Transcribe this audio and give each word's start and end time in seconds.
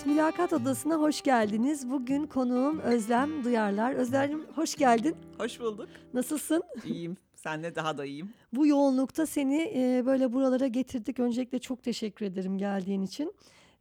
Evet, 0.00 0.06
Mülakat 0.06 0.52
Odası'na 0.52 0.96
hoş 0.96 1.22
geldiniz. 1.22 1.90
Bugün 1.90 2.26
konuğum 2.26 2.78
Özlem 2.78 3.44
Duyarlar. 3.44 3.92
Özlem'cim 3.92 4.44
hoş 4.54 4.74
geldin. 4.76 5.16
Hoş 5.38 5.60
bulduk. 5.60 5.88
Nasılsın? 6.14 6.62
İyiyim. 6.84 7.16
Senle 7.34 7.74
daha 7.74 7.98
da 7.98 8.04
iyiyim. 8.04 8.30
Bu 8.52 8.66
yoğunlukta 8.66 9.26
seni 9.26 9.72
e, 9.76 10.02
böyle 10.06 10.32
buralara 10.32 10.66
getirdik. 10.66 11.18
Öncelikle 11.18 11.58
çok 11.58 11.82
teşekkür 11.82 12.26
ederim 12.26 12.58
geldiğin 12.58 13.02
için. 13.02 13.34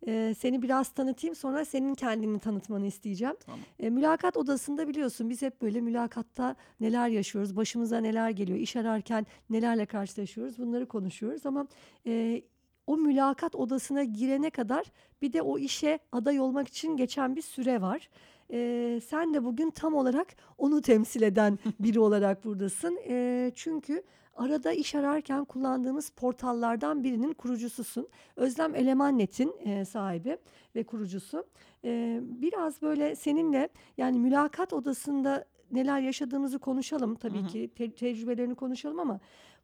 E, 0.07 0.35
seni 0.39 0.61
biraz 0.61 0.89
tanıtayım 0.89 1.35
sonra 1.35 1.65
senin 1.65 1.95
kendini 1.95 2.39
tanıtmanı 2.39 2.85
isteyeceğim. 2.85 3.35
Tamam. 3.45 3.59
E, 3.79 3.89
mülakat 3.89 4.37
odasında 4.37 4.87
biliyorsun 4.87 5.29
biz 5.29 5.41
hep 5.41 5.61
böyle 5.61 5.81
mülakatta 5.81 6.55
neler 6.79 7.07
yaşıyoruz, 7.09 7.55
başımıza 7.55 7.97
neler 7.97 8.29
geliyor, 8.29 8.59
iş 8.59 8.75
ararken 8.75 9.25
nelerle 9.49 9.85
karşılaşıyoruz 9.85 10.57
bunları 10.57 10.85
konuşuyoruz. 10.85 11.45
Ama 11.45 11.67
e, 12.07 12.41
o 12.89 12.97
mülakat 12.97 13.55
odasına 13.55 14.03
girene 14.03 14.49
kadar 14.49 14.85
bir 15.21 15.33
de 15.33 15.41
o 15.41 15.57
işe 15.57 15.99
aday 16.11 16.39
olmak 16.39 16.67
için 16.67 16.97
geçen 16.97 17.35
bir 17.35 17.41
süre 17.41 17.81
var. 17.81 18.09
E, 18.51 18.99
sen 19.07 19.33
de 19.33 19.43
bugün 19.43 19.69
tam 19.69 19.93
olarak 19.93 20.27
onu 20.57 20.81
temsil 20.81 21.21
eden 21.21 21.59
biri 21.79 21.99
olarak 21.99 22.45
buradasın. 22.45 22.99
E, 23.09 23.51
çünkü 23.55 24.03
arada 24.35 24.71
iş 24.71 24.95
ararken 24.95 25.45
kullandığımız 25.45 26.09
portallardan 26.09 27.03
birinin 27.03 27.33
kurucususun. 27.33 28.07
Özlem 28.35 28.75
Elemannet'in 28.75 29.53
e, 29.65 29.85
sahibi 29.85 30.37
ve 30.75 30.83
kurucusu. 30.83 31.43
E, 31.83 32.19
biraz 32.23 32.81
böyle 32.81 33.15
seninle 33.15 33.69
yani 33.97 34.19
mülakat 34.19 34.73
odasında 34.73 35.45
neler 35.71 35.99
yaşadığımızı 35.99 36.59
konuşalım 36.59 37.15
tabii 37.15 37.39
Hı 37.39 37.43
hı. 37.43 37.47
ki 37.47 37.69
te- 37.75 37.91
tecrübelerini 37.91 38.55
konuşalım 38.55 38.99
ama 38.99 39.19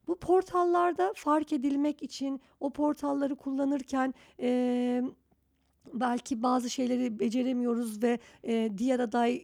bu 0.08 0.16
portallarda 0.16 1.14
fark 1.16 1.54
edilmek 1.54 2.04
için 2.04 2.42
o 2.60 2.70
portalları 2.70 3.36
kullanırken 3.36 4.14
e, 4.40 5.04
belki 5.94 6.44
bazı 6.44 6.70
şeyleri 6.70 7.20
beceremiyoruz 7.20 8.04
ve 8.04 8.20
e, 8.44 8.72
diğer 8.78 9.00
aday 9.00 9.42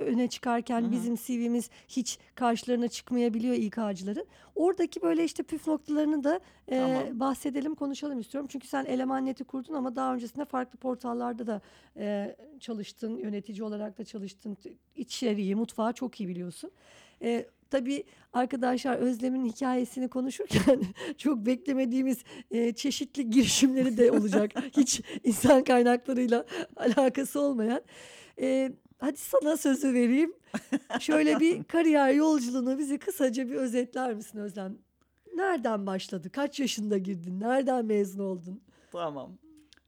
öne 0.00 0.28
çıkarken 0.28 0.82
Hı 0.82 0.86
hı. 0.86 0.92
bizim 0.92 1.14
CV'miz 1.16 1.70
hiç 1.88 2.18
karşılarına 2.34 2.88
çıkmayabiliyor 2.88 3.54
İK'cıların. 3.54 4.26
Oradaki 4.54 5.02
böyle 5.02 5.24
işte 5.24 5.42
püf 5.42 5.66
noktalarını 5.66 6.24
da 6.24 6.40
e, 6.68 6.78
Tamam. 6.78 7.20
bahsedelim, 7.20 7.74
konuşalım 7.74 8.20
istiyorum. 8.20 8.48
Çünkü 8.52 8.68
sen 8.68 8.84
Eleman 8.84 9.26
Net'i 9.26 9.44
kurdun 9.44 9.74
ama 9.74 9.96
daha 9.96 10.14
öncesinde 10.14 10.44
farklı 10.44 10.78
portallarda 10.78 11.46
da 11.46 11.60
e, 11.96 12.36
çalıştın, 12.60 13.16
yönetici 13.16 13.62
olarak 13.62 13.98
da 13.98 14.04
çalıştın. 14.04 14.56
İçeriği, 14.96 15.54
mutfağı 15.54 15.92
çok 15.92 16.20
iyi 16.20 16.28
biliyorsun. 16.28 16.70
E, 17.22 17.46
tabii 17.70 18.04
arkadaşlar 18.32 18.96
Özlem'in 18.96 19.44
hikayesini 19.44 20.08
konuşurken 20.08 20.82
çok 21.18 21.46
beklemediğimiz 21.46 22.18
e, 22.50 22.72
çeşitli 22.72 23.30
girişimleri 23.30 23.96
de 23.96 24.10
olacak. 24.12 24.50
Hiç 24.76 25.00
insan 25.24 25.64
kaynaklarıyla 25.64 26.46
alakası 26.76 27.40
olmayan. 27.40 27.82
E, 28.40 28.72
hadi 28.98 29.16
sana 29.16 29.56
sözü 29.56 29.94
vereyim. 29.94 30.32
Şöyle 31.00 31.40
bir 31.40 31.64
kariyer 31.68 32.14
yolculuğunu 32.14 32.78
bizi 32.78 32.98
kısaca 32.98 33.48
bir 33.48 33.54
özetler 33.54 34.14
misin 34.14 34.38
Özlem? 34.38 34.78
Nereden 35.34 35.86
başladı? 35.86 36.30
Kaç 36.30 36.60
yaşında 36.60 36.98
girdin? 36.98 37.40
Nereden 37.40 37.84
mezun 37.84 38.20
oldun? 38.24 38.62
Tamam. 38.92 39.38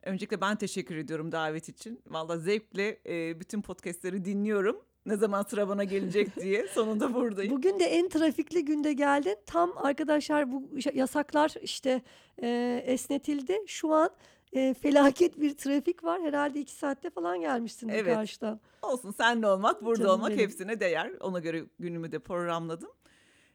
Öncelikle 0.02 0.40
ben 0.40 0.56
teşekkür 0.56 0.96
ediyorum 0.96 1.32
davet 1.32 1.68
için. 1.68 2.00
Valla 2.06 2.38
zevkle 2.38 2.98
e, 3.06 3.40
bütün 3.40 3.62
podcastleri 3.62 4.24
dinliyorum. 4.24 4.76
Ne 5.06 5.16
zaman 5.16 5.42
sıra 5.42 5.68
bana 5.68 5.84
gelecek 5.84 6.36
diye. 6.40 6.66
Sonunda 6.68 7.14
buradayım. 7.14 7.52
Bugün 7.56 7.80
de 7.80 7.84
en 7.84 8.08
trafikli 8.08 8.64
günde 8.64 8.92
geldin. 8.92 9.36
Tam 9.46 9.72
arkadaşlar 9.76 10.52
bu 10.52 10.68
yasaklar 10.94 11.54
işte 11.62 12.02
e, 12.42 12.82
esnetildi. 12.86 13.58
Şu 13.66 13.92
an 13.92 14.10
e, 14.52 14.74
felaket 14.74 15.40
bir 15.40 15.56
trafik 15.56 16.04
var. 16.04 16.22
Herhalde 16.22 16.60
iki 16.60 16.72
saatte 16.72 17.10
falan 17.10 17.40
gelmişsindir 17.40 17.94
Evet. 17.94 18.14
karşıdan. 18.14 18.60
Olsun 18.82 19.10
senle 19.10 19.46
olmak, 19.46 19.84
burada 19.84 19.98
Canım 20.02 20.10
olmak 20.14 20.30
benim. 20.30 20.40
hepsine 20.40 20.80
değer. 20.80 21.12
Ona 21.20 21.38
göre 21.38 21.64
günümü 21.78 22.12
de 22.12 22.18
programladım. 22.18 22.90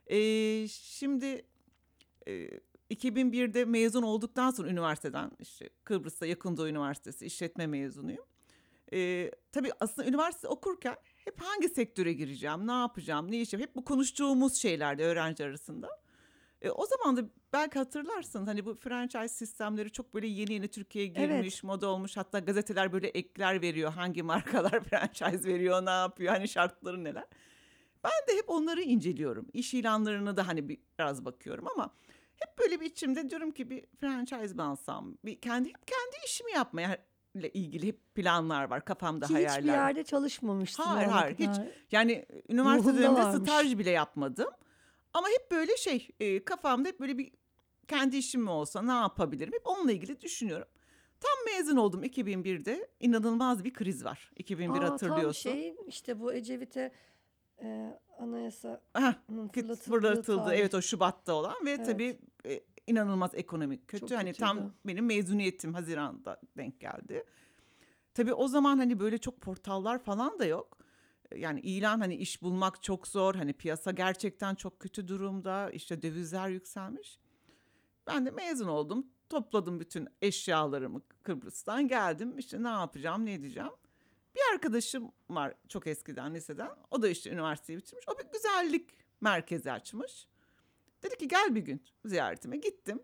E, 0.06 0.18
şimdi 0.68 1.42
e, 2.28 2.48
2001'de 2.90 3.64
mezun 3.64 4.02
olduktan 4.02 4.50
sonra 4.50 4.68
üniversiteden 4.68 5.30
işte 5.40 5.68
Kıbrıs'ta 5.84 6.26
Yakın 6.26 6.56
Doğu 6.56 6.68
Üniversitesi 6.68 7.26
işletme 7.26 7.66
mezunuyum. 7.66 8.24
E, 8.92 9.30
tabii 9.52 9.70
aslında 9.80 10.08
üniversite 10.08 10.48
okurken 10.48 10.96
hep 11.24 11.40
hangi 11.42 11.68
sektöre 11.68 12.12
gireceğim, 12.12 12.66
ne 12.66 12.72
yapacağım, 12.72 13.30
ne 13.30 13.36
iş 13.40 13.52
yapacağım 13.52 13.68
hep 13.70 13.76
bu 13.76 13.84
konuştuğumuz 13.84 14.54
şeylerdi 14.54 15.02
öğrenci 15.02 15.44
arasında. 15.44 15.88
E, 16.62 16.70
o 16.70 16.86
zaman 16.86 17.16
da 17.16 17.30
belki 17.52 17.78
hatırlarsın 17.78 18.46
hani 18.46 18.64
bu 18.66 18.74
franchise 18.74 19.28
sistemleri 19.28 19.90
çok 19.90 20.14
böyle 20.14 20.26
yeni 20.26 20.52
yeni 20.52 20.68
Türkiye'ye 20.68 21.12
Evet. 21.16 21.28
girmiş, 21.36 21.62
moda 21.62 21.86
olmuş. 21.88 22.16
Hatta 22.16 22.38
gazeteler 22.38 22.92
böyle 22.92 23.08
ekler 23.08 23.62
veriyor. 23.62 23.92
Hangi 23.92 24.22
markalar 24.22 24.84
franchise 24.84 25.48
veriyor, 25.48 25.86
ne 25.86 25.90
yapıyor, 25.90 26.32
hani 26.34 26.48
şartları 26.48 27.04
neler. 27.04 27.24
Ben 28.04 28.10
de 28.28 28.36
hep 28.38 28.50
onları 28.50 28.82
inceliyorum. 28.82 29.46
İş 29.52 29.74
ilanlarına 29.74 30.36
da 30.36 30.46
hani 30.48 30.68
bir- 30.68 30.78
biraz 30.98 31.24
bakıyorum 31.24 31.66
ama 31.74 31.94
hep 32.36 32.58
böyle 32.58 32.80
bir 32.80 32.86
içimde 32.86 33.30
diyorum 33.30 33.50
ki 33.50 33.70
bir 33.70 33.84
franchise 34.00 34.54
mi 34.54 34.62
alsam? 34.62 35.18
Bir 35.24 35.40
kendi 35.40 35.68
hep 35.68 35.86
kendi 35.86 36.16
işimi 36.26 36.52
yapmaya 36.52 36.98
ile 37.40 37.50
ilgili 37.50 37.86
hep 37.86 38.14
planlar 38.14 38.70
var 38.70 38.84
kafamda 38.84 39.26
Ki 39.26 39.32
hayaller. 39.32 39.58
hiçbir 39.58 39.72
yerde 39.72 40.04
çalışmamıştın. 40.04 40.82
Hayır, 40.82 41.08
hayır, 41.08 41.38
hiç. 41.38 41.50
Yani 41.92 42.26
üniversite 42.48 42.94
döneminde 42.94 43.20
varmış. 43.20 43.42
staj 43.50 43.78
bile 43.78 43.90
yapmadım. 43.90 44.48
Ama 45.12 45.28
hep 45.28 45.50
böyle 45.50 45.76
şey 45.76 46.08
e, 46.20 46.44
kafamda 46.44 46.88
hep 46.88 47.00
böyle 47.00 47.18
bir 47.18 47.32
kendi 47.88 48.16
işim 48.16 48.42
mi 48.42 48.50
olsa 48.50 48.82
ne 48.82 48.92
yapabilirim? 48.92 49.52
Hep 49.52 49.66
onunla 49.66 49.92
ilgili 49.92 50.20
düşünüyorum. 50.20 50.68
Tam 51.20 51.54
mezun 51.54 51.76
oldum 51.76 52.04
2001'de. 52.04 52.88
İnanılmaz 53.00 53.64
bir 53.64 53.72
kriz 53.72 54.04
var. 54.04 54.30
2001 54.36 54.74
Aa, 54.78 54.80
Tam 54.80 54.90
hatırlıyorsun. 54.90 55.50
şey 55.50 55.76
işte 55.86 56.20
bu 56.20 56.32
Ecevit'e 56.34 56.92
e, 57.62 57.98
anayasa 58.18 58.80
fırlatıldı. 59.82 60.54
Evet 60.54 60.74
o 60.74 60.82
Şubat'ta 60.82 61.32
olan 61.32 61.54
ve 61.64 61.70
Evet. 61.70 61.86
tabii 61.86 62.18
e, 62.46 62.60
inanılmaz 62.88 63.30
ekonomik 63.34 63.88
kötü. 63.88 64.06
Çok 64.06 64.18
hani 64.18 64.32
kötüydü. 64.32 64.46
tam 64.46 64.72
benim 64.86 65.06
mezuniyetim 65.06 65.74
Haziran'da 65.74 66.40
denk 66.56 66.80
geldi. 66.80 67.24
Tabii 68.14 68.34
o 68.34 68.48
zaman 68.48 68.78
hani 68.78 69.00
böyle 69.00 69.18
çok 69.18 69.40
portallar 69.40 69.98
falan 69.98 70.38
da 70.38 70.44
yok. 70.44 70.78
Yani 71.36 71.60
ilan 71.60 72.00
hani 72.00 72.16
iş 72.16 72.42
bulmak 72.42 72.82
çok 72.82 73.08
zor. 73.08 73.34
Hani 73.34 73.52
piyasa 73.52 73.90
gerçekten 73.90 74.54
çok 74.54 74.80
kötü 74.80 75.08
durumda. 75.08 75.70
İşte 75.70 76.02
dövizler 76.02 76.48
yükselmiş. 76.48 77.18
Ben 78.06 78.26
de 78.26 78.30
mezun 78.30 78.68
oldum. 78.68 79.06
Topladım 79.28 79.80
bütün 79.80 80.08
eşyalarımı 80.22 81.02
Kıbrıs'tan 81.22 81.88
geldim. 81.88 82.38
İşte 82.38 82.62
ne 82.62 82.68
yapacağım, 82.68 83.26
ne 83.26 83.32
edeceğim. 83.32 83.70
Bir 84.34 84.40
arkadaşım 84.54 85.12
var 85.30 85.54
çok 85.68 85.86
eskiden 85.86 86.34
liseden. 86.34 86.70
O 86.90 87.02
da 87.02 87.08
işte 87.08 87.30
üniversiteyi 87.30 87.78
bitirmiş. 87.78 88.08
O 88.08 88.18
bir 88.18 88.32
güzellik 88.32 88.90
merkezi 89.20 89.72
açmış. 89.72 90.26
Dedi 91.02 91.16
ki 91.16 91.28
gel 91.28 91.54
bir 91.54 91.60
gün 91.60 91.82
ziyaretime 92.04 92.56
gittim. 92.56 93.02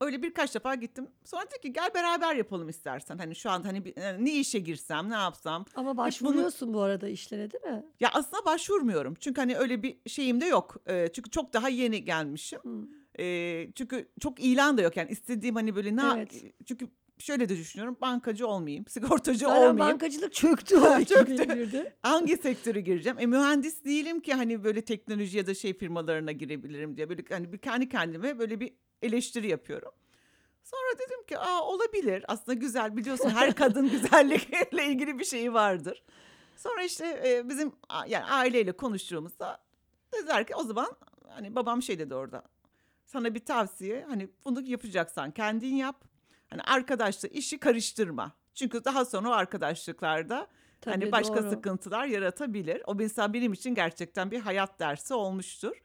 Öyle 0.00 0.22
birkaç 0.22 0.54
defa 0.54 0.74
gittim. 0.74 1.08
Sonra 1.24 1.44
dedi 1.46 1.60
ki 1.60 1.72
gel 1.72 1.90
beraber 1.94 2.34
yapalım 2.34 2.68
istersen. 2.68 3.18
Hani 3.18 3.34
şu 3.34 3.50
an 3.50 3.62
hani 3.62 3.94
yani 3.96 4.24
ne 4.24 4.32
işe 4.32 4.58
girsem, 4.58 5.10
ne 5.10 5.14
yapsam. 5.14 5.64
ama 5.74 5.96
başvuruyorsun 5.96 6.74
bu 6.74 6.80
arada 6.80 7.08
işlere 7.08 7.50
değil 7.50 7.64
mi? 7.64 7.84
Ya 8.00 8.10
aslında 8.12 8.44
başvurmuyorum. 8.44 9.14
Çünkü 9.14 9.40
hani 9.40 9.56
öyle 9.56 9.82
bir 9.82 9.96
şeyim 10.06 10.40
de 10.40 10.44
yok. 10.46 10.76
Ee, 10.88 11.08
çünkü 11.12 11.30
çok 11.30 11.52
daha 11.52 11.68
yeni 11.68 12.04
gelmişim. 12.04 12.60
Hı. 12.62 12.88
Ee, 13.18 13.68
çünkü 13.74 14.08
çok 14.20 14.40
ilan 14.40 14.78
da 14.78 14.82
yok. 14.82 14.96
Yani 14.96 15.10
istediğim 15.10 15.54
hani 15.54 15.76
böyle 15.76 15.96
ne 15.96 16.02
Evet. 16.16 16.44
çünkü 16.66 16.88
şöyle 17.22 17.48
de 17.48 17.56
düşünüyorum. 17.56 17.96
Bankacı 18.00 18.46
olmayayım, 18.46 18.86
sigortacı 18.88 19.38
Zaten 19.38 19.54
olmayayım. 19.54 19.78
bankacılık 19.78 20.32
çöktü 20.34 20.74
Çöktü. 21.08 21.34
2001'de. 21.34 21.96
Hangi 22.02 22.36
sektöre 22.36 22.80
gireceğim? 22.80 23.18
E 23.18 23.26
mühendis 23.26 23.84
değilim 23.84 24.20
ki 24.20 24.34
hani 24.34 24.64
böyle 24.64 24.84
teknoloji 24.84 25.38
ya 25.38 25.46
da 25.46 25.54
şey 25.54 25.74
firmalarına 25.78 26.32
girebilirim 26.32 26.96
diye 26.96 27.08
böyle 27.08 27.22
hani 27.28 27.52
bir 27.52 27.58
kendi 27.58 27.88
kendime 27.88 28.38
böyle 28.38 28.60
bir 28.60 28.72
eleştiri 29.02 29.48
yapıyorum. 29.48 29.92
Sonra 30.64 30.98
dedim 30.98 31.26
ki 31.26 31.38
aa 31.38 31.60
olabilir. 31.62 32.24
Aslında 32.28 32.58
güzel 32.58 32.96
biliyorsun 32.96 33.30
her 33.30 33.54
kadın 33.54 33.90
güzellikle 33.90 34.86
ilgili 34.86 35.18
bir 35.18 35.24
şeyi 35.24 35.52
vardır. 35.52 36.02
Sonra 36.56 36.82
işte 36.82 37.22
e, 37.26 37.48
bizim 37.48 37.72
yani 38.08 38.24
aileyle 38.24 38.72
konuştuğumuzda 38.72 39.58
dediler 40.14 40.46
ki 40.46 40.54
o 40.54 40.62
zaman 40.64 40.92
hani 41.28 41.54
babam 41.54 41.82
şey 41.82 41.98
dedi 41.98 42.14
orada. 42.14 42.42
Sana 43.06 43.34
bir 43.34 43.40
tavsiye 43.44 44.04
hani 44.08 44.28
bunu 44.44 44.62
yapacaksan 44.62 45.30
kendin 45.30 45.74
yap. 45.74 46.04
Hani 46.52 46.62
arkadaşla 46.62 47.28
işi 47.28 47.58
karıştırma. 47.58 48.32
Çünkü 48.54 48.84
daha 48.84 49.04
sonra 49.04 49.28
o 49.28 49.32
arkadaşlıklarda 49.32 50.46
Tabii, 50.80 50.94
hani 50.94 51.12
başka 51.12 51.42
doğru. 51.42 51.50
sıkıntılar 51.50 52.06
yaratabilir. 52.06 52.82
O 52.86 52.94
mesela 52.94 53.32
benim 53.32 53.52
için 53.52 53.74
gerçekten 53.74 54.30
bir 54.30 54.40
hayat 54.40 54.80
dersi 54.80 55.14
olmuştur. 55.14 55.82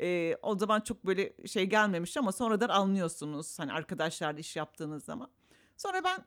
Ee, 0.00 0.36
o 0.42 0.58
zaman 0.58 0.80
çok 0.80 1.06
böyle 1.06 1.32
şey 1.46 1.66
gelmemiş 1.66 2.16
ama 2.16 2.32
sonradan 2.32 2.68
anlıyorsunuz 2.68 3.58
hani 3.58 3.72
arkadaşlarla 3.72 4.40
iş 4.40 4.56
yaptığınız 4.56 5.04
zaman. 5.04 5.30
Sonra 5.76 6.04
ben 6.04 6.24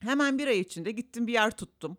hemen 0.00 0.38
bir 0.38 0.46
ay 0.46 0.60
içinde 0.60 0.90
gittim 0.90 1.26
bir 1.26 1.32
yer 1.32 1.50
tuttum. 1.50 1.96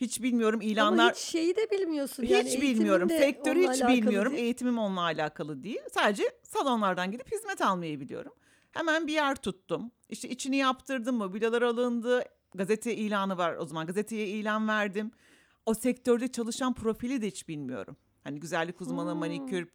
Hiç 0.00 0.22
bilmiyorum 0.22 0.60
ilanlar. 0.60 1.04
Ama 1.04 1.12
hiç 1.12 1.18
şeyi 1.18 1.56
de 1.56 1.70
bilmiyorsun. 1.70 2.22
Hiç 2.22 2.30
yani 2.30 2.60
bilmiyorum. 2.60 3.08
Sektörü 3.08 3.68
hiç 3.68 3.82
bilmiyorum. 3.82 4.32
değil. 4.32 4.44
Eğitimim 4.44 4.78
onunla 4.78 5.02
alakalı 5.02 5.64
değil. 5.64 5.80
Sadece 5.94 6.24
salonlardan 6.42 7.10
gidip 7.10 7.32
hizmet 7.32 7.60
almayı 7.60 8.00
biliyorum. 8.00 8.32
Hemen 8.72 9.06
bir 9.06 9.12
yer 9.12 9.36
tuttum. 9.36 9.90
İşte 10.08 10.28
içini 10.28 10.56
yaptırdım, 10.56 11.16
mobilyalar 11.16 11.62
alındı, 11.62 12.24
gazete 12.54 12.94
ilanı 12.96 13.38
var 13.38 13.54
o 13.56 13.66
zaman. 13.66 13.86
Gazeteye 13.86 14.26
ilan 14.26 14.68
verdim. 14.68 15.10
O 15.66 15.74
sektörde 15.74 16.28
çalışan 16.32 16.74
profili 16.74 17.22
de 17.22 17.26
hiç 17.26 17.48
bilmiyorum. 17.48 17.96
Hani 18.24 18.40
güzellik 18.40 18.80
uzmanı, 18.80 19.10
Hmm. 19.12 19.18
manikür 19.18 19.68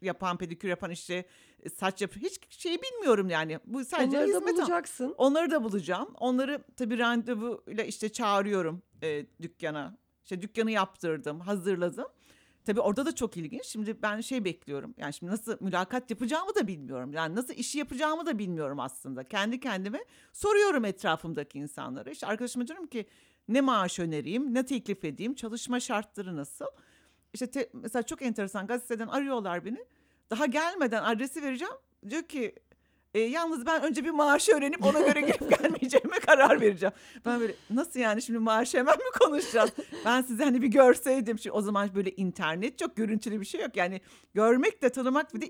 yapan, 0.00 0.38
pedikür 0.38 0.68
yapan 0.68 0.90
işte 0.90 1.26
e, 1.62 1.68
saç 1.70 2.02
yap 2.02 2.10
hiç 2.16 2.40
şey 2.62 2.78
bilmiyorum 2.82 3.30
yani. 3.30 3.58
Bu 3.66 3.84
sadece 3.84 4.16
Onları 4.18 4.32
da 4.32 4.36
hizmet 4.38 4.54
al- 4.54 4.58
bulacaksın. 4.58 5.14
Onları 5.18 5.50
da 5.50 5.64
bulacağım. 5.64 6.08
Onları 6.20 6.64
tabii 6.76 6.98
randevuyla 6.98 7.84
işte 7.84 8.08
çağırıyorum 8.12 8.82
e, 9.02 9.26
dükkana. 9.42 9.96
İşte 10.24 10.42
dükkanı 10.42 10.70
yaptırdım, 10.70 11.40
hazırladım. 11.40 12.06
Tabii 12.66 12.80
orada 12.80 13.06
da 13.06 13.14
çok 13.14 13.36
ilginç. 13.36 13.64
Şimdi 13.64 14.02
ben 14.02 14.20
şey 14.20 14.44
bekliyorum. 14.44 14.94
Yani 14.98 15.12
şimdi 15.12 15.32
nasıl 15.32 15.56
mülakat 15.60 16.10
yapacağımı 16.10 16.54
da 16.54 16.66
bilmiyorum. 16.66 17.12
Yani 17.12 17.34
nasıl 17.34 17.54
işi 17.54 17.78
yapacağımı 17.78 18.26
da 18.26 18.38
bilmiyorum 18.38 18.80
aslında. 18.80 19.24
Kendi 19.24 19.60
kendime 19.60 20.04
soruyorum 20.32 20.84
etrafımdaki 20.84 21.58
insanlara. 21.58 22.10
İşte 22.10 22.26
arkadaşıma 22.26 22.66
diyorum 22.66 22.86
ki 22.86 23.06
ne 23.48 23.60
maaş 23.60 23.98
önereyim, 23.98 24.54
ne 24.54 24.66
teklif 24.66 25.04
edeyim, 25.04 25.34
çalışma 25.34 25.80
şartları 25.80 26.36
nasıl? 26.36 26.66
İşte 27.34 27.50
te- 27.50 27.70
mesela 27.72 28.02
çok 28.02 28.22
enteresan 28.22 28.66
gazeteden 28.66 29.08
arıyorlar 29.08 29.64
beni. 29.64 29.84
Daha 30.30 30.46
gelmeden 30.46 31.02
adresi 31.02 31.42
vereceğim. 31.42 31.74
Diyor 32.10 32.22
ki 32.22 32.54
e, 33.14 33.20
yalnız 33.20 33.66
ben 33.66 33.82
önce 33.82 34.04
bir 34.04 34.10
maaşı 34.10 34.52
öğrenip 34.52 34.84
ona 34.84 35.00
göre 35.00 35.20
gelip 35.20 35.58
gelmeyeceğime 35.60 36.18
karar 36.18 36.60
vereceğim. 36.60 36.92
Ben 37.26 37.40
böyle 37.40 37.54
nasıl 37.70 38.00
yani 38.00 38.22
şimdi 38.22 38.38
maaşı 38.38 38.78
hemen 38.78 38.96
mi 38.96 39.18
konuşacağız? 39.20 39.70
Ben 40.04 40.22
sizi 40.22 40.44
hani 40.44 40.62
bir 40.62 40.68
görseydim. 40.68 41.38
Şimdi 41.38 41.56
o 41.56 41.60
zaman 41.60 41.94
böyle 41.94 42.10
internet 42.10 42.78
çok 42.78 42.96
görüntülü 42.96 43.40
bir 43.40 43.46
şey 43.46 43.60
yok. 43.60 43.76
Yani 43.76 44.00
görmek 44.34 44.82
de 44.82 44.88
tanımak 44.88 45.34
bir 45.34 45.40
de 45.40 45.46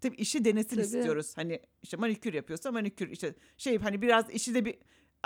tabii 0.00 0.16
işi 0.16 0.44
denesin 0.44 0.76
Tabii. 0.76 0.80
istiyoruz. 0.80 1.32
Hani 1.36 1.60
işte 1.82 1.96
manikür 1.96 2.34
yapıyorsa 2.34 2.72
manikür 2.72 3.08
işte 3.08 3.34
şey 3.56 3.78
hani 3.78 4.02
biraz 4.02 4.30
işi 4.30 4.54
de 4.54 4.64
bir 4.64 4.74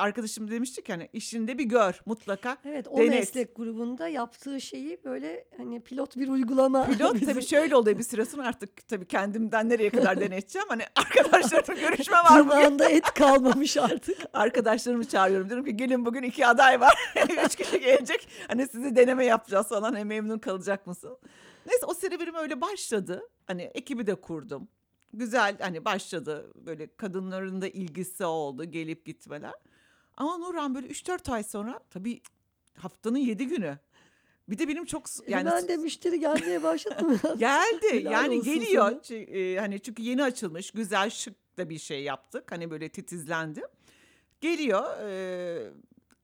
arkadaşım 0.00 0.50
demiştik 0.50 0.88
hani 0.88 1.08
işinde 1.12 1.58
bir 1.58 1.64
gör 1.64 2.00
mutlaka. 2.06 2.56
Evet 2.64 2.88
o 2.88 2.98
Denet. 2.98 3.10
meslek 3.10 3.56
grubunda 3.56 4.08
yaptığı 4.08 4.60
şeyi 4.60 5.04
böyle 5.04 5.44
hani 5.56 5.80
pilot 5.80 6.16
bir 6.16 6.28
uygulama. 6.28 6.86
Pilot 6.86 7.14
bizim 7.14 7.28
tabii 7.32 7.46
şöyle 7.46 7.76
oluyor 7.76 7.98
bir 7.98 8.24
sonra 8.24 8.48
artık 8.48 8.88
tabii 8.88 9.06
kendimden 9.06 9.68
nereye 9.68 9.90
kadar 9.90 10.20
deneteceğim. 10.20 10.68
Hani 10.68 10.82
arkadaşlarımla 10.96 11.80
görüşme 11.88 12.16
var 12.16 12.40
bugün. 12.40 12.50
tırnağında 12.50 12.88
et 12.88 13.14
kalmamış 13.14 13.76
artık. 13.76 14.18
Arkadaşlarımı 14.32 15.04
çağırıyorum. 15.04 15.48
Diyorum 15.48 15.66
ki 15.66 15.76
gelin 15.76 16.06
bugün 16.06 16.22
iki 16.22 16.46
aday 16.46 16.80
var. 16.80 16.94
Üç 17.46 17.56
kişi 17.56 17.80
gelecek. 17.80 18.28
Hani 18.48 18.68
sizi 18.68 18.96
deneme 18.96 19.24
yapacağız 19.24 19.68
falan. 19.68 19.92
Hani 19.92 20.04
memnun 20.04 20.38
kalacak 20.38 20.86
mısın? 20.86 21.18
Neyse 21.66 21.86
o 21.86 21.94
serüvenim 21.94 22.34
öyle 22.34 22.60
başladı. 22.60 23.22
Hani 23.46 23.62
ekibi 23.62 24.06
de 24.06 24.14
kurdum. 24.14 24.68
Güzel 25.12 25.56
hani 25.60 25.84
başladı. 25.84 26.52
Böyle 26.54 26.96
kadınların 26.96 27.62
da 27.62 27.68
ilgisi 27.68 28.24
oldu. 28.24 28.64
Gelip 28.64 29.06
gitmeler. 29.06 29.52
Ama 30.20 30.38
Nurhan 30.38 30.74
böyle 30.74 30.86
3-4 30.86 31.32
ay 31.32 31.42
sonra 31.42 31.80
tabii 31.90 32.20
haftanın 32.76 33.18
7 33.18 33.46
günü. 33.46 33.78
Bir 34.48 34.58
de 34.58 34.68
benim 34.68 34.84
çok 34.84 35.04
yani 35.28 35.50
ben 35.50 35.68
de 35.68 35.76
müşteri 35.76 36.20
gelmeye 36.20 36.62
başladı 36.62 37.04
mı? 37.04 37.18
Geldi 37.38 38.02
yani 38.10 38.42
geliyor. 38.42 39.10
e, 39.10 39.60
hani 39.60 39.80
çünkü 39.80 40.02
yeni 40.02 40.22
açılmış 40.22 40.70
güzel 40.70 41.10
şık 41.10 41.58
da 41.58 41.70
bir 41.70 41.78
şey 41.78 42.02
yaptık. 42.02 42.52
Hani 42.52 42.70
böyle 42.70 42.88
titizlendi. 42.88 43.62
Geliyor 44.40 44.98
e, 45.00 45.72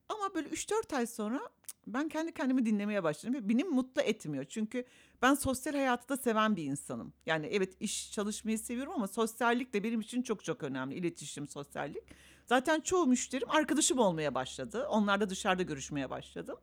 ama 0.09 0.33
böyle 0.35 0.49
3-4 0.49 0.95
ay 0.95 1.07
sonra 1.07 1.41
ben 1.87 2.09
kendi 2.09 2.33
kendimi 2.33 2.65
dinlemeye 2.65 3.03
başladım. 3.03 3.35
ve 3.35 3.49
Beni 3.49 3.63
mutlu 3.63 4.01
etmiyor. 4.01 4.43
Çünkü 4.43 4.85
ben 5.21 5.33
sosyal 5.33 5.73
hayatı 5.73 6.09
da 6.09 6.17
seven 6.17 6.55
bir 6.55 6.63
insanım. 6.63 7.13
Yani 7.25 7.47
evet 7.47 7.73
iş 7.79 8.11
çalışmayı 8.11 8.59
seviyorum 8.59 8.93
ama 8.95 9.07
sosyallik 9.07 9.73
de 9.73 9.83
benim 9.83 10.01
için 10.01 10.21
çok 10.21 10.43
çok 10.43 10.63
önemli. 10.63 10.95
İletişim, 10.95 11.47
sosyallik. 11.47 12.03
Zaten 12.47 12.81
çoğu 12.81 13.05
müşterim 13.07 13.49
arkadaşım 13.51 13.99
olmaya 13.99 14.35
başladı. 14.35 14.87
Onlarla 14.89 15.29
dışarıda 15.29 15.63
görüşmeye 15.63 16.09
başladım. 16.09 16.57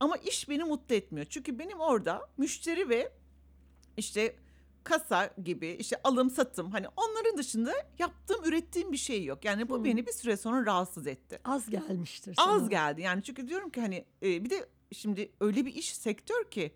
Ama 0.00 0.16
iş 0.16 0.48
beni 0.48 0.64
mutlu 0.64 0.94
etmiyor. 0.94 1.26
Çünkü 1.30 1.58
benim 1.58 1.80
orada 1.80 2.28
müşteri 2.36 2.88
ve 2.88 3.12
işte 3.96 4.36
kasa 4.84 5.30
gibi 5.44 5.68
işte 5.68 5.96
alım 6.04 6.30
satım 6.30 6.70
hani 6.70 6.86
onların 6.96 7.38
dışında 7.38 7.72
yaptığım 7.98 8.44
ürettiğim 8.44 8.92
bir 8.92 8.96
şey 8.96 9.24
yok. 9.24 9.44
Yani 9.44 9.68
bu 9.68 9.76
Hmm. 9.76 9.84
beni 9.84 10.06
bir 10.06 10.12
süre 10.12 10.36
sonra 10.36 10.66
rahatsız 10.66 11.06
etti. 11.06 11.38
Az 11.44 11.70
gelmiştir 11.70 12.34
Az 12.38 12.44
sana. 12.58 12.66
geldi 12.68 13.00
yani 13.00 13.22
çünkü 13.22 13.48
diyorum 13.48 13.70
ki 13.70 13.80
hani 13.80 14.04
e, 14.22 14.44
bir 14.44 14.50
de 14.50 14.68
şimdi 14.92 15.32
öyle 15.40 15.66
bir 15.66 15.74
iş 15.74 15.94
sektör 15.96 16.50
ki 16.50 16.74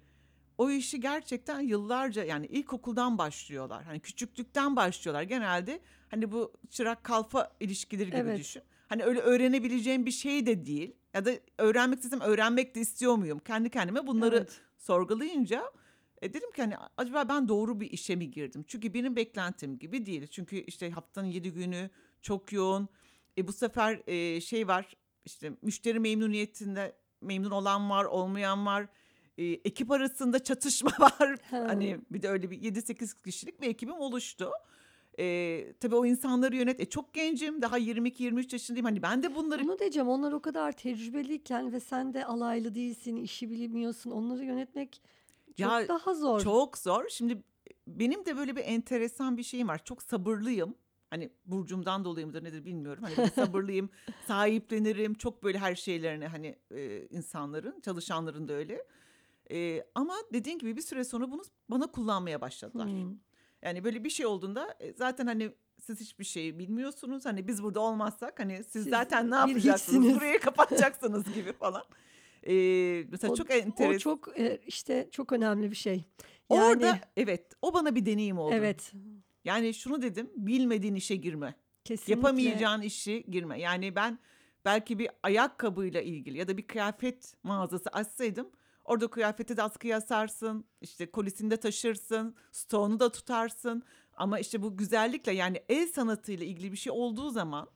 o 0.60 0.70
işi 0.70 1.00
gerçekten 1.00 1.60
yıllarca 1.60 2.24
yani 2.24 2.46
ilkokuldan 2.46 3.18
başlıyorlar. 3.18 3.84
Hani 3.84 4.00
küçüklükten 4.00 4.76
başlıyorlar. 4.76 5.22
Genelde 5.22 5.80
hani 6.08 6.32
bu 6.32 6.52
çırak 6.70 7.04
kalfa 7.04 7.52
ilişkileri 7.60 8.06
gibi 8.06 8.16
Evet. 8.16 8.38
düşün. 8.38 8.62
Hani 8.88 9.04
öyle 9.04 9.20
öğrenebileceğim 9.20 10.06
bir 10.06 10.10
şey 10.10 10.46
de 10.46 10.66
değil. 10.66 10.96
Ya 11.14 11.24
da 11.24 11.30
öğrenmek 11.58 11.98
istesem 11.98 12.20
öğrenmek 12.20 12.74
de 12.74 12.80
istiyor 12.80 13.14
muyum? 13.16 13.38
Kendi 13.38 13.70
kendime 13.70 14.06
bunları 14.06 14.36
Evet. 14.36 14.60
sorgulayınca 14.78 15.64
e, 16.22 16.34
dedim 16.34 16.50
ki 16.52 16.62
hani 16.62 16.74
acaba 16.96 17.28
ben 17.28 17.48
doğru 17.48 17.80
bir 17.80 17.90
işe 17.90 18.16
mi 18.16 18.30
girdim? 18.30 18.64
Çünkü 18.68 18.94
benim 18.94 19.16
beklentim 19.16 19.78
gibi 19.78 20.06
değil. 20.06 20.26
Çünkü 20.26 20.56
işte 20.56 20.90
haftanın 20.90 21.26
yedi 21.26 21.52
günü 21.52 21.90
çok 22.22 22.52
yoğun. 22.52 22.88
E, 23.38 23.48
bu 23.48 23.52
sefer 23.52 24.02
e, 24.06 24.40
şey 24.40 24.68
var 24.68 24.96
işte 25.24 25.52
müşteri 25.62 26.00
memnuniyetinde 26.00 26.96
memnun 27.20 27.50
olan 27.50 27.90
var 27.90 28.04
olmayan 28.04 28.66
var. 28.66 28.86
E, 29.40 29.44
ekip 29.44 29.90
arasında 29.90 30.38
çatışma 30.38 30.90
var. 31.00 31.36
Ha. 31.50 31.64
Hani 31.68 31.98
bir 32.10 32.22
de 32.22 32.28
öyle 32.28 32.50
bir 32.50 32.62
7-8 32.62 33.22
kişilik 33.24 33.60
bir 33.60 33.68
ekibim 33.68 34.00
oluştu. 34.00 34.50
E, 35.18 35.66
tabii 35.80 35.94
o 35.94 36.06
insanları 36.06 36.56
yönet. 36.56 36.80
E, 36.80 36.84
çok 36.84 37.14
gencim 37.14 37.62
daha 37.62 37.78
22-23 37.78 38.54
yaşındayım. 38.54 38.84
Hani 38.84 39.02
ben 39.02 39.22
de 39.22 39.34
bunları 39.34 39.64
Bunu 39.64 39.78
diyeceğim 39.78 40.08
onlar 40.08 40.32
o 40.32 40.40
kadar 40.40 40.72
tecrübeliyken 40.72 41.72
ve 41.72 41.80
sen 41.80 42.14
de 42.14 42.24
alaylı 42.24 42.74
değilsin, 42.74 43.16
işi 43.16 43.50
bilmiyorsun. 43.50 44.10
Onları 44.10 44.44
yönetmek 44.44 45.02
çok 45.46 45.58
Ya, 45.58 45.88
daha 45.88 46.14
zor. 46.14 46.40
Çok 46.40 46.78
zor. 46.78 47.08
Şimdi 47.08 47.42
benim 47.86 48.26
de 48.26 48.36
böyle 48.36 48.56
bir 48.56 48.64
enteresan 48.64 49.36
bir 49.36 49.42
şeyim 49.42 49.68
var. 49.68 49.84
Çok 49.84 50.02
sabırlıyım. 50.02 50.74
Hani 51.10 51.30
burcumdan 51.46 52.04
dolayı 52.04 52.26
mıdır 52.26 52.44
nedir 52.44 52.64
bilmiyorum. 52.64 53.04
Hani 53.04 53.30
sabırlıyım, 53.34 53.90
sahiplenirim. 54.26 55.14
Çok 55.14 55.42
böyle 55.42 55.58
her 55.58 55.74
şeylerine 55.74 56.26
hani 56.26 56.56
e, 56.70 57.06
insanların, 57.06 57.80
çalışanların 57.80 58.48
da 58.48 58.52
öyle. 58.52 58.84
E, 59.50 59.84
ama 59.94 60.14
dediğin 60.32 60.58
gibi 60.58 60.76
bir 60.76 60.82
süre 60.82 61.04
sonra 61.04 61.30
bunu 61.30 61.42
bana 61.68 61.86
kullanmaya 61.86 62.40
başladılar. 62.40 62.88
Hmm. 62.88 63.14
Yani 63.62 63.84
böyle 63.84 64.04
bir 64.04 64.10
şey 64.10 64.26
olduğunda 64.26 64.76
e, 64.80 64.92
zaten 64.92 65.26
hani 65.26 65.52
siz 65.80 66.00
hiçbir 66.00 66.24
şey 66.24 66.58
bilmiyorsunuz. 66.58 67.26
Hani 67.26 67.48
biz 67.48 67.62
burada 67.62 67.80
olmazsak 67.80 68.40
hani 68.40 68.56
siz, 68.56 68.72
Siz 68.82 68.84
zaten 68.90 69.30
ne 69.30 69.34
yapacaksınız? 69.34 69.72
hiçsiniz. 69.98 70.16
Burayı 70.16 70.40
kapatacaksınız 70.40 71.24
gibi 71.34 71.52
falan. 71.52 71.82
E, 72.46 72.52
mesela 73.10 73.32
O- 73.32 73.36
çok 73.36 73.50
O 73.50 73.52
enteresan. 73.52 73.98
çok 73.98 74.38
e, 74.40 74.60
işte 74.66 75.08
çok 75.12 75.32
önemli 75.32 75.70
bir 75.70 75.76
şey. 75.76 76.04
Yani 76.50 76.62
Orada 76.64 76.98
evet 77.16 77.46
o 77.62 77.74
bana 77.74 77.94
bir 77.94 78.06
deneyim 78.06 78.38
oldu. 78.38 78.54
evet 78.54 78.92
Yani 79.44 79.74
şunu 79.74 80.02
dedim 80.02 80.30
bilmediğin 80.36 80.94
işe 80.94 81.16
girme. 81.16 81.54
kesinlikle. 81.84 82.12
Yapamayacağın 82.12 82.82
işi 82.82 83.24
girme. 83.30 83.60
Yani 83.60 83.94
ben 83.96 84.18
belki 84.64 84.98
bir 84.98 85.08
ayakkabıyla 85.22 86.00
ilgili 86.00 86.38
ya 86.38 86.48
da 86.48 86.56
bir 86.56 86.66
kıyafet 86.66 87.34
mağazası 87.42 87.88
açsaydım 87.90 88.50
orada 88.90 89.08
kıyafeti 89.08 89.56
de 89.56 89.62
askıya 89.62 89.96
asarsın, 89.96 90.64
işte 90.80 91.10
kolisinde 91.10 91.56
taşırsın, 91.56 92.34
stoğunu 92.52 93.00
da 93.00 93.12
tutarsın. 93.12 93.82
Ama 94.16 94.38
işte 94.38 94.62
bu 94.62 94.76
güzellikle 94.76 95.32
yani 95.32 95.62
el 95.68 95.88
sanatıyla 95.88 96.46
ilgili 96.46 96.72
bir 96.72 96.76
şey 96.76 96.92
olduğu 96.92 97.30
zaman 97.30 97.68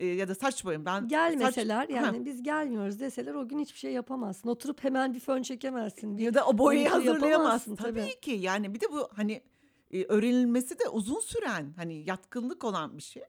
e, 0.00 0.06
ya 0.06 0.28
da 0.28 0.34
saç 0.34 0.64
boyam 0.64 0.84
ben 0.84 1.08
Gelmeseler 1.08 1.82
saç, 1.82 1.90
yani 1.90 2.24
biz 2.24 2.42
gelmiyoruz 2.42 3.00
deseler 3.00 3.34
o 3.34 3.48
gün 3.48 3.58
hiçbir 3.58 3.78
şey 3.78 3.92
yapamazsın. 3.92 4.48
Oturup 4.48 4.84
hemen 4.84 5.14
bir 5.14 5.20
fön 5.20 5.42
çekemezsin. 5.42 6.18
Bir 6.18 6.22
ya 6.22 6.34
da 6.34 6.46
o 6.46 6.58
boyayı 6.58 6.88
hazırlayamazsın 6.88 7.76
tabii. 7.76 8.00
tabii. 8.00 8.20
ki. 8.20 8.30
Yani 8.30 8.74
bir 8.74 8.80
de 8.80 8.92
bu 8.92 9.08
hani 9.14 9.42
e, 9.90 10.04
öğrenilmesi 10.04 10.78
de 10.78 10.88
uzun 10.88 11.20
süren 11.20 11.72
hani 11.76 12.08
yatkınlık 12.08 12.64
olan 12.64 12.96
bir 12.96 13.02
şey. 13.02 13.22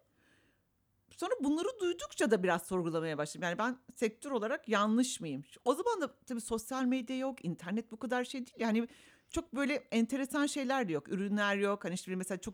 Sonra 1.18 1.34
bunları 1.44 1.68
duydukça 1.80 2.32
da 2.32 2.44
biraz 2.44 2.62
sorgulamaya 2.66 3.18
başladım. 3.18 3.44
Yani 3.44 3.58
ben 3.58 3.78
sektör 3.96 4.32
olarak 4.32 4.70
yanlış 4.70 5.22
mıyım? 5.22 5.44
O 5.66 5.74
zaman 5.74 6.02
da 6.02 6.14
tabii 6.26 6.42
sosyal 6.42 6.84
medya 6.84 7.18
yok, 7.18 7.46
internet 7.46 7.92
bu 7.92 7.98
kadar 7.98 8.24
şey 8.24 8.42
değil. 8.46 8.56
Yani 8.60 8.88
çok 9.30 9.56
böyle 9.56 9.74
enteresan 9.92 10.46
şeyler 10.46 10.88
de 10.88 10.94
yok. 10.94 11.10
Ürünler 11.10 11.56
yok. 11.56 11.86
Hani 11.86 11.94
işte 11.94 12.16
mesela 12.16 12.38
çok 12.38 12.54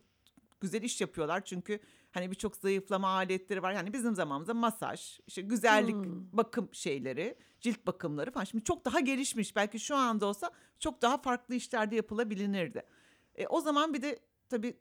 güzel 0.62 0.84
iş 0.84 1.02
yapıyorlar 1.02 1.46
çünkü 1.46 1.80
hani 2.12 2.32
birçok 2.32 2.56
zayıflama 2.56 3.08
aletleri 3.08 3.62
var. 3.62 3.72
Yani 3.72 3.94
bizim 3.94 4.16
zamanımızda 4.16 4.54
masaj, 4.54 5.20
işte 5.28 5.42
güzellik 5.42 5.96
Hmm. 5.96 6.38
bakım 6.38 6.70
şeyleri, 6.72 7.38
cilt 7.62 7.88
bakımları 7.88 8.32
falan. 8.32 8.44
Şimdi 8.44 8.64
çok 8.64 8.86
daha 8.86 9.00
gelişmiş. 9.00 9.56
Belki 9.56 9.80
şu 9.80 9.96
anda 9.96 10.26
olsa 10.26 10.52
çok 10.80 11.02
daha 11.02 11.18
farklı 11.18 11.56
işlerde 11.56 11.96
yapılabilirdi. 11.96 12.84
E, 13.36 13.48
o 13.48 13.62
zaman 13.62 13.94
bir 13.94 14.02
de 14.02 14.20
tabii 14.50 14.78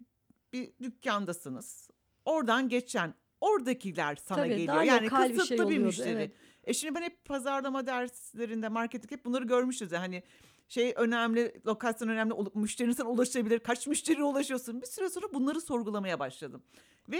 bir 0.52 0.72
dükkandasınız. 0.82 1.90
Oradan 2.24 2.68
geçen 2.68 3.14
oradakiler 3.42 4.16
sana 4.16 4.38
Tabii, 4.38 4.48
geliyor. 4.48 4.68
daha 4.68 4.84
Yani 4.84 5.04
lokal 5.06 5.24
bir 5.30 5.34
kısıtlı 5.34 5.46
şey 5.48 5.58
bir 5.58 5.62
oluyordu, 5.64 5.84
müşteri. 5.86 6.08
evet. 6.10 6.32
E 6.64 6.74
şimdi 6.74 6.94
ben 6.94 7.02
hep 7.02 7.24
pazarlama 7.24 7.86
derslerinde, 7.86 8.68
marketing 8.68 9.12
hep 9.12 9.24
bunları 9.24 9.44
görmüşüz. 9.44 9.92
ya. 9.92 10.00
Hani 10.00 10.22
şey 10.68 10.92
önemli, 10.96 11.60
lokasyon 11.66 12.08
önemli, 12.08 12.32
olu- 12.34 12.52
müşterinin 12.54 12.92
sana 12.94 13.08
ulaşabilir. 13.08 13.58
Kaç 13.58 13.86
müşteriye 13.86 14.24
ulaşıyorsun? 14.24 14.80
Bir 14.82 14.86
süre 14.86 15.08
sonra 15.10 15.26
bunları 15.34 15.60
sorgulamaya 15.60 16.18
başladım. 16.18 16.62
Ve 17.08 17.18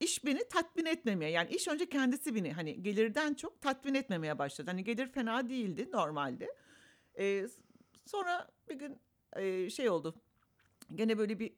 iş 0.00 0.24
beni 0.24 0.48
tatmin 0.48 0.84
etmemeye 0.86 1.30
yani 1.30 1.50
iş 1.50 1.68
önce 1.68 1.88
kendisi 1.88 2.34
beni 2.34 2.52
hani 2.52 2.82
gelirden 2.82 3.34
çok 3.34 3.60
tatmin 3.60 3.94
etmemeye 3.94 4.38
başladı. 4.38 4.70
Hani 4.70 4.84
gelir 4.84 5.06
fena 5.12 5.48
değildi 5.48 5.88
normalde. 5.92 6.54
Ee, 7.18 7.46
sonra 8.06 8.48
bir 8.68 8.74
gün 8.74 8.98
e, 9.36 9.70
şey 9.70 9.90
oldu. 9.90 10.14
Gene 10.94 11.18
böyle 11.18 11.38
bir 11.38 11.52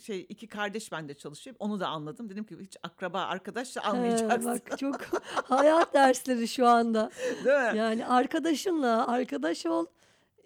şey 0.00 0.26
iki 0.28 0.46
kardeş 0.46 0.92
bende 0.92 1.14
çalışıyor. 1.14 1.56
Onu 1.58 1.80
da 1.80 1.88
anladım. 1.88 2.28
Dedim 2.28 2.44
ki 2.44 2.56
hiç 2.60 2.76
akraba 2.82 3.20
arkadaş 3.20 3.76
da 3.76 3.80
He, 3.84 3.88
almayacaksın. 3.88 4.44
bak 4.44 4.78
çok 4.78 5.00
hayat 5.34 5.94
dersleri 5.94 6.48
şu 6.48 6.66
anda. 6.66 7.10
Değil 7.44 7.72
mi? 7.72 7.78
Yani 7.78 8.06
arkadaşınla 8.06 9.08
arkadaş 9.08 9.66
ol, 9.66 9.86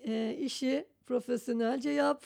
e, 0.05 0.37
işi 0.41 0.87
profesyonelce 1.07 1.91
yap, 1.91 2.25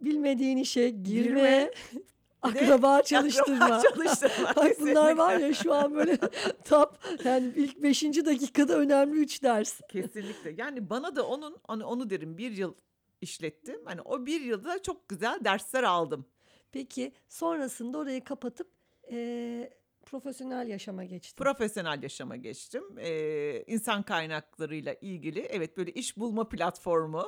bilmediğin 0.00 0.56
işe 0.56 0.90
girme, 0.90 1.24
Girme. 1.24 1.70
akraba 2.42 3.02
çalıştırma. 3.02 3.64
Akraba 3.64 3.82
çalıştırma, 3.94 4.48
Ay 4.56 4.74
bunlar 4.80 5.16
var 5.16 5.36
ya 5.36 5.54
şu 5.54 5.74
an 5.74 5.94
böyle 5.94 6.18
top 6.64 6.98
yani 7.24 7.52
ilk 7.56 7.82
beşinci 7.82 8.24
dakikada 8.26 8.78
önemli 8.78 9.18
üç 9.20 9.42
ders. 9.42 9.80
Kesinlikle. 9.88 10.54
Yani 10.58 10.90
bana 10.90 11.16
da 11.16 11.26
onun 11.26 11.56
hani 11.68 11.84
onu 11.84 12.10
derim 12.10 12.38
bir 12.38 12.50
yıl 12.50 12.74
işlettim. 13.20 13.80
Hani 13.84 14.00
o 14.00 14.26
bir 14.26 14.40
yılda 14.40 14.82
çok 14.82 15.08
güzel 15.08 15.38
dersler 15.44 15.82
aldım. 15.82 16.26
Peki 16.72 17.12
sonrasında 17.28 17.98
orayı 17.98 18.24
kapatıp 18.24 18.68
e, 19.10 19.70
profesyonel 20.06 20.68
yaşama 20.68 21.04
geçtin. 21.04 21.44
Profesyonel 21.44 22.02
yaşama 22.02 22.36
geçtim. 22.36 22.84
Ee, 22.98 23.64
insan 23.66 24.02
kaynaklarıyla 24.02 24.94
ilgili 24.94 25.40
evet 25.40 25.76
böyle 25.76 25.92
iş 25.92 26.16
bulma 26.16 26.48
platformu. 26.48 27.26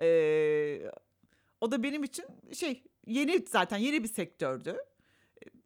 Ee, 0.00 0.90
o 1.60 1.70
da 1.70 1.82
benim 1.82 2.04
için 2.04 2.24
şey 2.52 2.84
yeni 3.06 3.44
zaten 3.48 3.76
yeni 3.76 4.02
bir 4.02 4.08
sektördü. 4.08 4.76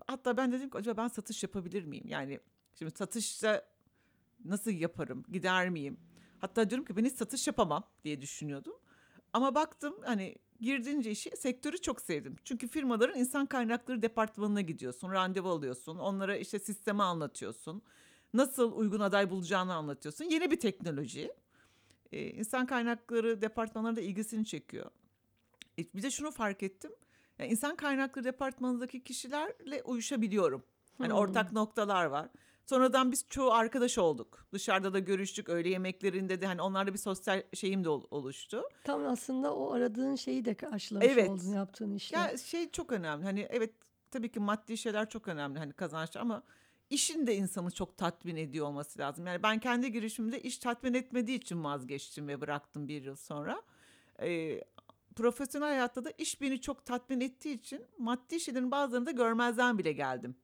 Hatta 0.07 0.37
ben 0.37 0.53
dedim 0.53 0.71
ki 0.71 0.79
acaba 0.79 1.03
ben 1.03 1.09
satış 1.09 1.43
yapabilir 1.43 1.85
miyim? 1.85 2.05
Yani 2.09 2.41
şimdi 2.79 2.97
satışta 2.97 3.67
nasıl 4.45 4.71
yaparım? 4.71 5.25
Gider 5.33 5.69
miyim? 5.71 6.01
Hatta 6.39 6.71
diyorum 6.71 6.85
ki 6.85 6.97
ben 6.97 7.05
hiç 7.05 7.15
satış 7.15 7.47
yapamam 7.47 7.85
diye 8.05 8.21
düşünüyordum. 8.21 8.75
Ama 9.33 9.55
baktım 9.55 9.97
hani 10.05 10.37
girdiğince 10.63 11.11
işi 11.11 11.31
sektörü 11.37 11.79
çok 11.79 12.01
sevdim. 12.01 12.37
Çünkü 12.45 12.69
firmaların 12.69 13.19
insan 13.19 13.47
kaynakları 13.47 14.03
departmanına 14.03 14.61
gidiyorsun, 14.61 15.11
randevu 15.13 15.49
alıyorsun, 15.49 15.99
onlara 15.99 16.37
işte 16.37 16.59
sistemi 16.59 17.03
anlatıyorsun. 17.03 17.83
Nasıl 18.35 18.73
uygun 18.73 19.01
aday 19.01 19.31
bulacağını 19.31 19.75
anlatıyorsun. 19.75 20.25
Yeni 20.25 20.51
bir 20.51 20.61
teknoloji. 20.61 21.33
Ee, 22.13 22.31
insan 22.31 22.67
kaynakları 22.67 23.43
departmanları 23.43 23.97
da 23.97 24.01
ilgisini 24.01 24.47
çekiyor. 24.47 24.91
E, 25.79 25.83
bir 25.95 26.03
de 26.03 26.11
şunu 26.11 26.31
fark 26.31 26.63
ettim. 26.63 26.91
Yani 27.39 27.51
insan 27.51 27.77
kaynakları 27.77 28.25
departmanındaki 28.25 29.03
kişilerle 29.05 29.83
uyuşabiliyorum. 29.83 30.63
Hani 30.99 31.09
Hmm. 31.09 31.19
ortak 31.19 31.53
noktalar 31.53 32.05
var. 32.05 32.29
Sonradan 32.67 33.13
biz 33.13 33.25
çoğu 33.29 33.53
arkadaş 33.53 33.99
olduk. 33.99 34.47
Dışarıda 34.53 34.93
da 34.93 34.99
görüştük. 34.99 35.49
Öğle 35.49 35.69
yemeklerinde 35.69 36.41
de 36.41 36.47
hani 36.47 36.63
onlarla 36.63 36.93
bir 36.93 36.99
sosyal 36.99 37.43
şeyim 37.55 37.85
de 37.85 37.89
ol- 37.89 38.07
oluştu. 38.11 38.63
Tam 38.85 39.07
aslında 39.07 39.55
o 39.55 39.73
aradığın 39.73 40.15
şeyi 40.15 40.45
de 40.45 40.55
karşılamış 40.55 41.09
Evet. 41.11 41.31
oldun 41.31 41.53
yaptığın 41.53 41.95
işle. 41.95 42.17
Ya 42.17 42.37
şey 42.37 42.71
çok 42.71 42.93
önemli. 42.93 43.25
Hani 43.25 43.47
evet 43.51 43.75
tabii 44.11 44.33
ki 44.33 44.41
maddi 44.41 44.77
şeyler 44.79 45.09
çok 45.09 45.29
önemli 45.29 45.59
hani 45.59 45.73
kazanç 45.73 46.17
ama 46.17 46.43
işin 46.91 47.27
de 47.27 47.37
insanı 47.37 47.71
çok 47.71 47.97
tatmin 47.97 48.37
ediyor 48.37 48.67
olması 48.67 48.99
lazım. 48.99 49.27
Yani 49.27 49.43
ben 49.43 49.59
kendi 49.59 49.93
girişimimde 49.93 50.43
iş 50.43 50.59
tatmin 50.59 50.95
etmediği 50.95 51.39
için 51.39 51.65
vazgeçtim 51.65 52.29
ve 52.29 52.41
bıraktım 52.41 52.89
bir 52.89 53.03
yıl 53.03 53.17
sonra. 53.17 53.63
Ee, 54.23 54.65
profesyonel 55.17 55.69
hayatta 55.69 56.05
da 56.05 56.11
iş 56.19 56.41
beni 56.41 56.61
çok 56.61 56.85
tatmin 56.85 57.21
ettiği 57.21 57.55
için 57.55 57.85
maddi 57.99 58.41
şeylerin 58.41 58.71
bazılarını 58.71 59.07
da 59.07 59.11
görmezden 59.11 59.79
bile 59.79 59.93
geldim. 59.93 60.37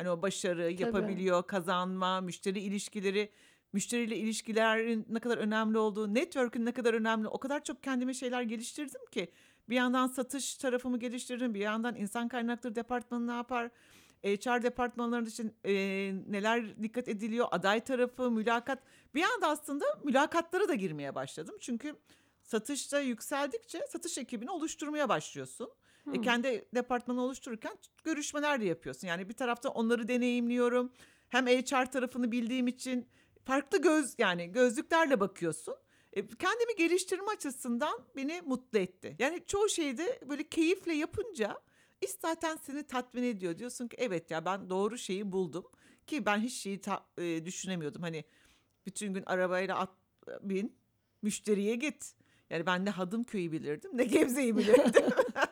Hani 0.00 0.10
o 0.10 0.22
başarı 0.22 0.72
yapabiliyor, 0.72 1.42
kazanma, 1.42 2.20
müşteri 2.20 2.60
ilişkileri, 2.60 3.30
müşteriyle 3.72 4.16
ilişkilerin 4.16 5.06
ne 5.08 5.18
kadar 5.18 5.38
önemli 5.38 5.78
olduğu, 5.78 6.14
network'ün 6.14 6.66
ne 6.66 6.72
kadar 6.72 6.94
önemli. 6.94 7.28
O 7.28 7.38
kadar 7.38 7.64
çok 7.64 7.82
kendime 7.82 8.14
şeyler 8.14 8.42
geliştirdim 8.42 9.00
ki 9.10 9.32
bir 9.68 9.76
yandan 9.76 10.06
satış 10.06 10.56
tarafımı 10.56 10.98
geliştirdim, 10.98 11.54
bir 11.54 11.60
yandan 11.60 11.96
insan 11.96 12.28
kaynakları 12.28 12.74
departmanı 12.74 13.26
ne 13.26 13.32
yapar? 13.32 13.70
HR 14.24 14.62
departmanları 14.62 15.24
için 15.24 15.54
e, 15.64 15.72
neler 16.28 16.82
dikkat 16.82 17.08
ediliyor? 17.08 17.46
Aday 17.50 17.80
tarafı, 17.80 18.30
mülakat. 18.30 18.78
Bir 19.14 19.22
anda 19.22 19.48
aslında 19.48 19.84
mülakatlara 20.04 20.68
da 20.68 20.74
girmeye 20.74 21.14
başladım. 21.14 21.54
Çünkü 21.60 21.96
satışta 22.42 23.00
yükseldikçe 23.00 23.86
satış 23.88 24.18
ekibini 24.18 24.50
oluşturmaya 24.50 25.08
başlıyorsun. 25.08 25.70
E, 26.06 26.10
Hmm. 26.10 26.22
kendi 26.22 26.68
departmanı 26.74 27.22
oluştururken 27.22 27.72
görüşmeler 28.04 28.60
de 28.60 28.64
yapıyorsun. 28.64 29.08
Yani 29.08 29.28
bir 29.28 29.34
tarafta 29.34 29.68
onları 29.68 30.08
deneyimliyorum. 30.08 30.92
Hem 31.28 31.46
HR 31.46 31.92
tarafını 31.92 32.32
bildiğim 32.32 32.66
için 32.68 33.08
farklı 33.44 33.82
göz 33.82 34.14
yani 34.18 34.52
gözlüklerle 34.52 35.20
bakıyorsun. 35.20 35.74
E, 36.12 36.26
kendimi 36.26 36.76
geliştirme 36.78 37.26
açısından 37.36 37.98
beni 38.16 38.42
mutlu 38.46 38.78
etti. 38.78 39.16
Yani 39.18 39.42
çoğu 39.46 39.68
şeyde 39.68 40.20
böyle 40.28 40.48
keyifle 40.48 40.92
yapınca 40.94 41.60
iş 42.00 42.10
zaten 42.10 42.56
seni 42.56 42.82
tatmin 42.86 43.22
ediyor. 43.22 43.58
Diyorsun 43.58 43.88
ki 43.88 43.96
evet 44.00 44.30
ya 44.30 44.44
ben 44.44 44.70
doğru 44.70 44.98
şeyi 44.98 45.32
buldum. 45.32 45.64
Ki 46.06 46.26
ben 46.26 46.38
hiç 46.38 46.52
şeyi 46.54 46.80
ta- 46.80 47.06
e, 47.18 47.44
düşünemiyordum. 47.44 48.02
Hani 48.02 48.24
bütün 48.86 49.14
gün 49.14 49.22
arabayla 49.26 49.78
at, 49.78 49.90
bin, 50.40 50.76
müşteriye 51.22 51.74
git. 51.74 52.14
Yani 52.50 52.66
ben 52.66 52.84
ne 52.84 52.90
Hadımköy'ü 52.90 53.52
bilirdim 53.52 53.90
ne 53.94 54.04
Gebze'yi 54.04 54.56
bilirdim. 54.56 55.04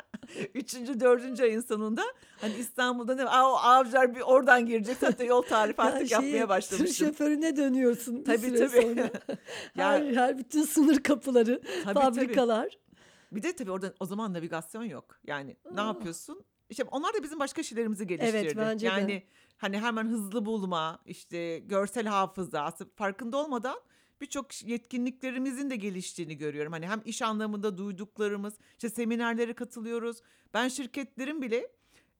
Üçüncü, 0.55 1.01
dördüncü 1.01 1.43
ayın 1.43 1.61
sonunda 1.61 2.03
hani 2.41 2.55
İstanbul'da 2.55 3.15
ne 3.15 3.25
Aa, 3.25 3.51
o 3.51 3.55
avcılar 3.57 4.15
bir 4.15 4.21
oradan 4.21 4.67
girecek 4.67 4.97
zaten 5.01 5.25
yol 5.25 5.43
tarifi 5.43 5.83
artık 5.83 6.09
şeye, 6.09 6.15
yapmaya 6.15 6.41
Tır 6.43 6.49
başlamıştım. 6.49 7.07
şoförüne 7.09 7.57
dönüyorsun 7.57 8.23
Tabii 8.25 8.39
süre 8.39 8.69
tabii. 8.69 8.83
sonra. 8.83 9.11
Her, 9.77 10.03
her 10.15 10.39
bütün 10.39 10.63
sınır 10.63 10.99
kapıları, 11.03 11.61
Tabii, 11.85 11.95
fabrikalar. 12.01 12.79
Bir 13.33 13.43
de 13.43 13.57
tabii 13.57 13.71
orada 13.71 13.95
o 14.01 14.05
zaman 14.07 14.35
navigasyon 14.35 14.85
yok. 14.85 15.19
Yani 15.27 15.57
ne 15.75 15.81
Aa. 15.81 15.87
yapıyorsun? 15.87 16.45
İşte 16.71 16.85
onlar 16.91 17.15
da 17.15 17.23
bizim 17.23 17.41
başka 17.41 17.63
şeylerimizi 17.63 18.07
geliştirdi. 18.07 18.57
bence 18.57 18.87
de. 18.87 18.91
yani 18.91 19.23
hani 19.57 19.79
hemen 19.79 20.07
hızlı 20.07 20.47
bulma, 20.47 20.99
işte 21.07 21.59
görsel 21.59 22.07
hafıza, 22.07 22.61
aslında 22.63 22.91
farkında 22.97 23.37
olmadan 23.37 23.77
birçok 24.21 24.63
yetkinliklerimizin 24.65 25.71
de 25.71 25.77
geliştiğini 25.77 26.37
görüyorum. 26.37 26.73
Hani 26.73 26.87
hem 26.89 27.03
iş 27.05 27.23
anlamında 27.23 27.79
duyduklarımız, 27.79 28.55
işte 28.73 28.91
seminerlere 28.91 29.53
katılıyoruz. 29.53 30.23
Ben 30.55 30.69
şirketlerin 30.69 31.43
bile 31.43 31.71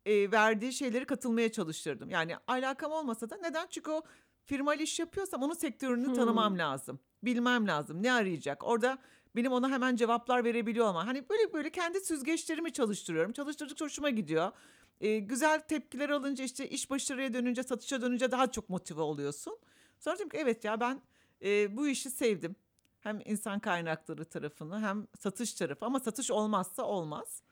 e, 0.07 0.31
verdiği 0.33 0.73
şeyleri 0.73 1.05
katılmaya 1.05 1.53
çalıştırdım. 1.53 2.11
Yani 2.11 2.37
alakam 2.47 2.93
olmasa 2.93 3.31
da 3.31 3.37
neden? 3.37 3.67
Çünkü 3.71 3.91
o 3.91 4.03
firmayla 4.45 4.83
iş 4.85 4.99
yapıyorsam 4.99 5.43
onun 5.43 5.55
sektörünü 5.55 6.07
Hmm. 6.07 6.15
tanımam 6.15 6.59
lazım. 6.59 7.01
Bilmem 7.23 7.67
lazım. 7.67 8.03
Ne 8.03 8.13
arayacak? 8.13 8.65
Orada 8.65 8.99
benim 9.37 9.53
ona 9.53 9.71
hemen 9.71 9.97
cevaplar 9.97 10.45
verebiliyor 10.45 10.87
ama 10.87 11.07
hani 11.07 11.29
böyle 11.29 11.53
böyle 11.53 11.71
kendi 11.71 12.01
süzgeçlerimi 12.01 12.73
çalıştırıyorum. 12.73 13.33
Çalıştırdıkça 13.33 13.85
hoşuma 13.85 14.11
gidiyor. 14.11 14.53
Ee, 15.01 15.19
güzel 15.19 15.61
tepkiler 15.61 16.11
alınca 16.11 16.45
işte 16.45 16.69
iş 16.69 16.91
başarıya 16.91 17.33
dönünce 17.35 17.63
satışa 17.63 18.03
dönünce 18.03 18.31
daha 18.31 18.51
çok 18.51 18.69
motive 18.69 19.01
oluyorsun. 19.01 19.59
Sonra 19.99 20.17
dedim 20.17 20.29
ki 20.29 20.37
evet 20.37 20.65
ya 20.65 20.81
ben 20.81 21.01
e, 21.45 21.77
bu 21.77 21.89
işi 21.89 22.11
sevdim. 22.11 22.57
Hem 23.01 23.21
insan 23.25 23.59
kaynakları 23.61 24.25
tarafını 24.25 24.81
hem 24.81 25.07
satış 25.19 25.55
tarafı 25.55 25.87
ama 25.87 26.01
satış 26.01 26.31
olmazsa 26.31 26.83
olmaz. 26.83 27.43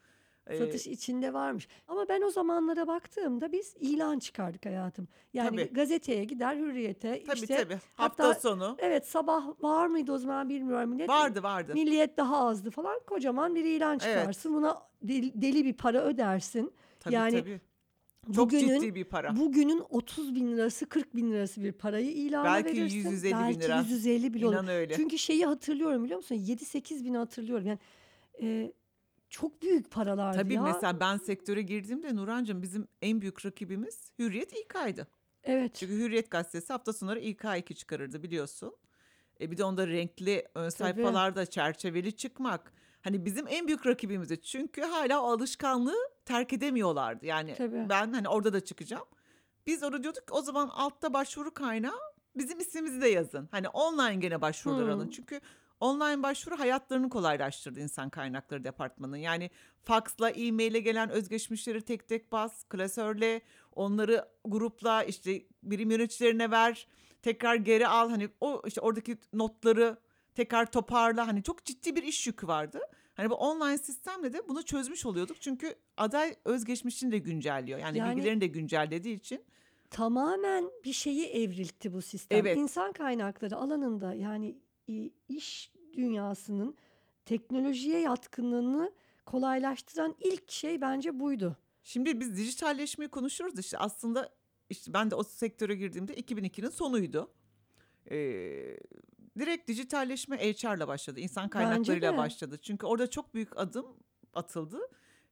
Ee, 0.47 0.59
Satış 0.59 0.87
içinde 0.87 1.33
varmış. 1.33 1.69
Ama 1.89 2.09
ben 2.09 2.23
o 2.23 2.31
zamanlara 2.31 2.87
baktığımda 2.87 3.53
biz 3.53 3.75
ilan 3.81 4.19
çıkardık 4.19 4.67
hayatım. 4.67 5.09
Yani 5.33 5.57
Tabii. 5.57 5.73
gazeteye 5.73 6.25
gider 6.25 6.57
hürriyete 6.57 7.25
Tabii 7.25 7.39
işte 7.41 7.57
tabii 7.57 7.79
hafta 7.95 8.29
hatta- 8.29 8.41
sonu 8.41 8.77
evet 8.79 9.07
sabah 9.09 9.63
var 9.63 9.87
mıydı 9.87 10.13
o 10.13 10.19
zaman 10.19 10.49
bilmiyorum. 10.49 10.91
Millet, 10.91 11.09
vardı 11.09 11.43
vardı. 11.43 11.75
Milliyet 11.75 12.17
daha 12.17 12.47
azdı 12.47 12.71
falan 12.71 13.01
kocaman 13.07 13.55
bir 13.55 13.65
ilan 13.65 13.99
Evet. 14.03 14.19
çıkarsın. 14.19 14.55
Buna 14.55 14.83
deli, 15.03 15.43
deli 15.43 15.65
bir 15.65 15.73
para 15.77 16.03
ödersin. 16.03 16.73
Tabii 17.01 17.15
yani 17.15 17.41
tabii. 17.41 17.61
Çok 18.35 18.37
bugünün, 18.37 18.81
ciddi 18.81 18.95
bir 18.95 19.05
para. 19.05 19.37
Bugünün 19.37 19.83
30 19.91 20.35
bin 20.35 20.53
lirası 20.53 20.89
40 20.89 21.17
bin 21.17 21.31
lirası 21.33 21.63
bir 21.63 21.73
parayı 21.73 22.11
ilana 22.11 22.45
Belki 22.45 22.81
verirsin. 22.81 23.11
150 23.11 23.33
bin 23.33 23.41
Belki 23.41 23.61
lira. 23.61 23.85
150 23.89 24.35
bile 24.35 24.47
olur. 24.47 24.55
İnan 24.55 24.69
öyle. 24.69 24.95
Çünkü 24.95 25.19
şeyi 25.19 25.47
hatırlıyorum 25.47 26.05
biliyor 26.05 26.17
musun? 26.17 26.35
7-8 26.35 27.05
bini 27.05 27.17
hatırlıyorum. 27.17 27.67
Yani 27.67 27.79
e, 28.43 28.73
çok 29.31 29.63
büyük 29.63 29.91
paralardı 29.91 30.39
Tabii 30.39 30.55
ya. 30.55 30.63
mesela 30.63 31.01
ben 31.01 31.17
sektöre 31.17 31.63
girdiğimde 31.63 32.17
Nurancığım 32.17 32.63
bizim 32.63 32.89
en 33.03 33.21
büyük 33.21 33.47
rakibimiz 33.47 34.11
Hürriyet 34.19 34.53
İK'ydı. 34.53 35.07
Evet. 35.45 35.75
Çünkü 35.75 35.95
Hürriyet 35.95 36.31
gazetesi 36.31 36.73
hafta 36.73 36.93
sonları 36.93 37.21
İK2 37.21 37.75
çıkarırdı 37.75 38.23
biliyorsun. 38.23 38.77
E 39.41 39.51
bir 39.51 39.57
de 39.57 39.65
onda 39.65 39.87
renkli 39.87 40.47
ön 40.55 40.69
sayfalarda 40.69 41.47
çerçeveli 41.47 42.13
çıkmak. 42.17 42.73
Hani 43.03 43.25
bizim 43.25 43.47
en 43.49 43.67
büyük 43.67 43.87
rakibimizdi. 43.87 44.41
Çünkü 44.41 44.83
hala 44.83 45.21
alışkanlığı 45.21 46.16
terk 46.27 46.53
edemiyorlardı. 46.53 47.27
Yani 47.27 47.55
Tabii. 47.59 47.89
ben 47.89 48.13
hani 48.13 48.29
orada 48.29 48.53
da 48.53 48.65
çıkacağım. 48.65 49.05
Biz 49.67 49.83
orada 49.83 50.03
diyorduk 50.03 50.27
ki 50.29 50.35
o 50.35 50.43
zaman 50.43 50.69
altta 50.69 51.13
başvuru 51.13 51.55
kaynağı 51.55 52.01
bizim 52.37 52.61
ismimizi 52.61 53.01
de 53.03 53.09
yazın. 53.09 53.49
Hani 53.51 53.69
online 53.69 54.15
gene 54.17 54.41
başvurular 54.41 54.85
Hmm. 54.85 54.93
alın. 54.93 55.11
Çünkü 55.11 55.41
Online 55.81 56.23
başvuru 56.23 56.59
hayatlarını 56.59 57.09
kolaylaştırdı 57.09 57.81
insan 57.81 58.11
kaynakları 58.11 58.65
departmanının. 58.65 59.17
Yani 59.17 59.51
faksla, 59.83 60.31
e-maile 60.31 60.81
gelen 60.81 61.11
özgeçmişleri 61.11 61.83
tek 61.83 62.09
tek 62.09 62.33
bas, 62.33 62.65
klasörle, 62.65 63.41
onları 63.75 64.29
grupla, 64.45 65.05
işte 65.05 65.43
birim 65.63 65.91
yöneticilerine 65.91 66.51
ver, 66.51 66.89
tekrar 67.23 67.55
geri 67.55 67.89
al. 67.89 68.11
Hani 68.11 68.29
o 68.41 68.63
işte 68.67 68.81
oradaki 68.81 69.19
notları 69.33 69.97
tekrar 70.35 70.71
toparla. 70.73 71.27
Hani 71.27 71.43
çok 71.43 71.65
ciddi 71.65 71.97
bir 71.97 72.03
iş 72.03 72.27
yükü 72.27 72.47
vardı. 72.47 72.81
Hani 73.17 73.31
bu 73.31 73.35
online 73.35 73.79
sistemle 73.79 74.33
de 74.33 74.49
bunu 74.49 74.63
çözmüş 74.63 75.07
oluyorduk. 75.07 75.41
Çünkü 75.41 75.75
aday 75.97 76.35
özgeçmişini 76.45 77.13
de 77.13 77.19
güncelliyor. 77.19 77.79
Yani, 77.79 77.99
Yani- 77.99 78.17
bilgilerini 78.17 78.41
de 78.41 78.47
güncellediği 78.47 79.17
için. 79.17 79.45
Tamamen 79.91 80.71
bir 80.85 80.93
şeyi 80.93 81.27
evriltti 81.27 81.93
bu 81.93 82.03
sistem. 82.03 82.39
Evet. 82.39 82.57
İnsan 82.57 82.93
kaynakları 82.93 83.57
alanında 83.57 84.15
yani 84.15 84.57
iş 85.29 85.73
dünyasının 85.97 86.77
teknolojiye 87.25 88.01
yatkınlığını 88.01 88.93
kolaylaştıran 89.27 90.15
ilk 90.21 90.51
şey 90.51 90.81
bence 90.81 91.21
buydu. 91.21 91.57
Şimdi 91.83 92.21
biz 92.21 92.37
dijitalleşmeyi 92.37 93.09
konuşuyoruz 93.09 93.59
işte 93.59 93.79
aslında 93.79 94.31
işte 94.71 94.93
ben 94.93 95.11
de 95.11 95.15
o 95.15 95.23
sektöre 95.23 95.75
girdiğimde 95.75 96.15
2002'nin 96.15 96.71
sonuydu. 96.71 97.31
Ee, 98.11 98.77
direkt 99.39 99.69
dijitalleşme 99.69 100.37
HR'la 100.39 100.89
başladı. 100.89 101.21
insan 101.21 101.49
kaynaklarıyla 101.49 102.17
başladı. 102.17 102.59
Çünkü 102.63 102.87
orada 102.87 103.11
çok 103.11 103.35
büyük 103.35 103.59
adım 103.59 103.87
atıldı. 104.35 104.79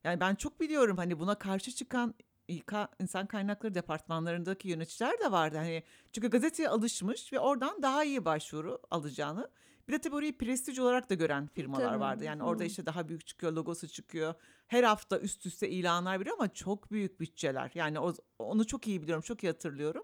Yani 0.03 0.19
ben 0.19 0.35
çok 0.35 0.59
biliyorum 0.59 0.97
hani 0.97 1.19
buna 1.19 1.35
karşı 1.35 1.71
çıkan 1.71 2.15
İK 2.47 2.73
insan 2.99 3.25
kaynakları 3.25 3.73
departmanlarındaki 3.73 4.67
yöneticiler 4.67 5.19
de 5.19 5.31
vardı. 5.31 5.57
Hani 5.57 5.83
çünkü 6.11 6.29
gazeteye 6.29 6.69
alışmış 6.69 7.33
ve 7.33 7.39
oradan 7.39 7.81
daha 7.81 8.03
iyi 8.03 8.25
başvuru 8.25 8.79
alacağını. 8.91 9.49
Bir 9.87 9.93
de 9.93 9.99
tabii 9.99 10.15
orayı 10.15 10.37
prestij 10.37 10.79
olarak 10.79 11.09
da 11.09 11.13
gören 11.13 11.47
firmalar 11.47 11.89
Tabii, 11.89 11.99
vardı. 11.99 12.23
Yani 12.23 12.43
orada 12.43 12.63
işte 12.63 12.85
daha 12.85 13.07
büyük 13.07 13.27
çıkıyor, 13.27 13.51
logosu 13.51 13.87
çıkıyor. 13.87 14.33
Her 14.67 14.83
hafta 14.83 15.19
üst 15.19 15.45
üste 15.45 15.69
ilanlar 15.69 16.19
veriyor 16.19 16.35
ama 16.39 16.53
çok 16.53 16.91
büyük 16.91 17.19
bütçeler. 17.19 17.71
Yani 17.75 17.99
o, 17.99 18.13
onu 18.39 18.67
çok 18.67 18.87
iyi 18.87 19.01
biliyorum, 19.01 19.21
çok 19.21 19.43
iyi 19.43 19.47
hatırlıyorum. 19.47 20.03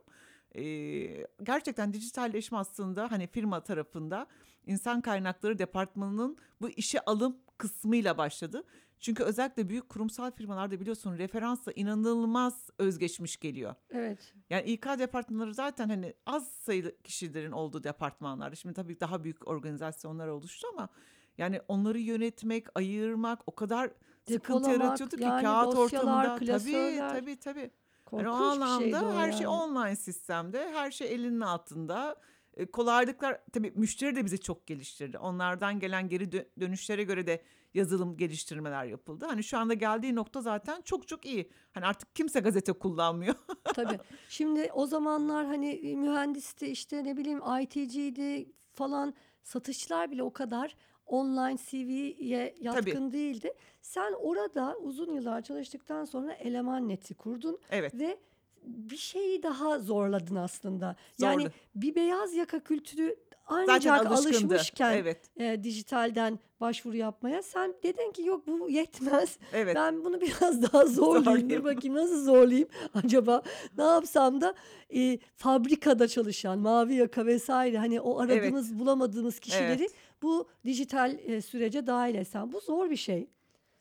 Ee, 0.56 1.28
gerçekten 1.44 1.94
dijitalleşme 1.94 2.58
aslında 2.58 3.12
hani 3.12 3.28
firma 3.28 3.64
tarafında 3.64 4.28
insan 4.66 5.02
kaynakları 5.02 5.60
departmanının 5.60 6.38
bu 6.62 6.70
işe 6.70 7.00
alım 7.00 7.38
kısmıyla 7.58 8.18
başladı. 8.18 8.64
Çünkü 9.00 9.24
özellikle 9.24 9.70
büyük 9.70 9.90
kurumsal 9.90 10.32
firmalarda 10.32 10.80
biliyorsun 10.80 11.18
referansla 11.18 11.72
inanılmaz 11.72 12.70
özgeçmiş 12.78 13.38
geliyor. 13.38 13.76
Evet. 13.90 14.34
Yani 14.50 14.70
İK 14.70 14.86
departmanları 14.86 15.54
zaten 15.54 15.90
hani 15.90 16.14
az 16.26 16.48
sayılı 16.48 17.02
kişilerin 17.02 17.52
olduğu 17.52 17.84
departmanlar. 17.84 18.56
Şimdi 18.56 18.76
tabii 18.76 19.00
daha 19.00 19.24
büyük 19.24 19.48
organizasyonlar 19.48 20.28
oluştu 20.28 20.68
ama 20.74 20.90
yani 21.38 21.62
onları 21.68 22.00
yönetmek, 22.00 22.68
ayırmak 22.76 23.40
o 23.48 23.56
kadar 23.56 23.92
sıkıntı 24.26 24.34
Depolamak, 24.34 24.82
yaratıyordu 24.82 25.18
ki 25.18 25.24
yani 25.24 25.42
kağıt 25.42 25.76
ortamında. 25.76 26.36
Tabii 26.36 26.46
klasörler. 26.46 27.10
tabii 27.10 27.40
tabii. 27.40 27.72
Korkunç 28.12 28.26
Yani 28.28 28.30
o 28.30 28.46
anlamda 28.46 28.80
şeydi 28.84 29.06
o 29.06 29.14
her 29.14 29.32
şey 29.32 29.42
yani. 29.42 29.48
online 29.48 29.96
sistemde, 29.96 30.72
her 30.74 30.92
şey 30.92 31.14
elinin 31.14 31.42
altında. 31.42 32.16
E, 32.54 32.66
kolaylıklar 32.66 33.42
tabii 33.54 33.72
müşteri 33.76 34.16
de 34.16 34.26
bizi 34.26 34.40
çok 34.42 34.68
geliştirdi. 34.68 35.18
Onlardan 35.18 35.80
gelen 35.80 36.10
geri 36.10 36.24
dö- 36.24 36.48
dönüşlere 36.60 37.04
göre 37.04 37.28
de 37.28 37.44
yazılım 37.74 38.18
geliştirmeler 38.18 38.86
yapıldı. 38.86 39.26
Hani 39.26 39.44
şu 39.44 39.58
anda 39.58 39.74
geldiği 39.74 40.16
nokta 40.16 40.42
zaten 40.42 40.82
çok 40.82 41.08
çok 41.08 41.26
iyi. 41.26 41.52
Hani 41.72 41.86
artık 41.86 42.16
kimse 42.16 42.40
gazete 42.40 42.72
kullanmıyor. 42.74 43.36
Tabii. 43.64 44.00
Şimdi 44.30 44.70
o 44.74 44.86
zamanlar 44.86 45.46
hani 45.46 45.96
mühendisti 45.98 46.68
işte 46.68 47.04
ne 47.04 47.18
bileyim 47.18 47.42
IT'ciydi 47.62 48.52
falan 48.74 49.14
satışçılar 49.44 50.12
bile 50.12 50.24
o 50.24 50.34
kadar 50.34 50.76
online 51.06 51.58
CV'ye 51.70 52.56
yatkın 52.62 53.12
değildi. 53.14 53.54
Sen 53.82 54.14
orada 54.14 54.78
uzun 54.78 55.14
yıllar 55.14 55.42
çalıştıktan 55.42 56.06
sonra 56.06 56.34
eleman 56.34 56.90
neti 56.90 57.14
kurdun 57.14 57.60
Evet. 57.70 57.94
ve 57.94 58.18
bir 58.64 58.98
şeyi 58.98 59.44
daha 59.44 59.80
zorladın 59.80 60.36
aslında. 60.36 60.96
Yani 61.20 61.42
Zorlu. 61.42 61.54
bir 61.76 61.96
beyaz 61.96 62.34
yaka 62.34 62.60
kültürü 62.60 63.16
Zaten 63.50 63.74
ancak 63.74 64.06
alışkındı. 64.06 64.54
alışmışken 64.54 64.94
Evet. 64.98 65.18
e, 65.40 65.64
dijitalden 65.64 66.40
başvuru 66.62 66.98
yapmaya 66.98 67.44
sen 67.44 67.74
dedin 67.84 68.12
ki 68.12 68.24
yok 68.24 68.48
bu 68.48 68.70
yetmez. 68.70 69.38
Evet. 69.54 69.76
Ben 69.76 70.04
bunu 70.06 70.22
biraz 70.22 70.62
daha 70.74 70.86
zorlayayım. 70.86 71.50
Dur 71.50 71.64
bakayım 71.64 71.96
nasıl 71.96 72.24
zorlayayım 72.26 72.68
acaba? 72.94 73.42
Ne 73.78 73.84
yapsam 73.84 74.42
da 74.42 74.54
e, 74.96 75.20
fabrikada 75.36 76.08
çalışan 76.08 76.60
mavi 76.60 76.94
yaka 76.96 77.26
vesaire 77.26 77.78
hani 77.78 78.02
o 78.02 78.20
aradığımız 78.20 78.80
bulamadığımız 78.80 79.40
kişileri 79.40 79.82
Evet. 79.82 79.92
bu 80.22 80.48
dijital 80.66 81.18
e, 81.26 81.42
sürece 81.42 81.88
dahil 81.88 82.16
etsem. 82.16 82.52
Bu 82.52 82.60
zor 82.60 82.90
bir 82.90 82.96
şey. 82.96 83.28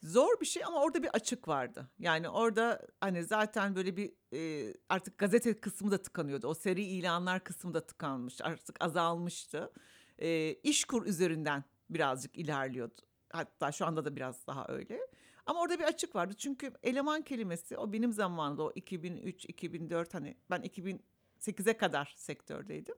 Zor 0.03 0.41
bir 0.41 0.47
şey 0.47 0.65
ama 0.65 0.83
orada 0.83 1.03
bir 1.03 1.09
açık 1.09 1.49
vardı. 1.49 1.91
Yani 1.99 2.29
orada 2.29 2.87
hani 3.01 3.25
zaten 3.25 3.75
böyle 3.77 3.97
bir 3.97 4.13
e, 4.33 4.75
artık 4.89 5.19
gazete 5.19 5.61
kısmı 5.61 5.91
da 5.91 6.03
tıkanıyordu. 6.03 6.47
O 6.49 6.55
seri 6.55 6.83
ilanlar 6.83 7.45
kısmı 7.45 7.75
da 7.75 7.87
tıkanmış. 7.87 8.41
Artık 8.41 8.85
azalmıştı. 8.85 9.73
E, 10.19 10.55
İşkur 10.55 11.07
üzerinden 11.07 11.65
birazcık 11.91 12.37
ilerliyordu. 12.39 13.01
Hatta 13.33 13.73
şu 13.73 13.87
anda 13.87 14.05
da 14.05 14.17
biraz 14.17 14.47
daha 14.47 14.67
öyle. 14.69 15.01
Ama 15.47 15.61
orada 15.61 15.79
bir 15.79 15.85
açık 15.85 16.15
vardı. 16.15 16.35
Çünkü 16.35 16.73
eleman 16.83 17.23
kelimesi 17.23 17.77
o 17.77 17.93
benim 17.93 18.13
zamanımda 18.13 18.63
o 18.63 18.73
2003 18.75 19.45
2004 19.45 20.15
hani 20.15 20.37
ben 20.51 20.61
2008'e 20.63 21.77
kadar 21.77 22.15
sektördeydim. 22.17 22.95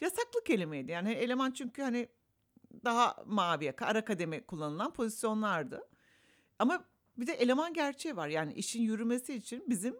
Yasaklı 0.00 0.44
kelimeydi. 0.44 0.90
Yani 0.92 1.12
eleman 1.12 1.50
çünkü 1.50 1.82
hani 1.82 2.08
daha 2.84 3.16
mavi 3.26 3.64
yaka, 3.64 3.86
ara 3.86 4.04
kademe 4.04 4.46
kullanılan 4.46 4.92
pozisyonlardı. 4.92 5.89
Ama 6.60 6.84
bir 7.16 7.26
de 7.26 7.32
eleman 7.32 7.72
gerçeği 7.72 8.16
var. 8.16 8.28
Yani 8.28 8.52
işin 8.52 8.82
yürümesi 8.82 9.34
için 9.34 9.64
bizim 9.68 9.96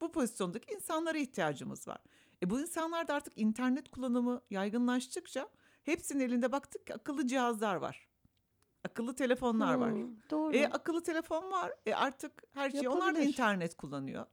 bu 0.00 0.12
pozisyondaki 0.12 0.74
insanlara 0.74 1.18
ihtiyacımız 1.18 1.88
var. 1.88 1.98
E 2.42 2.50
bu 2.50 2.60
insanlar 2.60 3.08
da 3.08 3.14
artık 3.14 3.38
internet 3.38 3.88
kullanımı 3.88 4.42
yaygınlaştıkça 4.50 5.48
hepsinin 5.82 6.20
elinde 6.20 6.52
baktık 6.52 6.86
ki 6.86 6.94
akıllı 6.94 7.26
cihazlar 7.26 7.76
var. 7.76 8.08
Akıllı 8.84 9.14
telefonlar 9.14 9.74
var. 9.74 9.92
Hmm, 9.92 10.16
doğru. 10.30 10.56
E 10.56 10.66
akıllı 10.66 11.02
telefon 11.02 11.50
var. 11.50 11.72
E 11.86 11.94
artık 11.94 12.42
her 12.54 12.70
şey 12.70 12.88
onlar 12.88 13.14
da 13.14 13.18
internet 13.18 13.76
kullanıyor. 13.76 14.26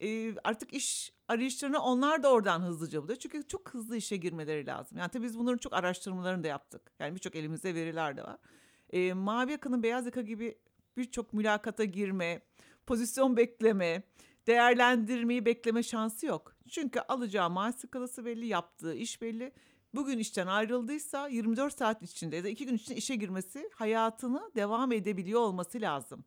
E, 0.00 0.34
artık 0.44 0.74
iş 0.74 1.12
arayışlarını 1.28 1.78
onlar 1.82 2.22
da 2.22 2.32
oradan 2.32 2.60
hızlıca 2.60 3.02
buluyor. 3.02 3.18
Çünkü 3.18 3.48
çok 3.48 3.74
hızlı 3.74 3.96
işe 3.96 4.16
girmeleri 4.16 4.66
lazım. 4.66 4.98
Yani 4.98 5.10
tabii 5.10 5.24
biz 5.24 5.38
bunların 5.38 5.58
çok 5.58 5.72
araştırmalarını 5.72 6.44
da 6.44 6.48
yaptık. 6.48 6.92
Yani 6.98 7.14
birçok 7.14 7.36
elimizde 7.36 7.74
veriler 7.74 8.16
de 8.16 8.22
var. 8.22 8.38
E, 8.90 9.12
mavi 9.12 9.52
yakanın 9.52 9.82
beyaz 9.82 10.06
yaka 10.06 10.20
gibi 10.22 10.58
birçok 10.96 11.32
mülakata 11.32 11.84
girme, 11.84 12.42
pozisyon 12.86 13.36
bekleme, 13.36 14.02
değerlendirmeyi 14.46 15.44
bekleme 15.44 15.82
şansı 15.82 16.26
yok. 16.26 16.56
Çünkü 16.70 17.00
alacağı 17.00 17.50
maaş 17.50 17.74
skalası 17.74 18.24
belli, 18.24 18.46
yaptığı 18.46 18.94
iş 18.94 19.22
belli. 19.22 19.52
Bugün 19.94 20.18
işten 20.18 20.46
ayrıldıysa 20.46 21.28
24 21.28 21.78
saat 21.78 22.02
içinde 22.02 22.36
ya 22.36 22.44
da 22.44 22.48
2 22.48 22.66
gün 22.66 22.74
içinde 22.74 22.96
işe 22.98 23.16
girmesi 23.16 23.70
hayatını 23.74 24.50
devam 24.56 24.92
edebiliyor 24.92 25.40
olması 25.40 25.80
lazım. 25.80 26.24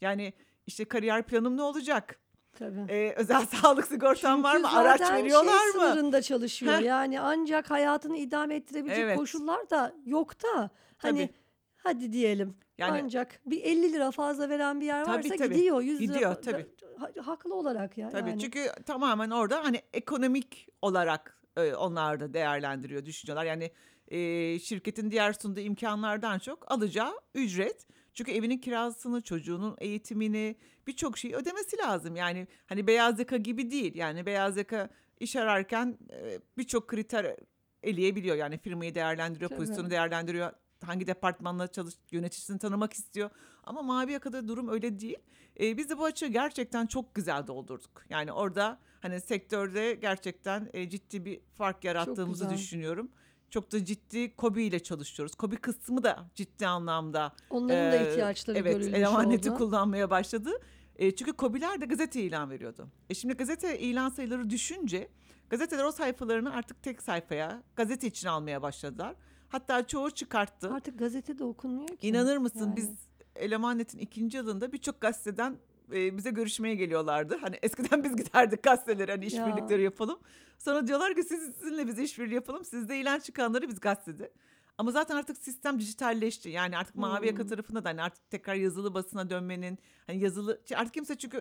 Yani 0.00 0.32
işte 0.66 0.84
kariyer 0.84 1.22
planım 1.22 1.56
ne 1.56 1.62
olacak? 1.62 2.18
Tabii. 2.58 2.80
Ee, 2.88 3.14
özel 3.16 3.46
sağlık 3.62 3.86
sigortam 3.86 4.42
var 4.42 4.52
Çünkü 4.56 4.68
mı? 4.70 4.78
Araç 4.78 5.00
veriyorlar 5.00 5.58
şey 5.72 5.80
mı? 5.80 5.88
sınırında 5.88 6.22
çalışıyor. 6.22 6.74
Heh. 6.74 6.84
Yani 6.84 7.20
ancak 7.20 7.70
hayatını 7.70 8.16
idame 8.16 8.54
ettirebilecek 8.54 9.04
Evet. 9.04 9.16
koşullar 9.18 9.70
da 9.70 9.94
yok 10.04 10.42
da. 10.42 10.70
Hani 10.96 11.26
Tabii. 11.26 11.34
hadi 11.76 12.12
diyelim. 12.12 12.56
Yani 12.78 13.00
ancak 13.04 13.40
bir 13.46 13.62
50 13.62 13.92
lira 13.92 14.10
fazla 14.10 14.48
veren 14.48 14.80
bir 14.80 14.86
yer 14.86 15.04
Tabii, 15.04 15.16
varsa 15.16 15.36
tabii. 15.36 15.54
gidiyor. 15.54 15.80
100 15.82 16.00
lira 16.00 16.12
Gidiyor, 16.14 16.30
da- 16.30 16.40
tabii. 16.40 16.66
ha- 16.98 17.12
haklı 17.26 17.54
olarak 17.54 17.98
ya. 17.98 18.08
Tabii 18.10 18.30
yani. 18.30 18.40
çünkü 18.40 18.66
tamamen 18.86 19.30
orada 19.30 19.64
hani 19.64 19.80
ekonomik 19.92 20.68
olarak 20.82 21.40
e, 21.56 21.74
onlar 21.74 22.20
da 22.20 22.34
değerlendiriyor, 22.34 23.04
düşünüyorlar. 23.04 23.44
Yani 23.44 23.70
e, 24.08 24.58
şirketin 24.58 25.10
diğer 25.10 25.32
sunduğu 25.32 25.60
imkanlardan 25.60 26.38
çok 26.38 26.72
alacağı 26.72 27.12
ücret. 27.34 27.86
Çünkü 28.14 28.32
evinin 28.32 28.58
kirasını, 28.58 29.20
çocuğunun 29.22 29.76
eğitimini, 29.78 30.56
birçok 30.86 31.18
şeyi 31.18 31.36
ödemesi 31.36 31.78
lazım. 31.78 32.16
Yani 32.16 32.46
hani 32.66 32.86
beyaz 32.86 33.18
yaka 33.18 33.36
gibi 33.36 33.70
değil. 33.70 33.94
Yani 33.94 34.26
beyaz 34.26 34.56
yaka 34.56 34.88
iş 35.20 35.36
ararken 35.36 35.98
e, 36.12 36.38
birçok 36.58 36.88
kriter 36.88 37.36
eleyebiliyor. 37.82 38.36
Yani 38.36 38.58
firmayı 38.58 38.94
değerlendiriyor, 38.94 39.48
Tabii. 39.50 39.58
pozisyonu 39.58 39.90
değerlendiriyor. 39.90 40.52
Hangi 40.84 41.06
departmanla 41.06 41.68
çalış, 41.68 41.94
yöneticisini 42.10 42.58
tanımak 42.58 42.92
istiyor. 42.92 43.30
Ama 43.64 43.82
mavi 43.82 44.12
yakada 44.12 44.48
durum 44.48 44.68
öyle 44.68 45.00
değil. 45.00 45.18
E, 45.60 45.76
biz 45.76 45.90
de 45.90 45.98
bu 45.98 46.04
açığı 46.04 46.26
gerçekten 46.26 46.86
çok 46.86 47.14
güzel 47.14 47.46
doldurduk. 47.46 48.04
Yani 48.08 48.32
orada 48.32 48.78
hani 49.00 49.20
sektörde 49.20 49.94
gerçekten 49.94 50.70
e, 50.72 50.88
ciddi 50.88 51.24
bir 51.24 51.40
fark 51.54 51.84
yarattığımızı 51.84 52.44
güzel. 52.44 52.58
düşünüyorum. 52.58 53.10
Çok 53.50 53.72
da 53.72 53.84
ciddi 53.84 54.36
KOBİ 54.36 54.62
ile 54.62 54.82
çalışıyoruz. 54.82 55.34
KOBİ 55.34 55.56
kısmı 55.56 56.02
da 56.02 56.30
ciddi 56.34 56.66
anlamda 56.66 57.32
Onların 57.50 57.92
da 57.92 57.96
e, 57.96 58.10
ihtiyaçları 58.10 58.58
evet, 58.58 58.72
görülmüş 58.72 58.94
eleman 58.94 59.30
neti 59.30 59.50
oldu. 59.50 59.58
kullanmaya 59.58 60.10
başladı. 60.10 60.50
E, 60.96 61.16
çünkü 61.16 61.32
KOBİ'ler 61.32 61.80
de 61.80 61.86
gazete 61.86 62.22
ilan 62.22 62.50
veriyordu. 62.50 62.88
E 63.10 63.14
şimdi 63.14 63.34
gazete 63.34 63.78
ilan 63.78 64.08
sayıları 64.08 64.50
düşünce 64.50 65.08
gazeteler 65.50 65.84
o 65.84 65.92
sayfalarını 65.92 66.54
artık 66.54 66.82
tek 66.82 67.02
sayfaya 67.02 67.62
gazete 67.76 68.06
için 68.06 68.28
almaya 68.28 68.62
başladılar. 68.62 69.14
Hatta 69.56 69.86
çoğu 69.86 70.10
çıkarttı. 70.10 70.70
Artık 70.74 70.98
gazetede 70.98 71.44
okunmuyor 71.44 71.88
ki. 71.88 72.08
İnanır 72.08 72.36
mısın 72.36 72.60
Yani. 72.60 72.76
biz 72.76 72.90
Elemanet'in 73.36 73.98
ikinci 73.98 74.36
yılında 74.36 74.72
birçok 74.72 75.00
gazeteden 75.00 75.56
e, 75.92 76.16
bize 76.16 76.30
görüşmeye 76.30 76.74
geliyorlardı. 76.74 77.38
Hani 77.40 77.58
eskiden 77.62 78.04
biz 78.04 78.16
giderdik 78.16 78.62
gazetelere 78.62 79.12
hani 79.12 79.26
işbirlikleri 79.26 79.82
yapalım. 79.82 80.18
Sonra 80.58 80.86
diyorlar 80.86 81.14
ki 81.14 81.22
siz, 81.22 81.54
sizinle 81.54 81.86
biz 81.86 81.98
işbirliği 81.98 82.34
yapalım. 82.34 82.64
Sizde 82.64 82.98
ilan 83.00 83.18
çıkanları 83.18 83.68
biz 83.68 83.80
gazetede. 83.80 84.32
Ama 84.78 84.90
zaten 84.90 85.16
artık 85.16 85.38
sistem 85.38 85.78
dijitalleşti. 85.78 86.48
Yani 86.48 86.78
artık 86.78 86.94
mavi 86.96 87.26
yaka 87.26 87.42
Hmm. 87.42 87.48
tarafında 87.48 87.84
da 87.84 87.88
hani 87.88 88.02
artık 88.02 88.30
tekrar 88.30 88.54
yazılı 88.54 88.94
basına 88.94 89.30
dönmenin 89.30 89.78
hani 90.06 90.20
yazılı 90.20 90.60
artık 90.74 90.94
kimse 90.94 91.14
çünkü 91.14 91.36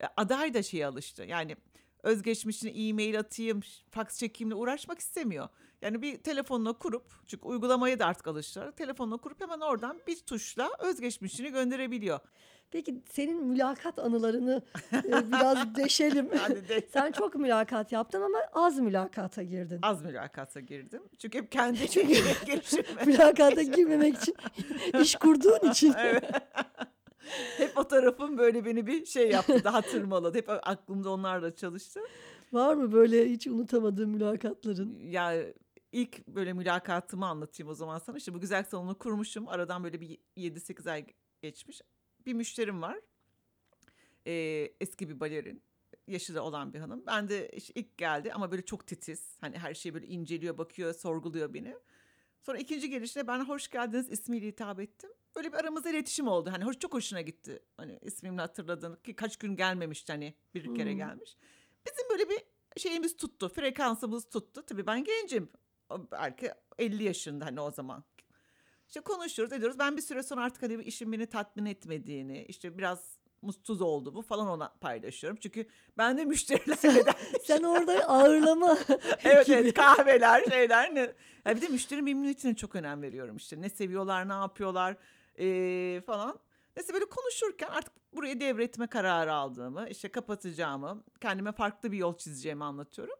e, 0.00 0.04
aday 0.16 0.54
da 0.54 0.62
şeye 0.62 0.86
alıştı. 0.86 1.22
Yani 1.22 1.56
özgeçmişine 2.02 2.70
e-mail 2.70 3.18
atayım, 3.18 3.60
fax 3.90 4.18
çekimle 4.18 4.54
uğraşmak 4.54 4.98
istemiyor. 4.98 5.48
Yani 5.84 6.02
bir 6.02 6.16
telefonla 6.18 6.72
kurup 6.72 7.04
çünkü 7.26 7.46
uygulamaya 7.46 7.98
da 7.98 8.06
artık 8.06 8.26
alıştılar. 8.26 8.70
Telefonla 8.70 9.16
kurup 9.16 9.40
hemen 9.40 9.60
oradan 9.60 10.00
bir 10.06 10.16
tuşla 10.16 10.70
özgeçmişini 10.78 11.50
gönderebiliyor. 11.52 12.20
Peki 12.70 13.02
senin 13.10 13.44
mülakat 13.44 13.98
anılarını 13.98 14.62
e, 14.92 15.32
biraz 15.32 15.74
deşelim. 15.76 16.30
Yani 16.36 16.68
de 16.68 16.86
Sen 16.92 17.12
çok 17.12 17.34
mülakat 17.34 17.92
yaptın 17.92 18.22
ama 18.22 18.38
az 18.52 18.78
mülakata 18.78 19.42
girdin. 19.42 19.78
az 19.82 20.02
mülakata 20.02 20.60
girdim. 20.60 21.02
Çünkü 21.18 21.38
hep 21.38 21.52
kendi 21.52 21.78
gelişim. 22.46 22.84
Mülakata 23.06 23.62
girmemek 23.62 24.16
için 24.16 24.36
iş 25.02 25.14
kurduğun 25.14 25.70
için. 25.70 25.94
Evet. 25.98 26.24
Hep 27.56 27.78
o 27.78 27.88
tarafım 27.88 28.38
böyle 28.38 28.64
beni 28.64 28.86
bir 28.86 29.06
şey 29.06 29.30
yaptı. 29.30 29.64
Daha 29.64 29.82
tırmaladı. 29.82 30.38
Hep 30.38 30.48
aklımda 30.48 31.10
onlarla 31.10 31.54
çalıştı. 31.54 32.00
Var 32.52 32.74
mı 32.74 32.92
böyle 32.92 33.30
hiç 33.30 33.46
unutamadığın 33.46 34.08
mülakatların? 34.10 34.98
Ya 35.08 35.34
ilk 35.94 36.28
böyle 36.28 36.52
mülakatımı 36.52 37.26
anlatayım 37.26 37.70
o 37.70 37.74
zaman 37.74 37.98
sana. 37.98 38.16
İşte 38.16 38.34
bu 38.34 38.40
güzel 38.40 38.64
salonu 38.64 38.98
kurmuşum. 38.98 39.48
Aradan 39.48 39.84
böyle 39.84 40.00
bir 40.00 40.18
7-8 40.36 40.90
ay 40.90 41.06
geçmiş. 41.42 41.80
Bir 42.26 42.32
müşterim 42.34 42.82
var. 42.82 43.00
Ee, 44.26 44.72
eski 44.80 45.08
bir 45.08 45.20
balerin. 45.20 45.62
Yaşı 46.06 46.34
da 46.34 46.42
olan 46.42 46.74
bir 46.74 46.78
hanım. 46.78 47.02
Ben 47.06 47.28
de 47.28 47.48
işte 47.48 47.72
ilk 47.76 47.98
geldi 47.98 48.32
ama 48.32 48.50
böyle 48.50 48.62
çok 48.64 48.86
titiz. 48.86 49.36
Hani 49.40 49.58
her 49.58 49.74
şeyi 49.74 49.94
böyle 49.94 50.06
inceliyor, 50.06 50.58
bakıyor, 50.58 50.94
sorguluyor 50.94 51.54
beni. 51.54 51.74
Sonra 52.42 52.58
ikinci 52.58 52.90
gelişte 52.90 53.26
ben 53.26 53.44
hoş 53.44 53.68
geldiniz 53.68 54.10
ismiyle 54.10 54.46
hitap 54.46 54.80
ettim. 54.80 55.10
Böyle 55.36 55.52
bir 55.52 55.56
aramızda 55.58 55.90
iletişim 55.90 56.28
oldu. 56.28 56.50
Hani 56.52 56.64
hoş, 56.64 56.78
çok 56.78 56.94
hoşuna 56.94 57.20
gitti. 57.20 57.62
Hani 57.76 57.98
ismimle 58.02 58.40
hatırladın 58.40 58.96
ki 58.96 59.16
kaç 59.16 59.36
gün 59.36 59.56
gelmemişti 59.56 60.12
hani 60.12 60.34
bir 60.54 60.74
kere 60.74 60.90
Hmm. 60.90 60.98
gelmiş. 60.98 61.36
Bizim 61.86 62.08
böyle 62.10 62.28
bir 62.28 62.38
şeyimiz 62.80 63.16
tuttu. 63.16 63.48
Frekansımız 63.48 64.28
tuttu. 64.28 64.66
Tabii 64.66 64.86
ben 64.86 65.04
gencim. 65.04 65.48
Belki 66.12 66.50
50 66.78 67.04
yaşında 67.04 67.46
hani 67.46 67.60
o 67.60 67.70
zaman. 67.70 68.04
İşte 68.88 69.00
konuşuyoruz 69.00 69.52
ediyoruz. 69.52 69.78
Ben 69.78 69.96
bir 69.96 70.02
süre 70.02 70.22
sonra 70.22 70.44
artık 70.44 70.62
hani 70.62 70.78
bir 70.78 70.86
işin 70.86 71.12
beni 71.12 71.26
tatmin 71.26 71.66
etmediğini, 71.66 72.44
işte 72.44 72.78
biraz 72.78 73.18
mutsuz 73.42 73.80
olduğumu 73.80 74.22
falan 74.22 74.48
ona 74.48 74.68
paylaşıyorum. 74.80 75.38
Çünkü 75.42 75.66
ben 75.98 76.18
de 76.18 76.24
müşterilerle 76.24 77.12
Sen 77.44 77.62
orada 77.62 78.08
ağırlama 78.08 78.78
evet 79.24 79.48
evet 79.48 79.74
kahveler 79.74 80.44
şeyler 80.44 80.94
ne. 80.94 81.00
Ya 81.46 81.56
bir 81.56 81.60
de 81.60 81.68
müşteri 81.68 82.02
memnuniyetine 82.02 82.54
çok 82.54 82.74
önem 82.74 83.02
veriyorum 83.02 83.36
işte. 83.36 83.60
Ne 83.60 83.68
seviyorlar, 83.68 84.28
ne 84.28 84.32
yapıyorlar 84.32 84.96
eee, 85.38 86.00
falan. 86.00 86.38
Neyse 86.76 86.92
böyle 86.92 87.04
konuşurken 87.04 87.68
artık 87.68 87.92
burayı 88.12 88.40
devretme 88.40 88.86
kararı 88.86 89.32
aldığımı, 89.32 89.88
işte 89.88 90.08
kapatacağımı, 90.08 91.04
kendime 91.20 91.52
farklı 91.52 91.92
bir 91.92 91.98
yol 91.98 92.16
çizeceğimi 92.16 92.64
anlatıyorum. 92.64 93.14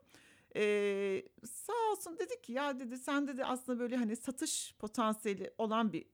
Eee, 0.54 1.28
sağ 1.46 1.90
olsun 1.92 2.18
dedi 2.18 2.42
ki 2.42 2.52
ya 2.52 2.80
dedi 2.80 2.98
sen 2.98 3.28
dedi 3.28 3.44
aslında 3.44 3.78
böyle 3.78 3.96
hani 3.96 4.16
satış 4.16 4.74
potansiyeli 4.78 5.54
olan 5.58 5.92
bir 5.92 6.04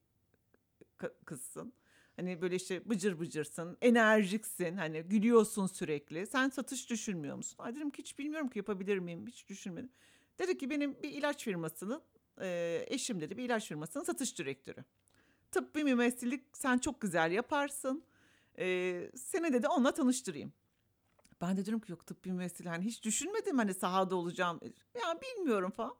kızsın. 1.26 1.72
Hani 2.16 2.42
böyle 2.42 2.56
işte 2.56 2.88
bıcır 2.90 3.20
bıcırsın, 3.20 3.76
enerjiksin, 3.82 4.76
hani 4.76 5.02
gülüyorsun 5.02 5.66
sürekli. 5.66 6.26
Sen 6.26 6.48
satış 6.48 6.90
düşünmüyor 6.90 7.36
musun? 7.36 7.56
Ay 7.58 7.76
dedim 7.76 7.90
ki 7.90 7.98
hiç 8.02 8.18
bilmiyorum 8.18 8.48
ki 8.48 8.58
yapabilir 8.58 8.98
miyim, 8.98 9.26
hiç 9.26 9.48
düşünmedim. 9.48 9.90
Dedi 10.38 10.58
ki 10.58 10.70
benim 10.70 11.02
bir 11.02 11.10
ilaç 11.12 11.44
firmasının, 11.44 12.02
e, 12.40 12.84
eşim 12.88 13.20
dedi 13.20 13.36
bir 13.36 13.44
ilaç 13.44 13.68
firmasının 13.68 14.04
satış 14.04 14.38
direktörü. 14.38 14.84
Tıbbi 15.52 15.84
mümessillik 15.84 16.44
sen 16.52 16.78
çok 16.78 17.00
güzel 17.00 17.32
yaparsın. 17.32 18.04
E, 18.58 19.10
seni 19.16 19.52
dedi 19.52 19.68
onunla 19.68 19.94
tanıştırayım. 19.94 20.52
Ben 21.40 21.56
de 21.56 21.64
diyorum 21.64 21.80
ki 21.80 21.92
yok 21.92 22.06
tıbbi 22.06 22.28
mümessil 22.32 22.66
hani 22.66 22.84
hiç 22.84 23.02
düşünmedim 23.04 23.58
hani 23.58 23.74
sahada 23.74 24.16
olacağım. 24.16 24.60
Ya 24.94 25.20
bilmiyorum 25.22 25.70
falan. 25.70 25.94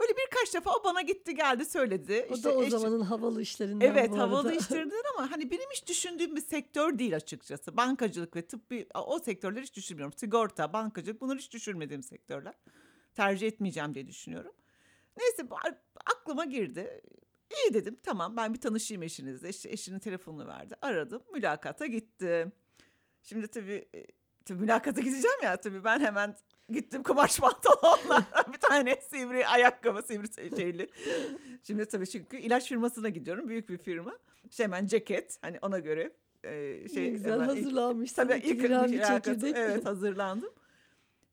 Böyle 0.00 0.12
birkaç 0.16 0.54
defa 0.54 0.70
o 0.74 0.84
bana 0.84 1.02
gitti 1.02 1.34
geldi 1.34 1.64
söyledi. 1.64 2.26
O 2.30 2.34
İşte 2.34 2.48
da 2.48 2.54
o 2.56 2.62
eşim- 2.62 2.70
zamanın 2.78 3.00
havalı 3.00 3.42
işlerinden 3.42 3.86
Evet 3.86 4.16
havalı 4.16 4.54
işlerinden 4.54 5.02
ama 5.16 5.30
hani 5.30 5.50
benim 5.50 5.70
hiç 5.70 5.88
düşündüğüm 5.88 6.36
bir 6.36 6.40
sektör 6.40 6.98
değil 6.98 7.16
açıkçası. 7.16 7.76
Bankacılık 7.76 8.36
ve 8.36 8.46
tıbbi 8.46 8.88
o 8.94 9.18
sektörleri 9.18 9.62
hiç 9.62 9.76
düşünmüyorum. 9.76 10.18
Sigorta, 10.18 10.72
bankacılık 10.72 11.20
bunları 11.20 11.38
hiç 11.38 11.52
düşünmediğim 11.52 12.02
sektörler. 12.02 12.54
Tercih 13.14 13.46
etmeyeceğim 13.48 13.94
diye 13.94 14.06
düşünüyorum. 14.06 14.52
Neyse 15.18 15.48
aklıma 16.06 16.44
girdi. 16.44 17.02
İyi 17.56 17.74
dedim 17.74 17.96
tamam 18.02 18.36
ben 18.36 18.54
bir 18.54 18.60
tanışayım 18.60 19.02
eşinizle. 19.02 19.48
İşte 19.48 19.70
eşinin 19.70 19.98
telefonunu 19.98 20.46
verdi. 20.46 20.74
Aradım 20.82 21.22
mülakata 21.32 21.86
gittim. 21.86 22.52
Şimdi 23.22 23.48
tabii, 23.48 23.88
e, 23.94 24.06
tabii 24.50 24.60
mülakata 24.60 25.00
gideceğim 25.00 25.38
ya 25.42 25.56
tabii 25.56 25.84
ben 25.84 26.00
hemen 26.00 26.36
gittim 26.68 27.02
kumaş 27.02 27.38
pantolonla 27.40 28.24
bir 28.52 28.58
tane 28.58 28.96
sivri 29.10 29.46
ayakkabı 29.46 30.02
sivri 30.02 30.56
şeyli. 30.56 30.90
Şimdi 31.62 31.86
tabii 31.86 32.06
çünkü 32.06 32.36
ilaç 32.36 32.68
firmasına 32.68 33.08
gidiyorum 33.08 33.48
büyük 33.48 33.68
bir 33.68 33.78
firma. 33.78 34.18
İşte 34.50 34.64
hemen 34.64 34.86
ceket 34.86 35.38
hani 35.42 35.58
ona 35.62 35.78
göre 35.78 36.12
e, 36.44 36.88
şey 36.88 37.04
ne 37.04 37.08
güzel 37.08 37.40
hazırlanmışsın. 37.40 38.16
Tabii 38.16 38.38
ilk 38.44 38.64
mülakat-. 38.64 39.56
Evet 39.56 39.86
hazırlandım. 39.86 40.50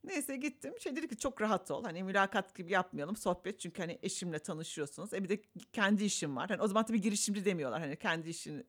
Neyse 0.03 0.35
gittim. 0.35 0.73
Şey 0.79 0.95
dedi 0.95 1.07
ki 1.07 1.17
çok 1.17 1.41
rahat 1.41 1.71
ol. 1.71 1.83
Hani 1.83 2.03
mülakat 2.03 2.55
gibi 2.55 2.71
yapmayalım. 2.71 3.15
Sohbet 3.15 3.59
çünkü 3.59 3.81
hani 3.81 3.99
eşimle 4.03 4.39
tanışıyorsunuz. 4.39 5.13
E 5.13 5.23
bir 5.23 5.29
de 5.29 5.41
kendi 5.73 6.03
işim 6.03 6.35
var. 6.35 6.49
Hani 6.49 6.61
o 6.61 6.67
zaman 6.67 6.85
tabii 6.85 7.01
girişimci 7.01 7.45
demiyorlar. 7.45 7.81
Hani 7.81 7.95
kendi 7.95 8.29
işin 8.29 8.65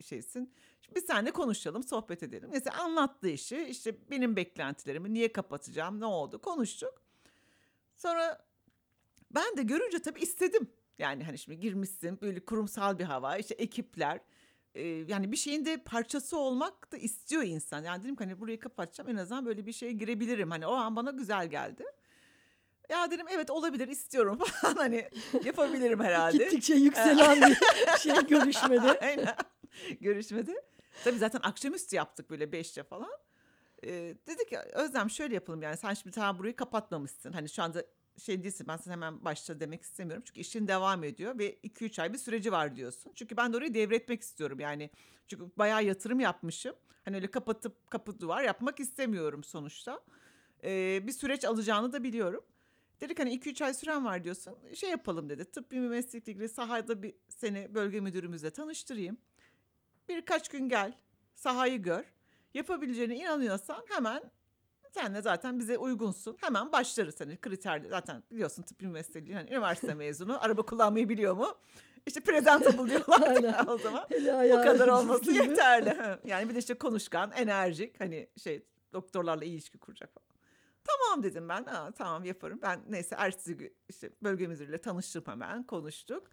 şeysin. 0.00 0.52
Şimdi 0.82 0.96
biz 0.96 1.04
seninle 1.04 1.30
konuşalım, 1.30 1.82
sohbet 1.82 2.22
edelim. 2.22 2.50
Neyse 2.52 2.70
anlattı 2.70 3.28
işi. 3.28 3.66
İşte 3.70 4.10
benim 4.10 4.36
beklentilerimi 4.36 5.14
niye 5.14 5.32
kapatacağım, 5.32 6.00
ne 6.00 6.06
oldu 6.06 6.38
konuştuk. 6.38 7.02
Sonra 7.94 8.44
ben 9.30 9.56
de 9.56 9.62
görünce 9.62 9.98
tabii 9.98 10.20
istedim. 10.20 10.70
Yani 10.98 11.24
hani 11.24 11.38
şimdi 11.38 11.60
girmişsin 11.60 12.20
böyle 12.20 12.44
kurumsal 12.44 12.98
bir 12.98 13.04
hava, 13.04 13.36
işte 13.36 13.54
ekipler. 13.54 14.20
e, 14.74 14.82
yani 14.86 15.32
bir 15.32 15.36
şeyin 15.36 15.64
de 15.64 15.76
parçası 15.76 16.38
olmak 16.38 16.92
da 16.92 16.96
istiyor 16.96 17.42
insan. 17.42 17.84
Yani 17.84 18.02
dedim 18.02 18.16
ki 18.16 18.24
hani 18.24 18.40
burayı 18.40 18.58
kapatacağım 18.60 19.10
en 19.10 19.16
azından 19.16 19.46
böyle 19.46 19.66
bir 19.66 19.72
şeye 19.72 19.92
girebilirim. 19.92 20.50
Hani 20.50 20.66
o 20.66 20.72
an 20.72 20.96
bana 20.96 21.10
güzel 21.10 21.46
geldi. 21.46 21.84
Ya 22.88 23.10
dedim 23.10 23.26
evet 23.30 23.50
olabilir 23.50 23.88
istiyorum 23.88 24.38
falan 24.44 24.74
hani 24.74 25.08
yapabilirim 25.44 26.00
herhalde. 26.00 26.36
Gittikçe 26.44 26.74
yükselen 26.74 27.40
bir 27.94 27.98
şey 27.98 28.26
görüşmede. 28.26 28.98
Aynen. 29.00 29.34
Görüşmede. 30.00 30.62
Tabii 31.04 31.18
zaten 31.18 31.40
akşamüstü 31.42 31.96
yaptık 31.96 32.30
böyle 32.30 32.52
beşte 32.52 32.82
falan. 32.82 33.12
Ee, 33.84 34.14
dedi 34.26 34.46
ki 34.46 34.58
Özlem 34.58 35.10
şöyle 35.10 35.34
yapalım 35.34 35.62
yani 35.62 35.76
sen 35.76 35.94
şimdi 35.94 36.16
daha 36.16 36.38
burayı 36.38 36.56
kapatmamışsın. 36.56 37.32
Hani 37.32 37.48
şu 37.48 37.62
anda 37.62 37.84
şey 38.18 38.42
değilsin 38.42 38.66
ben 38.68 38.76
sana 38.76 38.94
hemen 38.94 39.24
başta 39.24 39.60
demek 39.60 39.82
istemiyorum. 39.82 40.22
Çünkü 40.26 40.40
işin 40.40 40.68
devam 40.68 41.04
ediyor 41.04 41.38
ve 41.38 41.54
2-3 41.54 42.02
ay 42.02 42.12
bir 42.12 42.18
süreci 42.18 42.52
var 42.52 42.76
diyorsun. 42.76 43.12
Çünkü 43.14 43.36
ben 43.36 43.52
de 43.52 43.56
orayı 43.56 43.74
devretmek 43.74 44.22
istiyorum 44.22 44.60
yani. 44.60 44.90
Çünkü 45.28 45.44
bayağı 45.58 45.84
yatırım 45.84 46.20
yapmışım. 46.20 46.76
Hani 47.04 47.16
öyle 47.16 47.30
kapatıp 47.30 47.90
kapı 47.90 48.20
duvar 48.20 48.42
yapmak 48.42 48.80
istemiyorum 48.80 49.44
sonuçta. 49.44 50.00
Ee, 50.64 51.00
bir 51.06 51.12
süreç 51.12 51.44
alacağını 51.44 51.92
da 51.92 52.04
biliyorum. 52.04 52.44
Dedik 53.00 53.18
hani 53.18 53.38
2-3 53.38 53.64
ay 53.64 53.74
süren 53.74 54.04
var 54.04 54.24
diyorsun. 54.24 54.54
Şey 54.74 54.90
yapalım 54.90 55.28
dedi. 55.28 55.44
Tıbbi 55.44 55.80
meslekle 55.80 56.32
ilgili 56.32 56.48
sahada 56.48 57.02
bir 57.02 57.14
seni 57.28 57.74
bölge 57.74 58.00
müdürümüzle 58.00 58.50
tanıştırayım. 58.50 59.18
Birkaç 60.08 60.48
gün 60.48 60.68
gel. 60.68 60.94
Sahayı 61.34 61.82
gör. 61.82 62.04
Yapabileceğine 62.54 63.16
inanıyorsan 63.16 63.84
hemen 63.88 64.22
sen 64.94 65.14
de 65.14 65.22
zaten 65.22 65.58
bize 65.58 65.78
uygunsun. 65.78 66.36
Hemen 66.40 66.72
başlarız 66.72 67.20
hani 67.20 67.36
kriterli. 67.36 67.88
Zaten 67.88 68.22
biliyorsun 68.30 68.62
tıbbi 68.62 68.86
mesleği 68.86 69.34
hani 69.34 69.50
üniversite 69.50 69.94
mezunu. 70.04 70.44
Araba 70.44 70.62
kullanmayı 70.62 71.08
biliyor 71.08 71.34
mu? 71.34 71.54
İşte 72.06 72.20
presentable 72.20 72.90
diyorlar 72.90 73.66
o 73.68 73.78
zaman. 73.78 74.06
Eli 74.10 74.52
Bu 74.52 74.56
kadar 74.62 74.88
olması 74.88 75.24
gibi. 75.24 75.34
yeterli. 75.34 76.18
Yani 76.24 76.48
bir 76.48 76.54
de 76.54 76.58
işte 76.58 76.74
konuşkan, 76.74 77.30
enerjik 77.32 78.00
hani 78.00 78.28
şey 78.42 78.66
doktorlarla 78.92 79.44
iyi 79.44 79.52
ilişki 79.54 79.78
kuracak 79.78 80.10
falan. 80.14 80.26
Tamam 80.84 81.22
dedim 81.22 81.48
ben. 81.48 81.64
Aa, 81.64 81.90
tamam 81.90 82.24
yaparım. 82.24 82.58
Ben 82.62 82.80
neyse 82.88 83.14
ertesi 83.18 83.72
işte 83.88 84.10
bölge 84.22 84.46
müdürüyle 84.46 84.78
tanıştım 84.78 85.24
hemen 85.26 85.62
konuştuk. 85.62 86.30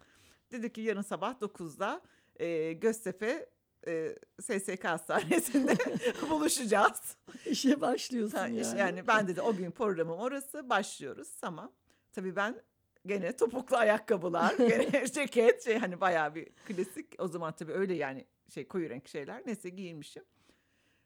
Dedi 0.52 0.72
ki 0.72 0.80
yarın 0.80 1.02
sabah 1.02 1.34
9'da 1.40 2.00
e, 2.36 2.72
Göztepe 2.72 3.46
e, 3.86 4.16
SSK 4.40 4.84
hastanesinde 4.84 5.76
buluşacağız. 6.30 7.16
İşe 7.46 7.80
başlıyorsun 7.80 8.38
Ha, 8.38 8.48
yani. 8.48 8.78
yani 8.78 9.06
ben 9.06 9.28
dedi 9.28 9.40
o 9.40 9.56
gün 9.56 9.70
programım 9.70 10.18
orası 10.18 10.70
başlıyoruz 10.70 11.36
tamam. 11.40 11.72
Tabii 12.12 12.36
ben 12.36 12.62
Gene 13.06 13.36
topuklu 13.36 13.76
ayakkabılar, 13.76 14.54
gene 14.58 15.06
ceket 15.06 15.64
şey 15.64 15.78
hani 15.78 16.00
bayağı 16.00 16.34
bir 16.34 16.44
klasik. 16.44 17.06
O 17.18 17.28
zaman 17.28 17.56
tabii 17.56 17.72
öyle 17.72 17.94
yani 17.94 18.26
şey 18.54 18.68
koyu 18.68 18.90
renk 18.90 19.08
şeyler. 19.08 19.42
Neyse 19.46 19.68
giyinmişim. 19.68 20.24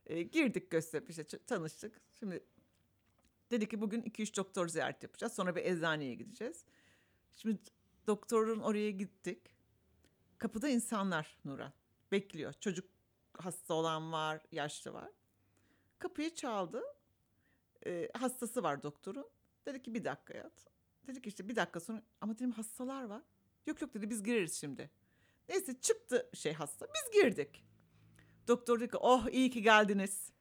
Ee, 0.07 0.23
girdik 0.23 0.71
gösterip 0.71 1.11
işte 1.11 1.25
tanıştık. 1.47 2.01
Şimdi 2.19 2.45
dedi 3.51 3.69
ki 3.69 3.81
bugün 3.81 4.03
2-3 4.03 4.37
doktor 4.37 4.69
ziyaret 4.69 5.03
yapacağız. 5.03 5.33
Sonra 5.33 5.57
bir 5.57 5.65
eczaneye 5.65 6.15
gideceğiz. 6.15 6.65
Şimdi 7.37 7.59
doktorun 8.07 8.61
oraya 8.61 8.91
gittik. 8.91 9.55
Kapıda 10.39 10.69
insanlar 10.69 11.39
Nuran. 11.45 11.73
Bekliyor. 12.15 12.53
Çocuk 12.53 12.91
hasta 13.39 13.75
olan 13.75 14.13
var, 14.13 14.43
yaşlı 14.53 14.93
var. 14.93 15.11
Kapıyı 15.99 16.35
çaldı. 16.35 16.83
Ee, 17.87 18.09
hastası 18.15 18.63
var 18.63 18.83
doktorun. 18.83 19.27
Dedi 19.67 19.83
ki 19.83 19.95
bir 19.95 20.05
dakika 20.05 20.35
yat. 20.35 20.67
Dedi 21.07 21.23
ki 21.23 21.29
işte 21.29 21.49
bir 21.49 21.57
dakika 21.57 21.81
sonra 21.81 22.03
ama 22.21 22.35
dedim 22.35 22.51
hastalar 22.51 23.05
var. 23.05 23.23
Yok 23.67 23.83
yok 23.83 23.95
dedi 23.95 24.11
biz 24.11 24.23
gireriz 24.23 24.61
şimdi. 24.61 24.91
Neyse 25.49 25.81
çıktı 25.81 26.31
şey 26.35 26.53
hasta. 26.53 26.87
Biz 26.87 27.23
girdik. 27.23 27.65
Doktor 28.49 28.81
dedi 28.81 28.91
ki 28.91 28.97
oh 28.97 29.27
iyi 29.31 29.51
ki 29.51 29.63
geldiniz. 29.63 30.33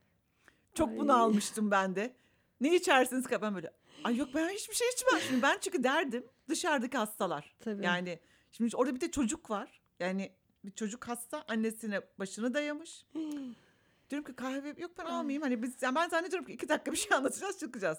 Çok 0.73 0.89
Ay. 0.89 0.97
bunu 0.97 1.21
almıştım 1.21 1.71
ben 1.71 1.95
de. 1.95 2.15
Ne 2.61 2.75
içersiniz 2.75 3.27
ki? 3.27 3.41
Ben 3.41 3.55
böyle 3.55 3.73
ay 4.03 4.17
yok 4.17 4.29
ben 4.35 4.49
hiçbir 4.49 4.75
şey 4.75 4.87
içmem. 4.89 5.21
Şimdi 5.21 5.41
ben 5.41 5.57
çünkü 5.61 5.83
derdim 5.83 6.25
dışarıdaki 6.49 6.97
hastalar. 6.97 7.55
Tabii. 7.59 7.85
Yani 7.85 8.19
şimdi 8.51 8.75
orada 8.75 8.95
bir 8.95 9.01
de 9.01 9.11
çocuk 9.11 9.49
var. 9.49 9.81
Yani 9.99 10.35
bir 10.65 10.71
çocuk 10.71 11.07
hasta 11.07 11.45
annesine 11.47 12.01
başını 12.19 12.53
dayamış. 12.53 13.05
Diyorum 14.09 14.25
ki 14.27 14.35
kahve 14.35 14.75
yok 14.77 14.91
ben 14.97 15.05
Ay. 15.05 15.13
almayayım. 15.13 15.43
Hani 15.43 15.63
biz 15.63 15.81
yani 15.81 15.95
ben 15.95 16.09
zannediyorum 16.09 16.47
ki 16.47 16.53
iki 16.53 16.69
dakika 16.69 16.91
bir 16.91 16.97
şey 16.97 17.17
anlatacağız 17.17 17.59
çıkacağız. 17.59 17.97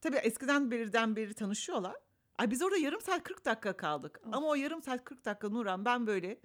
Tabii 0.00 0.16
eskiden 0.16 0.70
beriden 0.70 1.16
beri 1.16 1.34
tanışıyorlar. 1.34 1.96
Ay 2.38 2.50
biz 2.50 2.62
orada 2.62 2.76
yarım 2.76 3.00
saat 3.00 3.22
40 3.22 3.44
dakika 3.44 3.76
kaldık. 3.76 4.20
Of. 4.26 4.34
Ama 4.34 4.48
o 4.48 4.54
yarım 4.54 4.82
saat 4.82 5.04
40 5.04 5.24
dakika 5.24 5.48
Nuran 5.48 5.84
ben 5.84 6.06
böyle 6.06 6.40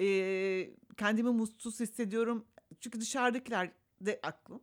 e, 0.00 0.70
kendimi 0.96 1.30
mutsuz 1.30 1.80
hissediyorum. 1.80 2.46
Çünkü 2.80 3.00
dışarıdakiler 3.00 3.70
de 4.00 4.20
aklım. 4.22 4.62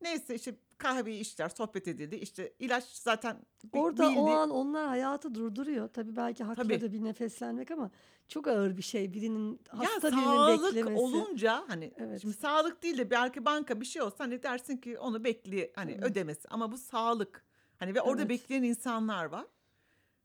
Neyse 0.00 0.34
işte 0.34 0.54
kahveyi 0.78 1.20
içtiler, 1.20 1.48
sohbet 1.48 1.88
edildi. 1.88 2.16
İşte 2.16 2.52
ilaç 2.58 2.84
zaten 2.84 3.36
Orada 3.72 4.06
o 4.06 4.10
bildi. 4.10 4.20
an 4.20 4.50
onlar 4.50 4.86
hayatı 4.88 5.34
durduruyor. 5.34 5.88
Tabii 5.88 6.16
belki 6.16 6.44
haklı 6.44 6.62
Tabii. 6.62 6.80
da 6.80 6.92
bir 6.92 7.04
nefeslenmek 7.04 7.70
ama 7.70 7.90
çok 8.28 8.46
ağır 8.48 8.76
bir 8.76 8.82
şey 8.82 9.12
birinin 9.12 9.50
Ya 9.52 9.78
hasta 9.78 10.08
birinin 10.12 10.22
sağlık 10.24 10.74
beklemesi. 10.76 11.00
olunca 11.02 11.64
hani 11.68 11.92
Evet. 11.96 12.20
şimdi 12.22 12.34
sağlık 12.36 12.82
değil 12.82 12.98
de 12.98 13.10
belki 13.10 13.44
banka 13.44 13.80
bir 13.80 13.86
şey 13.86 14.02
olsa 14.02 14.24
hani 14.24 14.42
dersin 14.42 14.76
ki 14.76 14.98
onu 14.98 15.24
bekle 15.24 15.72
hani 15.74 15.96
Tabii. 15.96 16.06
ödemesi 16.06 16.48
ama 16.48 16.72
bu 16.72 16.78
sağlık. 16.78 17.44
Hani 17.78 17.94
ve 17.94 18.00
orada 18.00 18.22
Evet. 18.22 18.30
bekleyen 18.30 18.62
insanlar 18.62 19.24
var. 19.24 19.46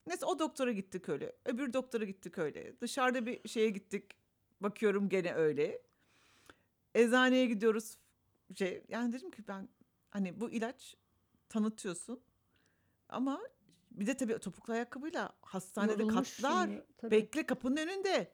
Neyse 0.07 0.25
o 0.25 0.39
doktora 0.39 0.71
gittik 0.71 1.09
öyle. 1.09 1.33
Öbür 1.45 1.73
doktora 1.73 2.05
gittik 2.05 2.37
öyle. 2.37 2.79
Dışarıda 2.81 3.25
bir 3.25 3.49
şeye 3.49 3.69
gittik. 3.69 4.11
Bakıyorum 4.61 5.09
gene 5.09 5.33
öyle. 5.33 5.81
Eczaneye 6.95 7.45
gidiyoruz. 7.45 7.97
Şey 8.55 8.83
yani 8.89 9.13
dedim 9.13 9.31
ki 9.31 9.43
ben 9.47 9.69
hani 10.13 10.39
bu 10.39 10.51
ilaç 10.51 10.95
tanıtıyorsun. 11.49 12.19
Ama 13.09 13.41
bir 13.91 14.07
de 14.07 14.17
tabii 14.17 14.39
topuklu 14.39 14.73
ayakkabıyla 14.73 15.33
hastanede 15.41 16.03
Yorulmuş 16.03 16.37
katlar. 16.37 16.67
şimdi, 16.67 16.85
tabii. 16.97 17.11
Bekle 17.11 17.45
kapının 17.45 17.77
önünde. 17.77 18.33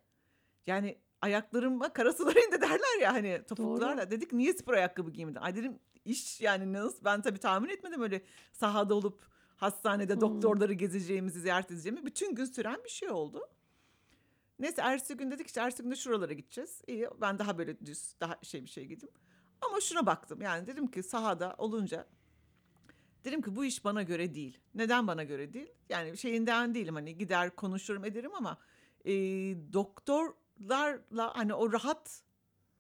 Yani 0.68 0.98
ayaklarıma 1.22 1.94
kara 1.94 2.14
sular 2.14 2.36
indi 2.36 2.62
derler 2.62 3.00
ya 3.02 3.14
hani 3.14 3.42
topuklarla. 3.48 4.12
Dedik 4.12 4.34
niye 4.34 4.54
spor 4.54 4.74
ayakkabı 4.74 5.12
giymedin? 5.12 5.40
Ay 5.40 5.56
dedim 5.56 5.80
iş 6.06 6.42
yani 6.42 6.74
nasıl? 6.74 7.06
Ben 7.06 7.22
tabii 7.22 7.40
tahmin 7.40 7.70
etmedim 7.70 8.02
öyle 8.02 8.22
sahada 8.54 8.96
olup 8.96 9.26
hastanede 9.56 10.14
Hmm. 10.14 10.22
doktorları 10.22 10.74
gezeceğimizi, 10.74 11.42
ziyaret 11.42 11.72
edeceğimi. 11.72 12.06
Bütün 12.06 12.36
gün 12.36 12.46
süren 12.46 12.84
bir 12.84 12.90
şey 12.90 13.10
oldu. 13.10 13.48
Neyse 14.60 14.82
ertesi 14.82 15.18
gün 15.18 15.32
dedik 15.32 15.48
işte 15.48 15.62
ertesi 15.62 15.84
gün 15.84 15.92
de 15.92 15.96
şuralara 15.96 16.34
gideceğiz. 16.34 16.82
İyi 16.88 17.08
ben 17.22 17.40
daha 17.40 17.58
böyle 17.58 17.80
düz 17.86 18.16
daha 18.20 18.40
şey 18.44 18.64
bir 18.64 18.70
şey 18.70 18.86
giydim. 18.86 19.10
Ama 19.62 19.82
şuna 19.82 20.06
baktım 20.06 20.42
yani 20.42 20.68
dedim 20.68 20.88
ki 20.88 21.04
sahada 21.04 21.56
olunca 21.58 22.08
dedim 23.26 23.42
ki 23.42 23.56
bu 23.56 23.66
iş 23.66 23.86
bana 23.86 24.04
göre 24.04 24.36
değil. 24.36 24.58
Neden 24.76 25.08
bana 25.08 25.24
göre 25.24 25.54
değil? 25.54 25.72
Yani 25.90 26.18
şeyinden 26.18 26.76
değilim 26.76 26.96
hani 26.96 27.18
gider 27.18 27.56
konuşurum 27.56 28.06
ederim 28.06 28.36
ama 28.36 28.58
e, 29.06 29.12
doktorlarla 29.74 31.38
hani 31.38 31.54
o 31.54 31.74
rahat 31.74 32.24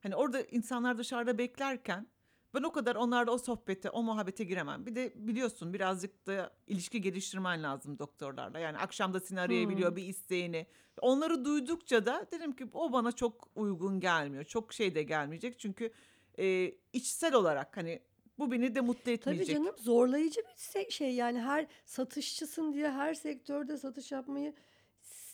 hani 0.04 0.15
orada 0.15 0.42
insanlar 0.42 0.98
dışarıda 0.98 1.38
beklerken 1.38 2.08
ben 2.54 2.63
o 2.63 2.72
kadar 2.72 2.96
onlarla 2.96 3.32
o 3.32 3.38
sohbete, 3.38 3.89
o 3.89 4.04
muhabbete 4.04 4.44
giremem. 4.44 4.86
Bir 4.86 4.96
de 4.96 5.13
biliyorsun 5.15 5.74
birazcık 5.74 6.28
da 6.28 6.54
ilişki 6.68 7.02
geliştirmen 7.02 7.63
lazım 7.63 8.00
doktorlarla. 8.00 8.60
Yani 8.60 8.78
akşam 8.78 9.13
da 9.13 9.20
seni 9.20 9.39
arayabiliyor 9.42 9.89
Hmm. 9.89 9.96
bir 9.96 10.04
isteğini. 10.04 10.68
Onları 11.02 11.46
duydukça 11.46 12.06
da 12.06 12.28
dedim 12.32 12.52
ki 12.56 12.68
o 12.74 12.94
bana 12.94 13.12
çok 13.12 13.48
uygun 13.56 14.00
gelmiyor. 14.00 14.44
Çok 14.44 14.74
şey 14.74 14.96
de 14.96 15.04
gelmeyecek. 15.04 15.60
Çünkü 15.60 15.92
e, 16.39 16.76
içsel 16.94 17.34
olarak 17.34 17.78
hani 17.78 18.00
bu 18.39 18.52
beni 18.52 18.76
de 18.76 18.82
mutlu 18.82 19.04
Tabii 19.04 19.13
etmeyecek. 19.13 19.56
canım 19.56 19.76
zorlayıcı 19.78 20.42
bir 20.76 20.92
şey 20.92 21.15
yani 21.15 21.42
her 21.42 21.68
satışçısın 21.86 22.74
diye 22.74 22.92
her 22.92 23.13
sektörde 23.13 23.78
satış 23.78 24.12
yapmayı 24.12 24.54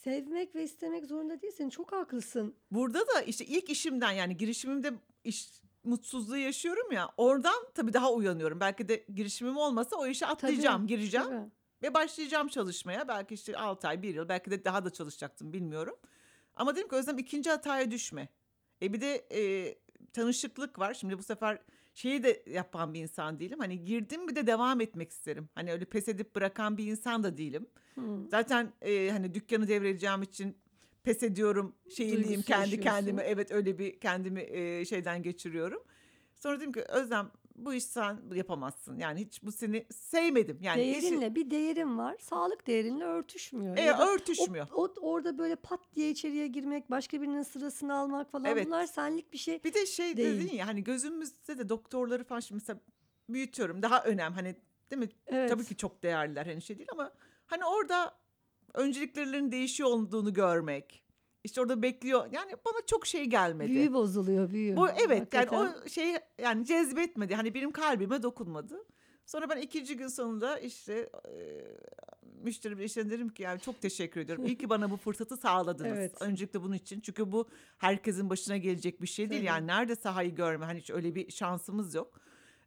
sevmek 0.03 0.55
ve 0.55 0.63
istemek 0.63 1.05
zorunda 1.05 1.41
değilsin. 1.41 1.69
Çok 1.69 1.91
haklısın. 1.91 2.55
Burada 2.71 3.07
da 3.07 3.21
işte 3.21 3.45
ilk 3.45 3.69
işimden 3.69 4.11
yani 4.11 4.37
girişimimde 4.37 4.93
iş 5.23 5.49
mutsuzluğu 5.83 6.37
yaşıyorum 6.37 6.91
ya. 6.91 7.09
Oradan 7.17 7.65
tabii 7.75 7.93
daha 7.93 8.13
uyanıyorum. 8.13 8.59
Belki 8.59 8.87
de 8.89 9.05
girişimim 9.15 9.57
olmasa 9.57 9.95
o 9.95 10.07
işe 10.07 10.25
atlayacağım, 10.25 10.87
gireceğim. 10.87 11.27
Tabii. 11.27 11.49
Ve 11.83 11.93
başlayacağım 11.93 12.47
çalışmaya. 12.47 13.07
Belki 13.07 13.33
işte 13.33 13.57
6 13.57 13.87
ay, 13.87 14.01
1 14.01 14.15
yıl, 14.15 14.29
belki 14.29 14.51
de 14.51 14.65
daha 14.65 14.85
da 14.85 14.89
çalışacaktım 14.89 15.53
bilmiyorum. 15.53 15.95
Ama 16.55 16.75
dedim 16.75 16.89
ki 16.89 16.95
Özlem 16.95 17.17
ikinci 17.17 17.49
hataya 17.49 17.91
düşme. 17.91 18.29
E 18.81 18.93
bir 18.93 19.01
de 19.01 19.15
e, 19.31 19.75
tanışıklık 20.15 20.79
var. 20.79 20.93
Şimdi 20.93 21.17
bu 21.17 21.23
sefer 21.23 21.59
şeyi 21.93 22.23
de 22.23 22.43
yapan 22.47 22.93
bir 22.93 22.99
insan 22.99 23.39
değilim. 23.39 23.59
Hani 23.59 23.85
girdim 23.85 24.27
bir 24.27 24.35
de 24.35 24.47
devam 24.47 24.81
etmek 24.81 25.11
isterim. 25.11 25.49
Hani 25.55 25.71
öyle 25.71 25.85
pes 25.85 26.07
edip 26.07 26.35
bırakan 26.35 26.77
bir 26.77 26.85
insan 26.87 27.23
da 27.23 27.37
değilim. 27.37 27.67
Hı. 27.95 28.01
Zaten 28.31 28.73
e, 28.81 29.09
hani 29.11 29.33
dükkanı 29.33 29.67
devredeceğim 29.67 30.21
için 30.23 30.57
pes 31.03 31.23
ediyorum 31.23 31.75
Duygusu 31.85 31.95
kendi 31.95 32.31
yaşıyorsun. 32.31 32.81
kendime. 32.81 33.23
Evet 33.23 33.51
öyle 33.51 33.79
bir 33.79 33.99
kendimi 33.99 34.41
e, 34.41 34.85
şeyden 34.85 35.23
geçiriyorum. 35.23 35.83
Sonra 36.35 36.59
dedim 36.59 36.71
ki 36.71 36.81
Özlem 36.81 37.31
bu 37.55 37.73
iş 37.73 37.83
sen 37.83 38.19
yapamazsın. 38.33 38.97
Yani 38.99 39.19
hiç 39.25 39.43
bu 39.43 39.51
seni 39.51 39.85
sevmedim. 39.93 40.57
Yani 40.61 40.83
işi- 40.83 41.01
Değerinle 41.01 41.35
bir 41.35 41.51
değerin 41.51 41.97
var. 41.97 42.15
Sağlık 42.19 42.67
değerinle 42.67 43.03
örtüşmüyor. 43.03 43.77
e, 43.77 43.81
Ya 43.81 44.07
örtüşmüyor. 44.07 44.67
O, 44.73 44.83
o- 44.83 44.93
orada 45.01 45.37
böyle 45.37 45.55
pat 45.55 45.79
diye 45.95 46.09
içeriye 46.09 46.47
girmek, 46.47 46.91
başka 46.91 47.21
birinin 47.21 47.43
sırasını 47.43 47.97
almak 47.97 48.31
falan 48.31 48.45
Evet. 48.45 48.65
bunlar 48.65 48.85
senlik 48.85 49.33
bir 49.33 49.37
şey. 49.37 49.63
Bir 49.63 49.73
de 49.73 49.85
şey 49.85 50.17
Değil. 50.17 50.41
dedin 50.41 50.55
ya 50.55 50.67
hani 50.67 50.83
gözümüzde 50.83 51.57
de 51.57 51.69
doktorları 51.69 52.23
falan 52.23 52.39
şimdi 52.39 52.61
mesela 52.61 52.79
büyütüyorum. 53.29 53.81
Daha 53.81 54.03
önem 54.03 54.33
hani 54.33 54.55
değil 54.91 54.99
mi? 54.99 55.09
Evet. 55.27 55.49
Tabii 55.49 55.65
ki 55.65 55.77
çok 55.77 56.03
değerliler 56.03 56.45
hani 56.45 56.61
şey 56.61 56.77
değil 56.77 56.89
ama 56.91 57.11
hani 57.45 57.65
orada 57.65 58.17
önceliklerinin 58.73 59.51
değişiyor 59.51 59.89
olduğunu 59.89 60.33
görmek. 60.33 61.04
İşte 61.45 61.61
orada 61.61 61.81
bekliyor. 61.81 62.25
Yani 62.31 62.51
bana 62.65 62.85
çok 62.85 63.07
şey 63.07 63.25
gelmedi. 63.25 63.69
Büyü 63.69 63.93
bozuluyor, 63.93 64.51
büyü. 64.51 64.77
Bu 64.77 64.89
evet 64.89 65.33
yani 65.33 65.45
Hakikaten. 65.45 65.75
o 65.85 65.89
şey 65.89 66.15
yani 66.41 66.65
cezbetmedi. 66.65 67.35
Hani 67.35 67.53
benim 67.53 67.71
kalbime 67.71 68.23
dokunmadı. 68.23 68.85
Sonra 69.25 69.49
ben 69.49 69.57
ikinci 69.57 69.97
gün 69.97 70.07
sonunda 70.07 70.59
işte 70.59 71.09
e, 71.27 71.33
müşteri 72.43 72.83
işte 72.83 73.09
dedim 73.09 73.29
ki 73.29 73.43
yani 73.43 73.59
çok 73.59 73.81
teşekkür 73.81 74.21
ediyorum. 74.21 74.45
İyi 74.45 74.57
ki 74.57 74.69
bana 74.69 74.91
bu 74.91 74.97
fırsatı 74.97 75.37
sağladınız. 75.37 75.97
Evet. 75.97 76.21
Öncelikle 76.21 76.61
bunun 76.61 76.75
için. 76.75 76.99
Çünkü 76.99 77.31
bu 77.31 77.47
herkesin 77.77 78.29
başına 78.29 78.57
gelecek 78.57 79.01
bir 79.01 79.07
şey 79.07 79.29
değil. 79.29 79.41
Tabii. 79.41 79.47
Yani 79.47 79.67
nerede 79.67 79.95
sahayı 79.95 80.35
görme 80.35 80.65
hani 80.65 80.79
hiç 80.79 80.89
öyle 80.89 81.15
bir 81.15 81.31
şansımız 81.31 81.95
yok. 81.95 82.21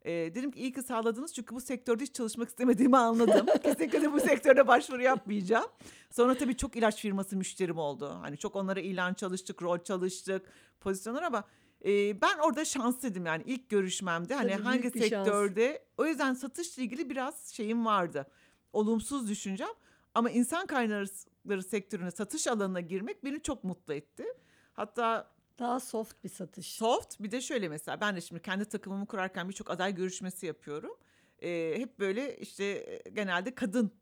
E, 0.08 0.34
dedim 0.34 0.50
ki 0.50 0.60
iyi 0.60 0.72
ki 0.72 0.82
sağladınız 0.82 1.34
çünkü 1.34 1.54
bu 1.54 1.60
sektörde 1.60 2.04
hiç 2.04 2.14
çalışmak 2.14 2.48
istemediğimi 2.48 2.96
anladım. 2.96 3.46
Kesinlikle 3.62 4.02
de 4.02 4.12
bu 4.12 4.20
sektörde 4.20 4.66
başvuru 4.66 5.02
yapmayacağım. 5.02 5.66
Sonra 6.10 6.34
tabii 6.34 6.56
çok 6.56 6.76
ilaç 6.76 7.00
firması 7.00 7.36
müşterim 7.36 7.78
oldu. 7.78 8.18
Hani 8.20 8.36
çok 8.36 8.56
onlara 8.56 8.80
ilan 8.80 9.14
çalıştık, 9.14 9.62
rol 9.62 9.78
çalıştık, 9.78 10.42
pozisyonlar 10.80 11.22
ama 11.22 11.44
e, 11.84 12.20
ben 12.20 12.38
orada 12.38 12.64
şanslıydım 12.64 13.26
yani 13.26 13.42
ilk 13.46 13.68
görüşmemde 13.68 14.34
hani 14.34 14.52
Tabii, 14.52 14.62
hangi 14.62 14.94
bir 14.94 15.00
şans. 15.00 15.26
sektörde 15.26 15.82
o 15.98 16.06
yüzden 16.06 16.34
satışla 16.34 16.82
ilgili 16.82 17.10
biraz 17.10 17.48
şeyim 17.48 17.86
vardı. 17.86 18.26
Olumsuz 18.72 19.28
düşüncem 19.28 19.68
ama 20.14 20.30
insan 20.30 20.66
kaynakları 20.66 21.62
sektörüne 21.62 22.10
satış 22.10 22.46
alanına 22.46 22.80
girmek 22.80 23.24
beni 23.24 23.42
çok 23.42 23.64
mutlu 23.64 23.94
etti. 23.94 24.24
Hatta 24.72 25.30
Daha 25.58 25.80
soft 25.80 26.24
bir 26.24 26.28
satış. 26.28 26.72
Soft 26.74 27.20
bir 27.20 27.30
de 27.30 27.40
şöyle 27.40 27.68
mesela 27.68 28.00
ben 28.00 28.16
de 28.16 28.20
şimdi 28.20 28.42
kendi 28.42 28.64
takımımı 28.64 29.06
kurarken 29.06 29.48
birçok 29.48 29.70
aday 29.70 29.94
görüşmesi 29.94 30.46
yapıyorum. 30.46 30.96
Ee, 31.42 31.74
hep 31.76 31.98
böyle 31.98 32.36
işte 32.38 32.64
e, 32.64 33.10
genelde 33.10 33.54
kadın 33.54 33.92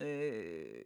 e, 0.00 0.06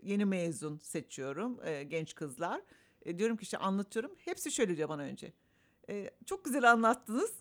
yeni 0.02 0.24
mezun 0.24 0.78
seçiyorum 0.78 1.60
e, 1.64 1.82
genç 1.84 2.14
kızlar. 2.14 2.60
E, 3.02 3.18
diyorum 3.18 3.36
ki 3.36 3.42
işte 3.42 3.58
anlatıyorum. 3.58 4.14
Hepsi 4.18 4.50
şöyle 4.52 4.76
diyor 4.76 4.88
bana 4.88 5.02
önce. 5.02 5.32
E, 5.88 6.10
çok 6.26 6.44
güzel 6.44 6.72
anlattınız 6.72 7.32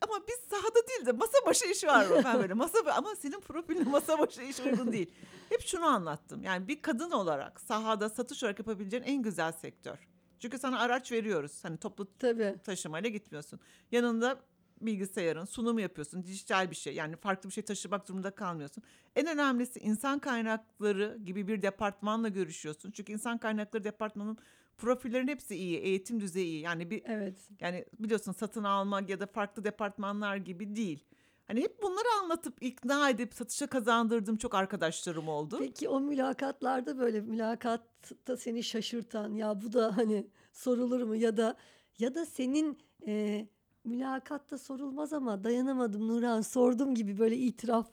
ama 0.00 0.14
biz 0.28 0.38
sahada 0.50 0.88
değil 0.88 1.06
de 1.06 1.12
masa 1.12 1.38
başı 1.46 1.66
iş 1.66 1.84
var 1.84 2.06
mı? 2.06 2.20
Ben 2.24 2.38
böyle 2.40 2.54
masa 2.54 2.78
ama 2.96 3.16
senin 3.16 3.40
profiline 3.40 3.84
masa 3.90 4.18
başı 4.18 4.42
iş 4.42 4.60
uygun 4.60 4.92
değil. 4.92 5.10
Hep 5.48 5.60
şunu 5.60 5.84
anlattım. 5.84 6.42
Yani 6.42 6.68
bir 6.68 6.82
kadın 6.82 7.10
olarak 7.10 7.60
sahada 7.60 8.08
satış 8.08 8.42
olarak 8.42 8.58
yapabileceğin 8.58 9.02
en 9.02 9.22
güzel 9.22 9.52
sektör. 9.52 10.09
Çünkü 10.40 10.58
sana 10.58 10.78
araç 10.80 11.12
veriyoruz. 11.12 11.64
Hani 11.64 11.76
toplu 11.76 12.08
Tabii. 12.18 12.54
taşımayla 12.64 13.10
gitmiyorsun. 13.10 13.60
Yanında 13.92 14.40
bilgisayarın 14.80 15.44
sunumu 15.44 15.80
yapıyorsun. 15.80 16.24
Dijital 16.24 16.70
bir 16.70 16.76
şey. 16.76 16.94
Yani 16.94 17.16
farklı 17.16 17.48
bir 17.48 17.54
şey 17.54 17.64
taşımak 17.64 18.08
durumunda 18.08 18.30
kalmıyorsun. 18.30 18.82
En 19.16 19.26
önemlisi 19.26 19.80
insan 19.80 20.18
kaynakları 20.18 21.18
gibi 21.24 21.48
bir 21.48 21.62
departmanla 21.62 22.28
görüşüyorsun. 22.28 22.90
Çünkü 22.90 23.12
insan 23.12 23.38
kaynakları 23.38 23.84
departmanının 23.84 24.38
profillerin 24.78 25.28
hepsi 25.28 25.56
iyi. 25.56 25.78
Eğitim 25.78 26.20
düzeyi 26.20 26.46
iyi. 26.46 26.60
Yani 26.60 26.90
bir 26.90 27.02
Evet. 27.06 27.38
yani 27.60 27.84
biliyorsun 27.98 28.32
satın 28.32 28.64
almak 28.64 29.08
ya 29.08 29.20
da 29.20 29.26
farklı 29.26 29.64
departmanlar 29.64 30.36
gibi 30.36 30.76
değil. 30.76 31.04
Hani 31.50 31.62
hep 31.62 31.82
bunları 31.82 32.06
anlatıp 32.22 32.62
ikna 32.62 33.10
edip 33.10 33.34
satışa 33.34 33.66
kazandırdığım 33.66 34.36
çok 34.36 34.54
arkadaşlarım 34.54 35.28
oldu. 35.28 35.56
Peki 35.58 35.88
o 35.88 36.00
mülakatlarda 36.00 36.98
böyle 36.98 37.20
mülakatta 37.20 38.36
seni 38.36 38.62
şaşırtan 38.62 39.34
ya 39.34 39.62
bu 39.62 39.72
da 39.72 39.96
hani 39.96 40.26
sorulur 40.52 41.02
mu 41.02 41.16
ya 41.16 41.36
da 41.36 41.56
ya 41.98 42.14
da 42.14 42.26
senin 42.26 42.78
e, 43.06 43.46
mülakatta 43.84 44.58
sorulmaz 44.58 45.12
ama 45.12 45.44
dayanamadım 45.44 46.08
Nurhan 46.08 46.40
sordum 46.40 46.94
gibi 46.94 47.18
böyle 47.18 47.36
itiraf 47.36 47.88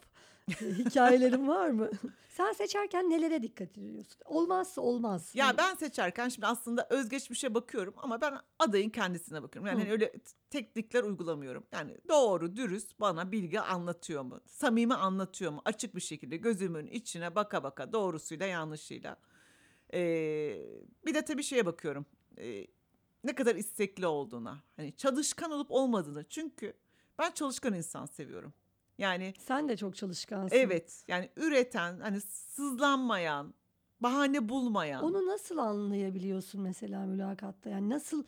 hikayelerin 0.61 1.47
var 1.47 1.69
mı? 1.69 1.89
Sen 2.29 2.53
seçerken 2.53 3.09
nelere 3.09 3.43
dikkat 3.43 3.77
ediyorsun? 3.77 4.17
Olmazsa 4.25 4.81
olmaz. 4.81 5.31
Ya 5.35 5.47
Hani- 5.47 5.57
ben 5.57 5.75
seçerken 5.75 6.29
şimdi 6.29 6.47
aslında 6.47 6.87
özgeçmişe 6.89 7.53
bakıyorum 7.53 7.93
ama 7.97 8.21
ben 8.21 8.33
adayın 8.59 8.89
kendisine 8.89 9.43
bakıyorum. 9.43 9.67
Yani 9.67 9.77
Hı. 9.77 9.81
hani 9.81 9.91
öyle 9.91 10.13
teknikler 10.49 11.03
uygulamıyorum. 11.03 11.63
Yani 11.71 11.97
doğru, 12.09 12.55
dürüst 12.55 12.99
bana 12.99 13.31
bilgi 13.31 13.59
anlatıyor 13.59 14.23
mu? 14.23 14.39
Samimi 14.45 14.93
anlatıyor 14.93 15.51
mu? 15.51 15.61
Açık 15.65 15.95
bir 15.95 16.01
şekilde 16.01 16.37
gözümün 16.37 16.87
içine 16.87 17.35
baka 17.35 17.63
baka 17.63 17.93
doğrusuyla 17.93 18.45
yanlışıyla. 18.45 19.17
Ee, 19.93 19.99
bir 21.05 21.13
de 21.13 21.25
tabii 21.25 21.43
şeye 21.43 21.65
bakıyorum. 21.65 22.05
Ee, 22.37 22.67
ne 23.23 23.35
kadar 23.35 23.55
istekli 23.55 24.07
olduğuna. 24.07 24.63
Hani 24.75 24.95
çalışkan 24.95 25.51
olup 25.51 25.71
olmadığını. 25.71 26.23
Çünkü 26.29 26.73
ben 27.19 27.31
çalışkan 27.31 27.73
insan 27.73 28.05
seviyorum. 28.05 28.53
Yani 28.97 29.33
Sen 29.39 29.69
de 29.69 29.77
çok 29.77 29.95
çalışkansın. 29.95 30.55
evet 30.55 31.03
yani 31.07 31.29
üreten, 31.35 31.99
hani 31.99 32.21
sızlanmayan, 32.21 33.53
bahane 33.99 34.49
bulmayan. 34.49 35.03
Onu 35.03 35.27
nasıl 35.27 35.57
anlayabiliyorsun 35.57 36.61
mesela 36.61 37.05
mülakatta? 37.05 37.69
Yani 37.69 37.89
nasıl 37.89 38.23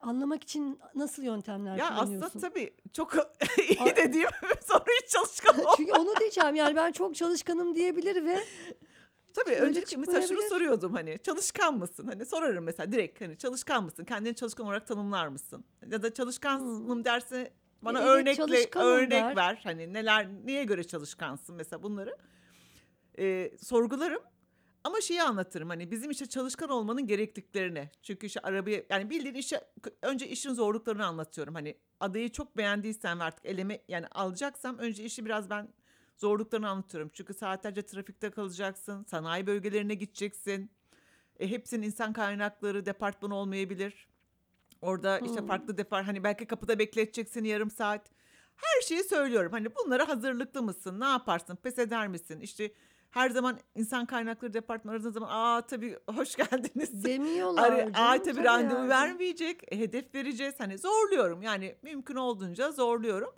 anlamak 0.00 0.42
için 0.42 0.78
nasıl 0.94 1.22
yöntemler 1.22 1.76
Ya 1.76 1.88
kullanıyorsun? 1.88 2.26
aslında 2.26 2.48
tabii 2.48 2.74
çok 2.92 3.14
iyi 3.68 3.96
dediğim 3.96 4.28
sonra 4.66 4.84
hiç 5.02 5.10
çalışkan 5.10 5.60
ol. 5.64 5.72
Çünkü 5.76 5.92
onu 5.92 6.16
diyeceğim 6.20 6.54
yani 6.54 6.76
ben 6.76 6.92
çok 6.92 7.14
çalışkanım 7.14 7.74
diyebilir 7.74 8.24
ve 8.24 8.38
Tabii 9.34 9.54
öncelikle 9.54 9.96
mesela 9.96 10.26
şunu 10.26 10.42
soruyordum 10.48 10.92
hani 10.92 11.18
çalışkan 11.22 11.78
mısın? 11.78 12.06
Hani 12.06 12.26
sorarım 12.26 12.64
mesela 12.64 12.92
direkt 12.92 13.20
hani 13.20 13.38
çalışkan 13.38 13.84
mısın? 13.84 14.04
Kendini 14.04 14.34
çalışkan 14.34 14.66
olarak 14.66 14.86
tanımlar 14.86 15.28
mısın? 15.28 15.64
Ya 15.90 16.02
da 16.02 16.14
çalışkanım 16.14 17.04
derse 17.04 17.52
bana 17.84 17.98
Evet, 17.98 18.08
örnekle 18.08 18.78
örnek 18.80 19.36
ver. 19.36 19.60
Hani 19.62 19.92
neler 19.92 20.28
neye 20.44 20.64
göre 20.64 20.84
çalışkansın 20.84 21.56
mesela 21.56 21.82
bunları 21.82 22.16
Ee, 23.18 23.52
sorgularım. 23.62 24.22
Ama 24.84 25.00
şeyi 25.00 25.22
anlatırım 25.22 25.68
hani 25.68 25.90
bizim 25.90 26.10
işte 26.10 26.26
çalışkan 26.26 26.68
olmanın 26.68 27.06
gerekliliklerini. 27.06 27.90
Çünkü 28.02 28.26
işte 28.26 28.40
arabaya 28.40 28.82
yani 28.90 29.10
bildiğin 29.10 29.34
işe 29.34 29.60
önce 30.02 30.28
işin 30.28 30.54
zorluklarını 30.54 31.06
anlatıyorum. 31.06 31.54
Hani 31.54 31.76
adayı 32.00 32.32
çok 32.32 32.56
beğendiysem 32.56 33.20
artık 33.20 33.46
eleme 33.46 33.82
yani 33.88 34.06
alacaksam 34.06 34.78
önce 34.78 35.04
işi 35.04 35.24
biraz 35.24 35.50
ben 35.50 35.68
zorluklarını 36.16 36.68
anlatıyorum. 36.68 37.10
Çünkü 37.14 37.34
saatlerce 37.34 37.82
trafikte 37.82 38.30
kalacaksın. 38.30 39.04
Sanayi 39.04 39.46
bölgelerine 39.46 39.94
gideceksin. 39.94 40.70
E, 41.40 41.50
hepsinin 41.50 41.82
insan 41.86 42.12
kaynakları 42.12 42.86
departmanı 42.86 43.34
olmayabilir. 43.34 44.08
Orada 44.84 45.18
işte 45.18 45.40
Hmm. 45.40 45.46
farklı 45.46 45.78
depar 45.78 46.04
hani 46.04 46.24
belki 46.24 46.46
kapıda 46.46 46.78
bekleteceksin 46.78 47.44
yarım 47.44 47.70
saat. 47.70 48.10
Her 48.56 48.80
şeyi 48.82 49.02
söylüyorum. 49.04 49.52
Hani 49.52 49.68
bunlara 49.76 50.08
hazırlıklı 50.08 50.62
mısın? 50.62 51.00
Ne 51.00 51.04
yaparsın? 51.04 51.56
Pes 51.56 51.78
eder 51.78 52.08
misin? 52.08 52.40
İşte 52.40 52.72
her 53.10 53.30
zaman 53.30 53.58
insan 53.74 54.06
kaynakları 54.06 54.54
departmanı 54.54 54.94
aradığın 54.96 55.10
zaman 55.10 55.28
aa 55.32 55.60
tabii 55.66 55.98
hoş 56.14 56.36
geldiniz. 56.36 57.04
demiyorlar. 57.04 57.76
Canım, 57.78 57.92
ay 57.96 58.22
tabii 58.22 58.34
tabii 58.34 58.44
randevu 58.44 58.78
yani. 58.78 58.88
vermeyecek. 58.88 59.72
E, 59.72 59.78
hedef 59.78 60.14
vereceğiz. 60.14 60.54
Hani 60.58 60.78
zorluyorum. 60.78 61.42
Yani 61.42 61.74
mümkün 61.82 62.14
olduğunca 62.16 62.72
zorluyorum. 62.72 63.30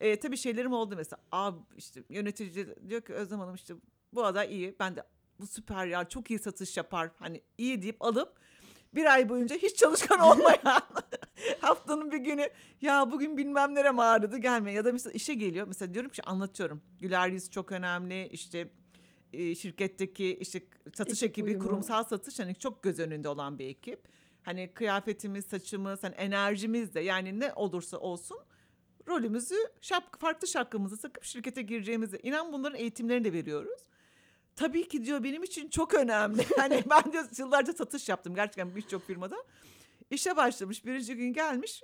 E, 0.00 0.20
tabii 0.20 0.36
şeylerim 0.36 0.72
oldu 0.72 0.94
mesela. 0.96 1.20
Abi 1.32 1.58
işte 1.76 2.02
yönetici 2.08 2.74
diyor 2.88 3.00
ki 3.00 3.12
Özlem 3.14 3.38
Hanım 3.40 3.54
işte 3.54 3.74
bu 4.12 4.24
aday 4.24 4.54
iyi. 4.54 4.76
Ben 4.80 4.96
de 4.96 5.02
bu 5.40 5.46
süper 5.46 5.86
ya 5.86 6.08
çok 6.08 6.30
iyi 6.30 6.38
satış 6.38 6.76
yapar. 6.76 7.10
Hani 7.18 7.40
iyi 7.58 7.82
deyip 7.82 8.02
alıp 8.04 8.38
bir 8.94 9.04
ay 9.04 9.28
boyunca 9.28 9.56
hiç 9.56 9.76
çalışkan 9.76 10.20
olmayan 10.20 10.82
haftanın 11.60 12.12
bir 12.12 12.18
günü 12.18 12.50
ya 12.80 13.10
bugün 13.12 13.36
bilmem 13.36 13.74
nerem 13.74 13.98
ağrıdı 13.98 14.38
gelme 14.38 14.72
ya 14.72 14.84
da 14.84 14.92
mesela 14.92 15.12
işe 15.12 15.34
geliyor 15.34 15.66
mesela 15.66 15.94
diyorum 15.94 16.10
ki 16.10 16.22
anlatıyorum 16.22 16.82
güler 17.00 17.28
yüz 17.28 17.50
çok 17.50 17.72
önemli 17.72 18.28
işte 18.28 18.68
e, 19.32 19.54
şirketteki 19.54 20.36
işte 20.36 20.62
satış 20.94 21.22
Ekip 21.22 21.30
ekibi 21.30 21.50
uyumu. 21.50 21.64
kurumsal 21.64 22.04
satış 22.04 22.38
hani 22.38 22.54
çok 22.54 22.82
göz 22.82 22.98
önünde 22.98 23.28
olan 23.28 23.58
bir 23.58 23.66
ekip 23.66 24.00
hani 24.42 24.74
kıyafetimiz 24.74 25.46
saçımız 25.46 26.02
hani 26.02 26.14
enerjimiz 26.14 26.94
de 26.94 27.00
yani 27.00 27.40
ne 27.40 27.52
olursa 27.52 27.98
olsun 27.98 28.38
rolümüzü 29.08 29.54
şap, 29.80 30.20
farklı 30.20 30.48
şapkamızı 30.48 31.00
takıp 31.00 31.24
şirkete 31.24 31.62
gireceğimizi 31.62 32.18
inan 32.22 32.52
bunların 32.52 32.78
eğitimlerini 32.78 33.24
de 33.24 33.32
veriyoruz. 33.32 33.80
Tabii 34.56 34.88
ki 34.88 35.04
diyor 35.04 35.24
benim 35.24 35.42
için 35.42 35.68
çok 35.68 35.94
önemli. 35.94 36.44
Hani 36.56 36.84
ben 36.90 37.12
diyor 37.12 37.24
yıllarca 37.38 37.72
satış 37.72 38.08
yaptım 38.08 38.34
gerçekten 38.34 38.76
birçok 38.76 39.06
firmada. 39.06 39.36
İşe 40.10 40.36
başlamış 40.36 40.84
birinci 40.84 41.16
gün 41.16 41.32
gelmiş 41.32 41.82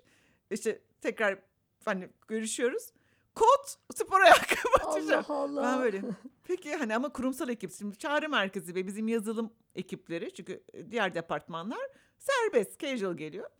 işte 0.51 0.83
tekrar 1.01 1.39
hani 1.85 2.09
görüşüyoruz. 2.29 2.93
Kot 3.35 3.77
spor 3.95 4.21
ayakkabı 4.21 4.89
atacağım. 4.89 5.25
Allah 5.29 5.43
Allah. 5.43 5.63
Ben 5.63 5.83
böyle 5.83 6.03
peki 6.45 6.77
hani 6.77 6.97
ama 6.97 7.09
kurumsal 7.13 7.49
ekip 7.49 7.73
şimdi 7.73 7.97
çağrı 7.97 8.29
merkezi 8.29 8.75
ve 8.75 8.87
bizim 8.87 9.09
yazılım 9.09 9.53
ekipleri 9.75 10.35
çünkü 10.35 10.65
diğer 10.91 11.15
departmanlar 11.15 11.81
serbest 12.19 12.79
casual 12.79 13.15
geliyor. 13.17 13.51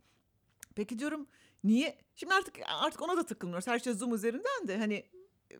Peki 0.75 0.99
diyorum 0.99 1.27
niye? 1.63 1.97
Şimdi 2.15 2.33
artık 2.33 2.55
artık 2.83 3.01
ona 3.01 3.17
da 3.17 3.25
takılmıyoruz. 3.25 3.67
Her 3.67 3.79
şey 3.79 3.93
Zoom 3.93 4.13
üzerinden 4.13 4.67
de 4.67 4.77
hani 4.77 5.05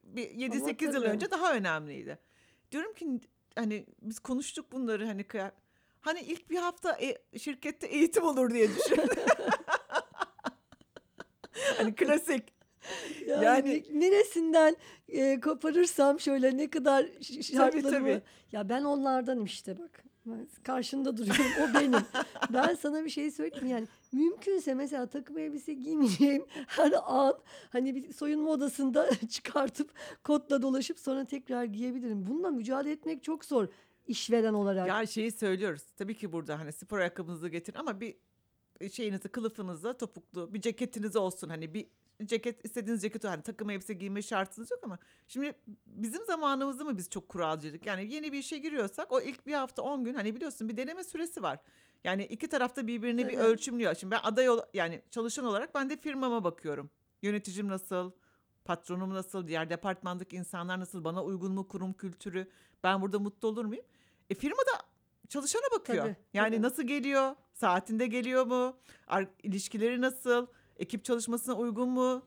bir 0.03 0.29
7-8 0.29 0.93
yıl 0.93 1.03
önce 1.03 1.31
daha 1.31 1.53
önemliydi. 1.53 2.19
Diyorum 2.71 2.93
ki 2.93 3.19
hani 3.55 3.85
biz 4.01 4.19
konuştuk 4.19 4.71
bunları 4.71 5.05
hani 5.05 5.25
hani 6.01 6.19
ilk 6.21 6.49
bir 6.49 6.57
hafta 6.57 6.97
e- 7.01 7.39
şirkette 7.39 7.87
eğitim 7.87 8.23
olur 8.23 8.53
diye 8.53 8.69
düşündüm. 8.75 9.07
hani 11.77 11.95
klasik. 11.95 12.53
Yani, 13.27 13.45
Yani- 13.45 13.83
neresinden 13.91 14.75
e, 15.07 15.39
koparırsam 15.39 16.19
şöyle 16.19 16.57
ne 16.57 16.69
kadar 16.69 17.05
şartlarımı. 17.41 17.89
tabii. 17.89 18.21
Ya 18.51 18.69
ben 18.69 18.83
onlardanım 18.83 19.45
işte 19.45 19.77
bak. 19.79 20.03
Karşında 20.63 21.17
duruyorum 21.17 21.51
o 21.61 21.73
benim. 21.73 22.05
ben 22.53 22.75
sana 22.75 23.05
bir 23.05 23.09
şey 23.09 23.31
söyleyeyim 23.31 23.67
yani 23.67 23.87
mümkünse 24.11 24.73
mesela 24.73 25.07
takım 25.07 25.37
elbise 25.37 25.73
giymeyeceğim 25.73 26.45
her 26.67 26.93
an 27.05 27.39
hani 27.69 27.95
bir 27.95 28.13
soyunma 28.13 28.49
odasında 28.49 29.09
çıkartıp 29.29 29.91
kotla 30.23 30.61
dolaşıp 30.61 30.99
sonra 30.99 31.25
tekrar 31.25 31.63
giyebilirim. 31.63 32.27
Bununla 32.27 32.49
mücadele 32.51 32.91
etmek 32.91 33.23
çok 33.23 33.45
zor 33.45 33.67
işveren 34.07 34.53
olarak. 34.53 34.87
Ya 34.87 35.05
şeyi 35.05 35.31
söylüyoruz. 35.31 35.81
Tabii 35.97 36.15
ki 36.17 36.31
burada 36.31 36.59
hani 36.59 36.71
spor 36.71 36.99
ayakkabınızı 36.99 37.49
getirin 37.49 37.77
ama 37.79 38.01
bir 38.01 38.15
şeyinizi 38.91 39.29
kılıfınızla 39.29 39.97
topuklu 39.97 40.53
bir 40.53 40.61
ceketiniz 40.61 41.15
olsun. 41.15 41.49
Hani 41.49 41.73
bir 41.73 41.87
ceket 42.25 42.65
istediğiniz 42.65 43.01
ceket 43.01 43.23
hani 43.23 43.41
takım 43.41 43.69
elbise 43.69 43.93
giyme 43.93 44.21
şartınız 44.21 44.71
yok 44.71 44.79
ama 44.83 44.97
şimdi 45.27 45.53
bizim 45.85 46.25
zamanımızda 46.25 46.83
mı 46.83 46.97
biz 46.97 47.09
çok 47.09 47.29
kuralcıydık? 47.29 47.85
Yani 47.85 48.13
yeni 48.13 48.31
bir 48.31 48.37
işe 48.37 48.57
giriyorsak 48.57 49.11
o 49.11 49.21
ilk 49.21 49.47
bir 49.47 49.53
hafta 49.53 49.81
10 49.81 50.03
gün 50.03 50.13
hani 50.13 50.35
biliyorsun 50.35 50.69
bir 50.69 50.77
deneme 50.77 51.03
süresi 51.03 51.43
var. 51.43 51.59
Yani 52.03 52.25
iki 52.25 52.47
tarafta 52.47 52.87
birbirini 52.87 53.27
bir 53.27 53.33
Tabii. 53.33 53.43
ölçümlüyor. 53.43 53.95
Şimdi 53.95 54.11
ben 54.11 54.19
aday 54.23 54.49
ol, 54.49 54.59
yani 54.73 55.01
çalışan 55.11 55.45
olarak 55.45 55.75
ben 55.75 55.89
de 55.89 55.97
firmama 55.97 56.43
bakıyorum. 56.43 56.89
Yöneticim 57.21 57.67
nasıl? 57.67 58.11
Patronum 58.65 59.13
nasıl? 59.13 59.47
Diğer 59.47 59.69
departmandaki 59.69 60.35
insanlar 60.35 60.79
nasıl? 60.79 61.03
Bana 61.03 61.23
uygun 61.23 61.51
mu 61.51 61.67
kurum 61.67 61.93
kültürü? 61.93 62.47
Ben 62.83 63.01
burada 63.01 63.19
mutlu 63.19 63.47
olur 63.47 63.65
muyum? 63.65 63.85
E 64.29 64.35
firma 64.35 64.57
da 64.61 64.85
çalışana 65.29 65.79
bakıyor. 65.79 66.03
Tabii, 66.03 66.15
yani 66.33 66.55
tabii. 66.55 66.61
nasıl 66.61 66.83
geliyor? 66.83 67.35
Saatinde 67.53 68.07
geliyor 68.07 68.45
mu? 68.45 68.77
Ar- 69.07 69.27
ilişkileri 69.43 70.01
nasıl? 70.01 70.47
Ekip 70.83 71.05
çalışmasına 71.05 71.55
uygun 71.55 71.89
mu? 71.89 72.25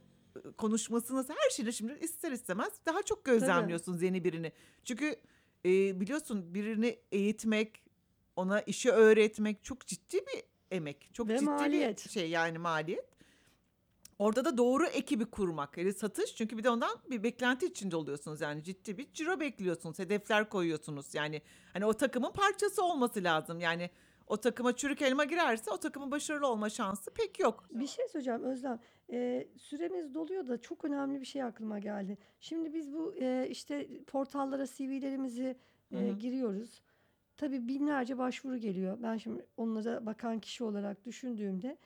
Konuşması 0.57 1.16
nasıl? 1.16 1.34
Her 1.34 1.50
şeyini 1.50 1.72
şimdi 1.72 1.98
ister 2.00 2.32
istemez 2.32 2.72
daha 2.86 3.02
çok 3.02 3.24
gözlemliyorsunuz 3.24 4.02
yeni 4.02 4.24
birini. 4.24 4.52
Çünkü 4.84 5.16
e, 5.64 6.00
biliyorsun 6.00 6.54
birini 6.54 6.98
eğitmek, 7.12 7.84
ona 8.36 8.61
işi 8.61 8.90
öğretmek 8.90 9.64
çok 9.64 9.86
ciddi 9.86 10.16
bir 10.16 10.42
emek. 10.70 11.11
Çok 11.12 11.28
Ve 11.28 11.38
ciddi 11.38 11.44
maliyet. 11.44 12.04
bir 12.04 12.11
şey 12.11 12.30
yani 12.30 12.59
maliyet. 12.59 13.09
Orada 14.18 14.44
da 14.44 14.59
doğru 14.59 14.86
ekibi 14.86 15.24
kurmak. 15.24 15.78
Yani 15.78 15.92
satış 15.92 16.34
çünkü 16.34 16.59
bir 16.59 16.64
de 16.64 16.70
ondan 16.70 16.98
bir 17.11 17.22
beklenti 17.22 17.66
içinde 17.66 17.96
oluyorsunuz. 17.96 18.40
Yani 18.40 18.64
ciddi 18.64 18.98
bir 18.98 19.12
ciro 19.12 19.40
bekliyorsunuz. 19.40 19.98
Hedefler 19.98 20.48
koyuyorsunuz. 20.48 21.14
Yani 21.14 21.42
hani 21.72 21.84
o 21.84 21.92
takımın 21.92 22.32
parçası 22.32 22.84
olması 22.84 23.24
lazım. 23.24 23.61
Yani 23.61 23.90
o 24.26 24.36
takıma 24.36 24.76
çürük 24.76 25.02
elma 25.02 25.24
girerse 25.24 25.70
o 25.70 25.76
takımın 25.76 26.10
başarılı 26.10 26.46
olma 26.46 26.70
şansı 26.70 27.10
pek 27.10 27.40
yok. 27.40 27.68
Bir 27.70 27.86
şey 27.86 28.08
söyleyeceğim 28.08 28.42
Özlem. 28.42 28.80
Ee, 29.12 29.48
süremiz 29.58 30.14
doluyor 30.14 30.46
da 30.46 30.60
çok 30.60 30.84
önemli 30.84 31.20
bir 31.20 31.26
şey 31.26 31.42
aklıma 31.42 31.78
geldi. 31.78 32.18
Şimdi 32.40 32.74
biz 32.74 32.92
bu 32.92 33.14
e, 33.20 33.48
işte 33.50 34.04
portallara 34.04 34.66
CV'lerimizi 34.66 35.56
e, 35.92 35.96
Hı 35.96 35.98
hı. 36.10 36.18
giriyoruz. 36.18 36.80
Tabii 37.36 37.68
binlerce 37.68 38.18
başvuru 38.18 38.56
geliyor. 38.56 38.98
Ben 39.02 39.16
şimdi 39.16 39.46
onlara 39.56 40.06
bakan 40.06 40.40
kişi 40.40 40.64
olarak 40.64 41.04
düşündüğümde 41.04 41.76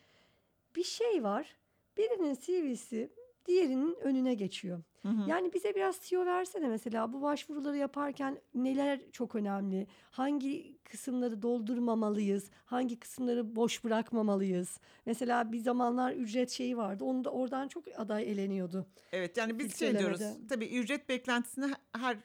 bir 0.77 0.85
şey 0.85 1.23
var. 1.23 1.57
Birinin 1.97 2.35
CV'si 2.35 3.11
diğerinin 3.47 3.97
önüne 4.03 4.35
geçiyor. 4.35 4.83
Hı 5.03 5.09
hı. 5.09 5.31
Yani 5.31 5.53
bize 5.53 5.75
biraz 5.75 5.99
tiyo 5.99 6.27
versene 6.27 6.69
mesela 6.69 7.13
bu 7.13 7.23
başvuruları 7.23 7.77
yaparken 7.77 8.39
neler 8.55 9.01
çok 9.13 9.35
önemli? 9.35 9.87
Hangi 10.11 10.79
kısımları 10.85 11.43
doldurmamalıyız? 11.43 12.51
Hangi 12.65 12.99
kısımları 12.99 13.57
boş 13.57 13.85
bırakmamalıyız? 13.85 14.81
Mesela 15.07 15.53
bir 15.53 15.59
zamanlar 15.59 16.13
ücret 16.13 16.51
şeyi 16.51 16.77
vardı. 16.77 17.05
Onu 17.05 17.25
da 17.25 17.31
oradan 17.31 17.69
çok 17.69 17.85
aday 17.97 18.33
eleniyordu. 18.33 18.87
Evet 19.13 19.37
yani 19.37 19.59
biz 19.59 19.79
şey 19.79 19.99
diyoruz. 19.99 20.21
Tabii 20.49 20.67
ücret 20.67 21.09
beklentisini 21.09 21.75
her 21.93 22.17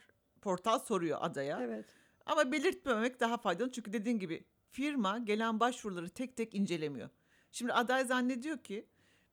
portal 0.42 0.78
soruyor 0.78 1.18
adaya. 1.20 1.60
Evet. 1.62 1.84
Ama 2.26 2.52
belirtmemek 2.52 3.20
daha 3.20 3.36
faydalı. 3.36 3.72
Çünkü 3.72 3.92
dediğin 3.92 4.18
gibi 4.18 4.44
firma 4.70 5.18
gelen 5.18 5.60
başvuruları 5.60 6.08
tek 6.08 6.36
tek 6.36 6.54
incelemiyor. 6.54 7.08
Şimdi 7.52 7.72
aday 7.72 8.04
zannediyor 8.04 8.58
ki 8.58 8.86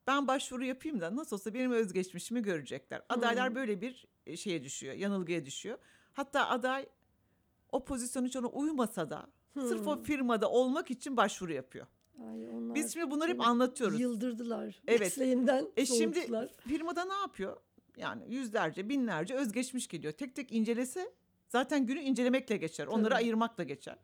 ben 0.06 0.28
başvuru 0.28 0.64
yapayım 0.64 1.00
da 1.00 1.16
nasıl 1.16 1.36
olsa 1.36 1.54
benim 1.54 1.72
özgeçmişimi 1.72 2.42
görecekler. 2.42 3.02
Adaylar 3.08 3.48
Hmm. 3.48 3.54
böyle 3.54 3.80
bir 3.80 4.06
e, 4.26 4.36
şeye 4.36 4.64
düşüyor, 4.64 4.94
yanılgıya 4.94 5.46
düşüyor. 5.46 5.78
Hatta 6.12 6.48
aday 6.48 6.86
o 7.72 7.84
pozisyon 7.84 8.24
hiç 8.24 8.36
ona 8.36 8.46
uymasa 8.46 9.10
da 9.10 9.26
sırf 9.54 9.86
o 9.86 9.96
Hmm. 9.96 10.02
firmada 10.02 10.50
olmak 10.50 10.90
için 10.90 11.16
başvuru 11.16 11.52
yapıyor. 11.52 11.86
Ay 12.20 12.48
onlar 12.50 12.74
Biz 12.74 12.92
şimdi 12.92 13.10
bunları 13.10 13.30
hep 13.32 13.40
anlatıyoruz. 13.40 14.00
Yıldırdılar. 14.00 14.82
Evet. 14.88 15.00
Mesleğimden 15.00 15.66
E 15.76 15.86
şimdi 15.86 16.20
firmada 16.68 17.04
ne 17.04 17.14
yapıyor? 17.14 17.56
Yani 17.96 18.34
yüzlerce, 18.34 18.88
binlerce 18.88 19.34
özgeçmiş 19.34 19.88
geliyor. 19.88 20.12
Tek 20.12 20.34
tek 20.36 20.52
incelese 20.52 21.12
zaten 21.48 21.86
günü 21.86 22.00
incelemekle 22.00 22.56
geçer. 22.56 22.86
Onları 22.86 23.04
Tabii. 23.10 23.14
ayırmakla 23.24 23.64
geçer. 23.64 23.96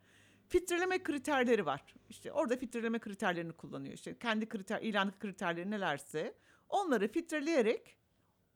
Filtreleme 0.50 1.02
kriterleri 1.02 1.66
var. 1.66 1.94
İşte 2.08 2.32
orada 2.32 2.56
filtreleme 2.56 2.98
kriterlerini 2.98 3.52
kullanıyor. 3.52 3.94
İşte 3.94 4.18
kendi 4.18 4.48
kriter, 4.48 4.82
ilan 4.82 5.18
kriterleri 5.18 5.70
nelerse 5.70 6.34
onları 6.68 7.08
filtreleyerek 7.08 7.96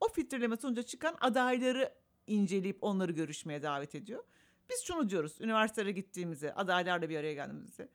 o 0.01 0.09
filtreleme 0.09 0.57
sonucu 0.57 0.83
çıkan 0.83 1.17
adayları 1.21 1.95
inceleyip 2.27 2.79
onları 2.81 3.13
görüşmeye 3.13 3.63
davet 3.63 3.95
ediyor. 3.95 4.25
Biz 4.71 4.85
şunu 4.85 5.11
diyoruz 5.11 5.41
üniversitelere 5.41 5.93
gittiğimizde 5.93 6.55
adaylarla 6.55 7.09
bir 7.09 7.17
araya 7.17 7.35
geldiğimizde 7.35 7.89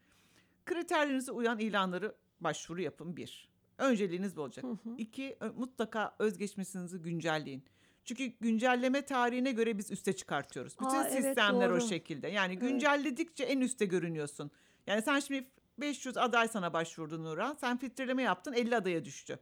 kriterlerinize 0.65 1.31
uyan 1.31 1.59
ilanları 1.59 2.15
başvuru 2.41 2.81
yapın 2.81 3.17
bir. 3.17 3.49
Önceliğiniz 3.77 4.37
bu 4.37 4.41
olacak. 4.41 4.65
Hı 4.65 4.71
hı. 4.71 4.95
İki, 4.97 5.37
mutlaka 5.55 6.15
özgeçmişinizi 6.19 6.97
güncelleyin. 6.97 7.63
Çünkü 8.05 8.25
güncelleme 8.25 9.01
tarihine 9.05 9.51
göre 9.51 9.77
biz 9.77 9.91
üste 9.91 10.13
çıkartıyoruz. 10.13 10.73
Bütün 10.79 10.85
Aa, 10.97 11.07
evet, 11.07 11.23
sistemler 11.25 11.69
o 11.69 11.71
doğru. 11.73 11.81
şekilde. 11.87 12.27
Yani 12.27 12.53
Evet. 12.53 12.61
güncelledikçe 12.61 13.43
en 13.43 13.59
üste 13.61 13.85
görünüyorsun. 13.85 14.51
Yani 14.87 15.01
sen 15.01 15.19
şimdi 15.19 15.47
500 15.77 16.17
aday 16.17 16.47
sana 16.47 16.73
başvurdu 16.73 17.23
Nurhan. 17.23 17.53
Sen 17.61 17.77
filtreleme 17.77 18.23
yaptın 18.23 18.53
50 18.53 18.75
adaya 18.75 19.05
düştü. 19.05 19.39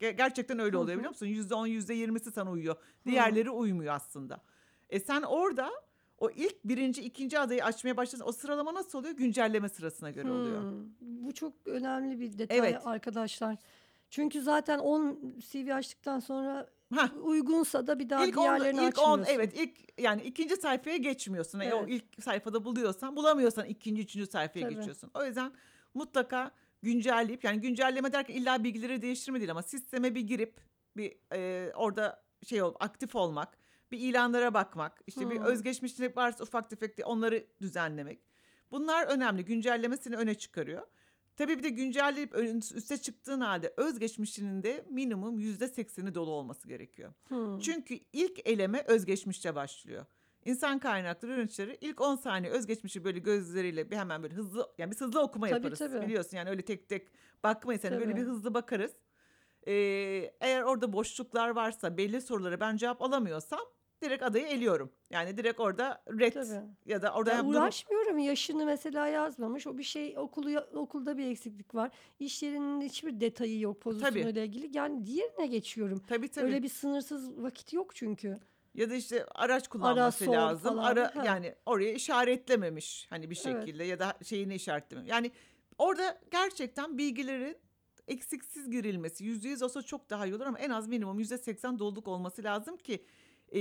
Ge- 0.00 0.16
Gerçekten 0.16 0.58
öyle 0.58 0.76
oluyor 0.76 0.94
hı. 0.94 0.98
biliyor 0.98 1.10
musun? 1.10 1.26
%10, 1.26 1.68
%20'si 1.68 2.30
sana 2.32 2.50
uyuyor. 2.50 2.76
Diğerleri 3.06 3.50
uymuyor 3.50 3.94
aslında. 3.94 4.40
E 4.90 5.00
sen 5.00 5.22
orada 5.22 5.70
o 6.18 6.30
ilk 6.30 6.64
birinci, 6.64 7.02
ikinci 7.02 7.38
adayı 7.38 7.64
açmaya 7.64 7.96
başladın. 7.96 8.24
O 8.26 8.32
sıralama 8.32 8.74
nasıl 8.74 8.98
oluyor? 8.98 9.14
Güncelleme 9.16 9.68
sırasına 9.68 10.10
göre 10.10 10.30
oluyor. 10.30 10.62
Hmm, 10.62 10.86
Bu 11.00 11.34
çok 11.34 11.52
önemli 11.66 12.20
bir 12.20 12.38
detay 12.38 12.58
Evet. 12.58 12.86
arkadaşlar. 12.86 13.56
Çünkü 14.10 14.42
zaten 14.42 14.78
10 14.78 15.34
CV 15.50 15.72
açtıktan 15.74 16.20
sonra 16.20 16.66
Hah. 16.94 17.10
uygunsa 17.22 17.86
da 17.86 17.98
bir 17.98 18.10
daha 18.10 18.26
İlk 18.26 18.38
on, 18.38 18.42
diğerlerini 18.42 18.86
ilk 18.86 18.98
on, 18.98 19.10
açmıyorsun. 19.20 19.34
evet 19.34 19.52
ilk 19.56 20.00
yani 20.00 20.22
ikinci 20.22 20.56
sayfaya 20.56 20.96
geçmiyorsun. 20.96 21.60
E, 21.60 21.74
o 21.74 21.78
Evet. 21.78 21.88
ilk 21.90 22.22
sayfada 22.24 22.64
buluyorsan 22.64 23.16
bulamıyorsan 23.16 23.66
ikinci 23.66 24.02
üçüncü 24.02 24.26
sayfaya 24.30 24.66
Tabii. 24.66 24.74
geçiyorsun. 24.74 25.10
O 25.14 25.24
yüzden 25.24 25.52
mutlaka 25.94 26.50
güncelleyip 26.82 27.44
yani 27.44 27.60
güncelleme 27.60 28.12
derken 28.12 28.34
illa 28.34 28.64
bilgileri 28.64 29.02
değiştirme 29.02 29.38
değil 29.40 29.50
ama 29.50 29.62
sisteme 29.62 30.14
bir 30.14 30.20
girip 30.20 30.60
bir 30.96 31.16
e, 31.32 31.72
orada 31.74 32.22
şey 32.46 32.62
ol 32.62 32.74
aktif 32.80 33.14
olmak, 33.16 33.58
bir 33.92 33.98
ilanlara 33.98 34.54
bakmak, 34.54 35.00
işte 35.06 35.30
bir 35.30 35.36
Hmm. 35.36 35.44
özgeçmişlik 35.44 36.16
varsa 36.16 36.44
ufak 36.44 36.70
tefek 36.70 36.98
onları 37.04 37.46
düzenlemek. 37.60 38.18
Bunlar 38.70 39.06
önemli. 39.06 39.44
Güncellemesini 39.44 40.16
öne 40.16 40.34
çıkarıyor. 40.34 40.86
Tabii 41.38 41.58
bir 41.58 41.62
de 41.62 41.68
güncelleyip 41.68 42.34
üste 42.74 42.96
çıktığın 42.96 43.40
halde 43.40 43.74
özgeçmişinin 43.76 44.62
de 44.62 44.84
minimum 44.90 45.38
yüzde 45.38 45.68
sekseni 45.68 46.14
dolu 46.14 46.30
olması 46.30 46.68
gerekiyor. 46.68 47.12
Hmm. 47.28 47.58
Çünkü 47.58 47.98
ilk 48.12 48.48
eleme 48.48 48.84
özgeçmişte 48.86 49.54
başlıyor. 49.54 50.06
İnsan 50.44 50.78
kaynakları 50.78 51.32
yöneticileri 51.32 51.78
ilk 51.80 52.00
10 52.00 52.16
saniye 52.16 52.52
özgeçmişi 52.52 53.04
böyle 53.04 53.18
gözleriyle 53.18 53.90
bir 53.90 53.96
hemen 53.96 54.22
böyle 54.22 54.34
hızlı 54.34 54.72
yani 54.78 54.90
biz 54.90 55.00
hızlı 55.00 55.20
okuma 55.20 55.48
Tabii, 55.48 55.56
yaparız 55.56 55.78
tabii. 55.78 56.06
biliyorsun 56.06 56.36
yani 56.36 56.50
öyle 56.50 56.62
tek 56.62 56.88
tek 56.88 57.08
bakmayız 57.44 57.84
hani 57.84 58.00
böyle 58.00 58.16
bir 58.16 58.22
hızlı 58.22 58.54
bakarız. 58.54 58.92
Ee, 59.66 59.72
eğer 60.40 60.62
orada 60.62 60.92
boşluklar 60.92 61.48
varsa 61.48 61.96
belli 61.96 62.20
sorulara 62.20 62.60
ben 62.60 62.76
cevap 62.76 63.02
alamıyorsam 63.02 63.60
direkt 64.02 64.22
adayı 64.22 64.46
eliyorum. 64.46 64.92
Yani 65.10 65.36
direkt 65.36 65.60
orada 65.60 66.02
red 66.18 66.32
Tabii. 66.32 66.66
ya 66.86 67.02
da 67.02 67.12
orada 67.14 67.32
Ya 67.32 67.44
uğraşmıyorum 67.44 68.18
yaşını 68.18 68.66
mesela 68.66 69.06
yazmamış. 69.06 69.66
O 69.66 69.78
bir 69.78 69.82
şey 69.82 70.18
okulu 70.18 70.58
okulda 70.74 71.18
bir 71.18 71.26
eksiklik 71.30 71.74
var. 71.74 71.90
İş 72.18 72.42
yerinin 72.42 72.80
hiçbir 72.80 73.20
detayı 73.20 73.60
yok 73.60 73.80
pozisyonuyla 73.80 74.42
ilgili. 74.42 74.76
Yani 74.76 75.06
diğerine 75.06 75.46
geçiyorum. 75.46 76.02
tabii 76.08 76.28
tabii. 76.28 76.46
Öyle 76.46 76.62
bir 76.62 76.68
sınırsız 76.68 77.42
vakit 77.42 77.72
yok 77.72 77.96
çünkü. 77.96 78.38
Ya 78.74 78.90
da 78.90 78.94
işte 78.94 79.26
araç 79.34 79.68
kullanması 79.68 80.24
sor 80.24 80.34
lazım. 80.34 80.70
falan. 80.70 80.84
Ara 80.84 81.14
Ha. 81.16 81.22
yani 81.26 81.54
oraya 81.66 81.92
işaretlememiş 81.92 83.06
hani 83.10 83.30
bir 83.30 83.42
Evet. 83.46 83.58
şekilde 83.64 83.84
ya 83.84 83.98
da 83.98 84.14
şeyini 84.24 84.54
işaretlememiş. 84.54 85.10
Yani 85.10 85.30
orada 85.78 86.18
gerçekten 86.30 86.98
bilgilerin 86.98 87.56
eksiksiz 88.08 88.70
girilmesi 88.70 89.24
yüzde 89.24 89.48
yüz 89.48 89.62
olsa 89.62 89.82
çok 89.82 90.10
daha 90.10 90.26
iyi 90.26 90.34
olur 90.34 90.46
ama 90.46 90.58
en 90.58 90.70
az 90.70 90.88
minimum 90.88 91.18
yüzde 91.18 91.38
seksen 91.38 91.78
doluluk 91.78 92.08
olması 92.08 92.44
lazım 92.44 92.76
ki 92.76 93.04
e, 93.52 93.60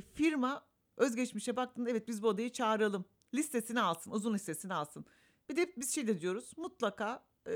firma 0.00 0.64
özgeçmişe 0.96 1.56
baktığında 1.56 1.90
evet 1.90 2.08
biz 2.08 2.22
bu 2.22 2.28
odayı 2.28 2.52
çağıralım. 2.52 3.04
Listesini 3.34 3.80
alsın, 3.80 4.10
uzun 4.10 4.34
listesini 4.34 4.74
alsın. 4.74 5.04
Bir 5.48 5.56
de 5.56 5.72
biz 5.76 5.94
şey 5.94 6.06
de 6.06 6.20
diyoruz 6.20 6.52
mutlaka 6.56 7.24
e, 7.46 7.52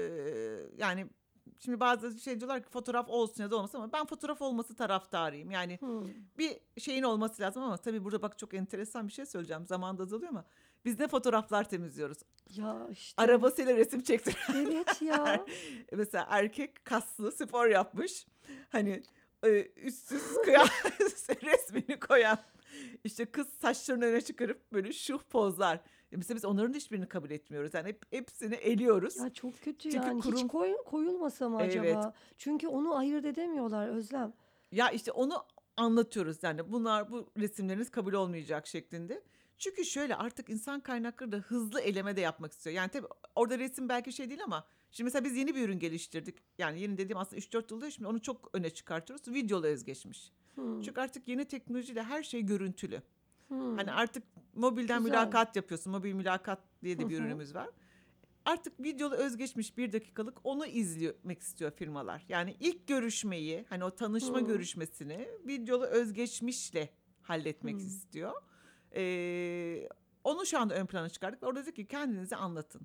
yani 0.79 1.07
şimdi 1.59 1.81
bazı 1.81 2.21
şey 2.21 2.41
diyorlar 2.41 2.63
ki 2.63 2.69
fotoğraf 2.71 3.09
olsun 3.09 3.43
ya 3.43 3.51
da 3.51 3.57
olmasın 3.57 3.79
ama 3.79 3.93
ben 3.93 4.07
fotoğraf 4.07 4.43
olması 4.43 4.75
taraftarıyım. 4.77 5.51
Yani 5.51 5.79
Hmm. 5.81 6.07
bir 6.39 6.57
şeyin 6.81 7.03
olması 7.03 7.43
lazım 7.43 7.63
ama 7.63 7.77
tabii 7.77 8.05
burada 8.05 8.23
bak 8.23 8.39
çok 8.39 8.55
enteresan 8.55 9.09
bir 9.09 9.13
şey 9.13 9.27
söyleyeceğim. 9.27 9.67
Zamanda 9.67 10.03
azalıyor 10.03 10.31
ama 10.31 10.45
biz 10.85 10.99
ne 11.01 11.09
fotoğraflar 11.09 11.69
temizliyoruz. 11.69 12.19
Ya 12.57 12.89
işte. 12.91 13.23
Arabasıyla 13.23 13.77
resim 13.77 14.03
çektir. 14.03 14.37
Evet 14.55 15.03
ya. 15.03 15.47
Mesela 15.93 16.27
erkek 16.31 16.85
kaslı 16.85 17.33
spor 17.33 17.67
yapmış. 17.67 18.27
Hani 18.69 19.03
e, 19.47 19.69
üstsüz 19.77 20.23
kıyafet 20.45 21.43
resmini 21.45 22.01
koyan. 22.01 22.39
İşte 23.05 23.25
kız 23.25 23.49
saçlarını 23.49 24.05
öne 24.05 24.21
çıkarıp 24.21 24.73
böyle 24.73 24.93
şuh 24.93 25.23
pozlar. 25.23 25.81
Mesela 26.11 26.37
biz 26.37 26.45
onların 26.45 26.73
da 26.75 26.77
hiçbirini 26.77 27.09
kabul 27.09 27.31
etmiyoruz. 27.31 27.75
Yani 27.75 27.89
hep, 27.89 28.03
hepsini 28.11 28.55
eliyoruz. 28.55 29.17
Ya 29.17 29.31
çok 29.33 29.61
kötü 29.63 29.91
Çünkü 29.91 29.97
yani. 30.07 30.21
kurum- 30.21 30.37
Hiç 30.45 30.47
koy, 30.49 30.77
koyulmasa 30.87 31.49
mı 31.49 31.59
Evet. 31.63 31.71
acaba? 31.81 32.15
Çünkü 32.39 32.69
onu 32.69 32.97
ayırt 32.97 33.25
edemiyorlar 33.25 33.89
Özlem. 33.89 34.33
Ya 34.73 34.91
işte 34.91 35.13
onu 35.13 35.45
anlatıyoruz 35.77 36.43
yani 36.43 36.73
bunlar 36.73 37.11
bu 37.11 37.31
resimleriniz 37.39 37.91
kabul 37.91 38.13
olmayacak 38.13 38.67
şeklinde. 38.67 39.23
Çünkü 39.59 39.85
şöyle 39.85 40.17
artık 40.17 40.51
insan 40.51 40.81
kaynakları 40.81 41.33
da 41.33 41.37
hızlı 41.37 41.81
eleme 41.81 42.17
de 42.17 42.21
yapmak 42.21 42.53
istiyor. 42.53 42.77
Yani 42.77 42.91
tabii 42.91 43.07
orada 43.35 43.59
resim 43.59 43.89
belki 43.89 44.13
şey 44.13 44.29
değil 44.29 44.45
ama 44.45 44.67
şimdi 44.91 45.05
mesela 45.05 45.25
biz 45.25 45.37
yeni 45.37 45.55
bir 45.55 45.65
ürün 45.65 45.79
geliştirdik. 45.79 46.37
Yani 46.59 46.81
yeni 46.81 46.99
dediğim 46.99 47.19
aslında 47.19 47.41
3-4 47.41 47.73
yılda 47.73 47.91
şimdi 47.91 48.09
onu 48.09 48.23
çok 48.23 48.51
öne 48.53 48.71
çıkartıyoruz. 48.71 49.29
Videolu 49.29 49.67
özgeçmiş. 49.67 50.33
Hmm. 50.55 50.83
Çünkü 50.83 51.01
artık 51.01 51.29
yeni 51.29 51.45
teknolojiyle 51.45 52.03
her 52.03 52.23
şey 52.23 52.43
görüntülü. 52.43 53.03
Hmm. 53.49 53.77
Hani 53.77 53.93
artık 53.93 54.23
mobilden 54.55 55.05
Güzel. 55.05 55.19
mülakat 55.19 55.57
yapıyorsun. 55.57 55.93
Mobil 55.93 56.13
mülakat 56.13 56.59
diye 56.83 56.99
de 56.99 57.09
bir 57.09 57.19
ürünümüz 57.19 57.55
var. 57.55 57.69
Artık 58.45 58.81
videolu 58.81 59.15
özgeçmiş 59.15 59.77
bir 59.79 59.93
dakikalık 59.93 60.39
onu 60.45 60.67
izlemek 60.67 61.43
istiyor 61.43 61.71
firmalar. 61.71 62.25
Yani 62.29 62.57
ilk 62.61 62.87
görüşmeyi 62.87 63.65
hani 63.69 63.85
o 63.85 63.91
tanışma 63.91 64.41
Hı. 64.41 64.45
görüşmesini 64.45 65.29
videolu 65.47 65.85
özgeçmişle 65.85 66.89
halletmek 67.23 67.77
Hı. 67.77 67.81
istiyor. 67.81 68.33
Ee, 68.95 69.89
onu 70.25 70.47
şu 70.47 70.59
anda 70.59 70.75
ön 70.75 70.87
plana 70.87 71.09
çıkardık. 71.09 71.43
Orada 71.43 71.63
dedik 71.63 71.77
ki 71.77 71.87
kendinizi 71.87 72.37
anlatın. 72.37 72.81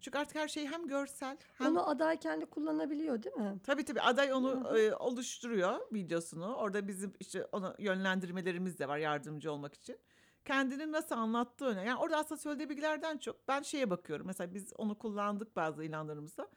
Çünkü 0.00 0.18
artık 0.18 0.36
her 0.36 0.48
şey 0.48 0.66
hem 0.66 0.86
görsel 0.86 1.36
hem 1.58 1.72
Onu 1.72 1.88
aday 1.88 2.16
kendi 2.18 2.46
kullanabiliyor 2.46 3.22
değil 3.22 3.36
mi? 3.36 3.60
Tabii 3.64 3.84
tabii 3.84 4.00
aday 4.00 4.32
onu 4.32 4.78
e, 4.78 4.94
oluşturuyor 4.94 5.80
videosunu. 5.92 6.54
Orada 6.54 6.88
bizim 6.88 7.12
işte 7.20 7.44
ona 7.52 7.74
yönlendirmelerimiz 7.78 8.78
de 8.78 8.88
var 8.88 8.98
yardımcı 8.98 9.52
olmak 9.52 9.74
için. 9.74 9.98
Kendini 10.44 10.92
nasıl 10.92 11.14
anlattığı 11.14 11.64
önemli. 11.64 11.88
Yani 11.88 11.98
orada 12.00 12.16
aslında 12.16 12.40
söylediği 12.40 12.68
bilgilerden 12.70 13.18
çok 13.18 13.48
ben 13.48 13.62
şeye 13.62 13.90
bakıyorum. 13.90 14.26
Mesela 14.26 14.54
biz 14.54 14.72
onu 14.76 14.98
kullandık 14.98 15.56
bazı 15.56 15.84
ilanlarımızda. 15.84 16.48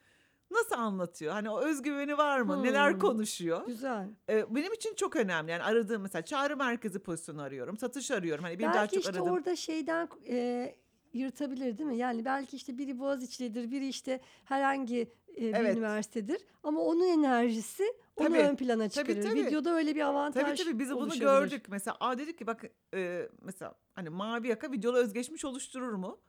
Nasıl 0.51 0.75
anlatıyor? 0.75 1.33
Hani 1.33 1.49
o 1.49 1.61
özgüveni 1.61 2.17
var 2.17 2.39
mı? 2.41 2.63
Neler 2.63 2.91
Hmm. 2.93 2.99
konuşuyor? 2.99 3.65
Güzel. 3.65 4.07
E, 4.29 4.55
benim 4.55 4.73
için 4.73 4.95
çok 4.95 5.15
önemli. 5.15 5.51
Yani 5.51 5.63
aradığım 5.63 6.01
mesela 6.01 6.21
çağrı 6.21 6.57
merkezi 6.57 6.99
pozisyonu 6.99 7.41
arıyorum. 7.41 7.77
Satış 7.77 8.11
arıyorum. 8.11 8.43
Hani 8.43 8.59
benim 8.59 8.69
daha 8.69 8.81
Belki 8.81 8.95
çok 8.95 9.03
işte 9.03 9.17
aradığım 9.17 9.33
orada 9.33 9.55
şeyden 9.55 10.09
e, 10.29 10.75
yırtabilir 11.13 11.77
değil 11.77 11.89
mi? 11.89 11.97
Yani 11.97 12.25
belki 12.25 12.55
işte 12.55 12.77
biri 12.77 12.99
Boğaziçi'lidir, 12.99 13.71
biri 13.71 13.87
işte 13.87 14.19
herhangi 14.45 15.13
e, 15.37 15.41
bir 15.41 15.53
Evet. 15.53 15.77
üniversitedir. 15.77 16.41
Ama 16.63 16.81
onun 16.81 17.07
enerjisi 17.07 17.83
onu 18.15 18.27
Tabii, 18.27 18.37
ön 18.39 18.55
plana 18.55 18.89
tabii, 18.89 19.07
çıkarır. 19.07 19.29
tabii. 19.29 19.45
Videoda 19.45 19.75
öyle 19.75 19.95
bir 19.95 20.01
avantaj 20.01 20.43
Tabii 20.43 20.55
tabii 20.55 20.79
biz 20.79 20.91
bunu 20.91 21.19
gördük. 21.19 21.65
Mesela 21.69 21.97
aa 21.99 22.17
dedik 22.17 22.37
ki 22.37 22.47
bak 22.47 22.63
e, 22.93 23.29
mesela 23.41 23.73
hani 23.93 24.09
mavi 24.09 24.47
yaka 24.47 24.71
videolu 24.71 24.97
özgeçmiş 24.97 25.45
oluşturur 25.45 25.93
mu? 25.93 26.19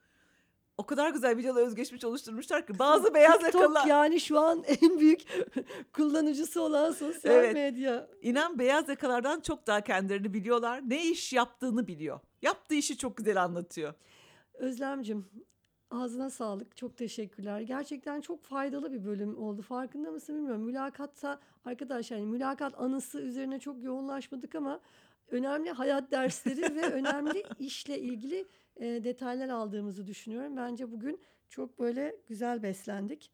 O 0.78 0.86
kadar 0.86 1.10
güzel 1.10 1.36
videolu 1.36 1.58
özgeçmiş 1.58 2.04
oluşturmuşlar 2.04 2.66
ki 2.66 2.78
bazı 2.78 3.14
beyaz 3.14 3.38
TikTok 3.38 3.54
yakalılar 3.54 3.86
yani 3.86 4.20
şu 4.20 4.38
an 4.38 4.64
en 4.82 5.00
büyük 5.00 5.20
kullanıcısı 5.92 6.62
olan 6.62 6.92
sosyal 6.92 7.34
Evet. 7.34 7.54
medya. 7.54 8.08
inan 8.22 8.58
beyaz 8.58 8.88
yakalardan 8.88 9.40
çok 9.40 9.66
daha 9.66 9.80
kendilerini 9.80 10.34
biliyorlar. 10.34 10.80
Ne 10.86 11.04
iş 11.06 11.32
yaptığını 11.32 11.86
biliyor. 11.86 12.20
Yaptığı 12.42 12.74
işi 12.74 12.98
çok 12.98 13.16
güzel 13.16 13.42
anlatıyor. 13.42 13.94
Özlemcim 14.54 15.26
ağzına 15.90 16.30
sağlık. 16.30 16.76
Çok 16.76 16.96
teşekkürler. 16.96 17.60
Gerçekten 17.60 18.20
çok 18.20 18.44
faydalı 18.44 18.92
bir 18.92 19.04
bölüm 19.04 19.38
oldu. 19.38 19.62
Farkında 19.62 20.10
mısın 20.10 20.36
bilmiyorum. 20.36 20.62
Mülakatta 20.62 21.40
arkadaşlar 21.64 22.16
yani 22.16 22.26
mülakat 22.30 22.80
anısı 22.80 23.20
üzerine 23.20 23.60
çok 23.60 23.82
yoğunlaşmadık 23.82 24.54
ama 24.54 24.80
önemli 25.30 25.70
hayat 25.70 26.10
dersleri 26.10 26.76
ve 26.76 26.82
önemli 26.92 27.42
işle 27.58 27.98
ilgili 27.98 28.48
e, 28.78 29.04
detaylar 29.04 29.48
aldığımızı 29.48 30.06
düşünüyorum. 30.06 30.56
Bence 30.56 30.92
bugün 30.92 31.20
çok 31.48 31.78
böyle 31.78 32.16
güzel 32.28 32.62
beslendik. 32.62 33.30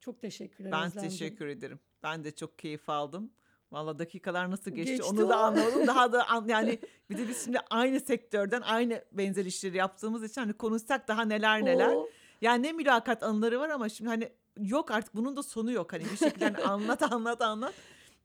Çok 0.00 0.20
teşekkürler 0.20 0.72
Ben 0.72 0.86
Özlemciğim. 0.86 1.10
teşekkür 1.10 1.46
ederim. 1.46 1.80
Ben 2.02 2.24
de 2.24 2.30
çok 2.34 2.58
keyif 2.58 2.88
aldım. 2.90 3.30
Valla 3.72 3.98
dakikalar 3.98 4.50
nasıl 4.50 4.70
geçti, 4.70 4.92
Geçti 4.92 5.06
onu 5.10 5.28
da 5.28 5.36
anlamadım. 5.36 5.86
Daha 5.86 6.12
da 6.12 6.28
an- 6.28 6.44
yani 6.48 6.78
bir 7.10 7.18
de 7.18 7.28
biz 7.28 7.44
şimdi 7.44 7.58
aynı 7.70 8.00
sektörden 8.00 8.60
aynı 8.60 9.04
benzer 9.12 9.44
işleri 9.44 9.76
yaptığımız 9.76 10.24
için 10.24 10.40
hani 10.40 10.52
konuşsak 10.52 11.08
daha 11.08 11.22
neler 11.24 11.64
neler. 11.64 11.88
Oo, 11.94 12.08
Yani 12.40 12.62
ne 12.62 12.72
mülakat 12.72 13.22
anıları 13.22 13.60
var 13.60 13.68
ama 13.70 13.88
şimdi 13.88 14.08
hani 14.10 14.28
yok 14.58 14.90
artık 14.90 15.14
bunun 15.14 15.36
da 15.36 15.42
sonu 15.42 15.72
yok. 15.72 15.92
Hani 15.92 16.04
bir 16.04 16.16
şekilde 16.16 16.44
hani 16.44 16.56
anlat 16.58 17.02
anlat 17.12 17.40
anlat. 17.42 17.74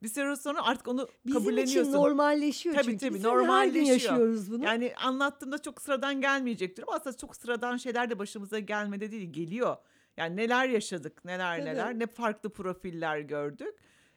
Bir 0.04 0.08
süre 0.08 0.36
sonra 0.36 0.66
artık 0.66 0.88
onu 0.88 1.08
bizim 1.26 1.40
için 1.42 1.50
kabulleniyorsun. 1.50 1.94
normalleşiyor 1.94 2.76
Tabii, 2.76 2.86
çünkü. 2.86 2.98
tabii, 3.00 3.14
her 3.14 3.20
gün 3.20 3.24
normalleşiyor. 3.30 3.88
yaşıyoruz 3.88 4.52
bunu. 4.52 4.64
Yani 4.66 4.94
anlattığımda 4.96 5.58
çok 5.62 5.82
sıradan 5.82 6.22
gelmeyecektir 6.22 6.84
ama 6.88 6.94
aslında 6.98 7.18
çok 7.18 7.36
sıradan 7.36 7.78
şeyler 7.78 8.10
de 8.10 8.20
başımıza 8.20 8.60
gelmedi 8.60 9.12
değil 9.12 9.34
geliyor. 9.34 9.78
Yani 10.18 10.36
neler 10.36 10.70
yaşadık 10.70 11.26
neler 11.26 11.58
Tabii. 11.58 11.70
neler 11.70 12.00
ne 12.00 12.08
farklı 12.08 12.50
profiller 12.50 13.20
gördük. 13.20 13.76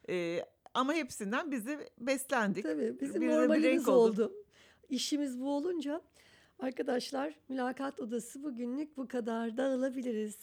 Ee, 0.08 0.44
ama 0.74 0.94
hepsinden 0.94 1.50
bizi 1.50 1.78
beslendik. 1.98 2.62
Tabii 2.64 3.00
bizim 3.00 3.20
Birine 3.20 3.32
bir 3.32 3.36
normalimiz 3.36 3.64
renk 3.64 3.88
oldu. 3.88 4.24
oldu. 4.24 4.32
İşimiz 4.88 5.40
bu 5.40 5.50
olunca 5.56 6.00
arkadaşlar 6.58 7.34
mülakat 7.48 8.00
odası 8.00 8.42
bugünlük 8.42 8.96
bu 8.96 9.08
kadar 9.08 9.56
dağılabiliriz. 9.56 10.38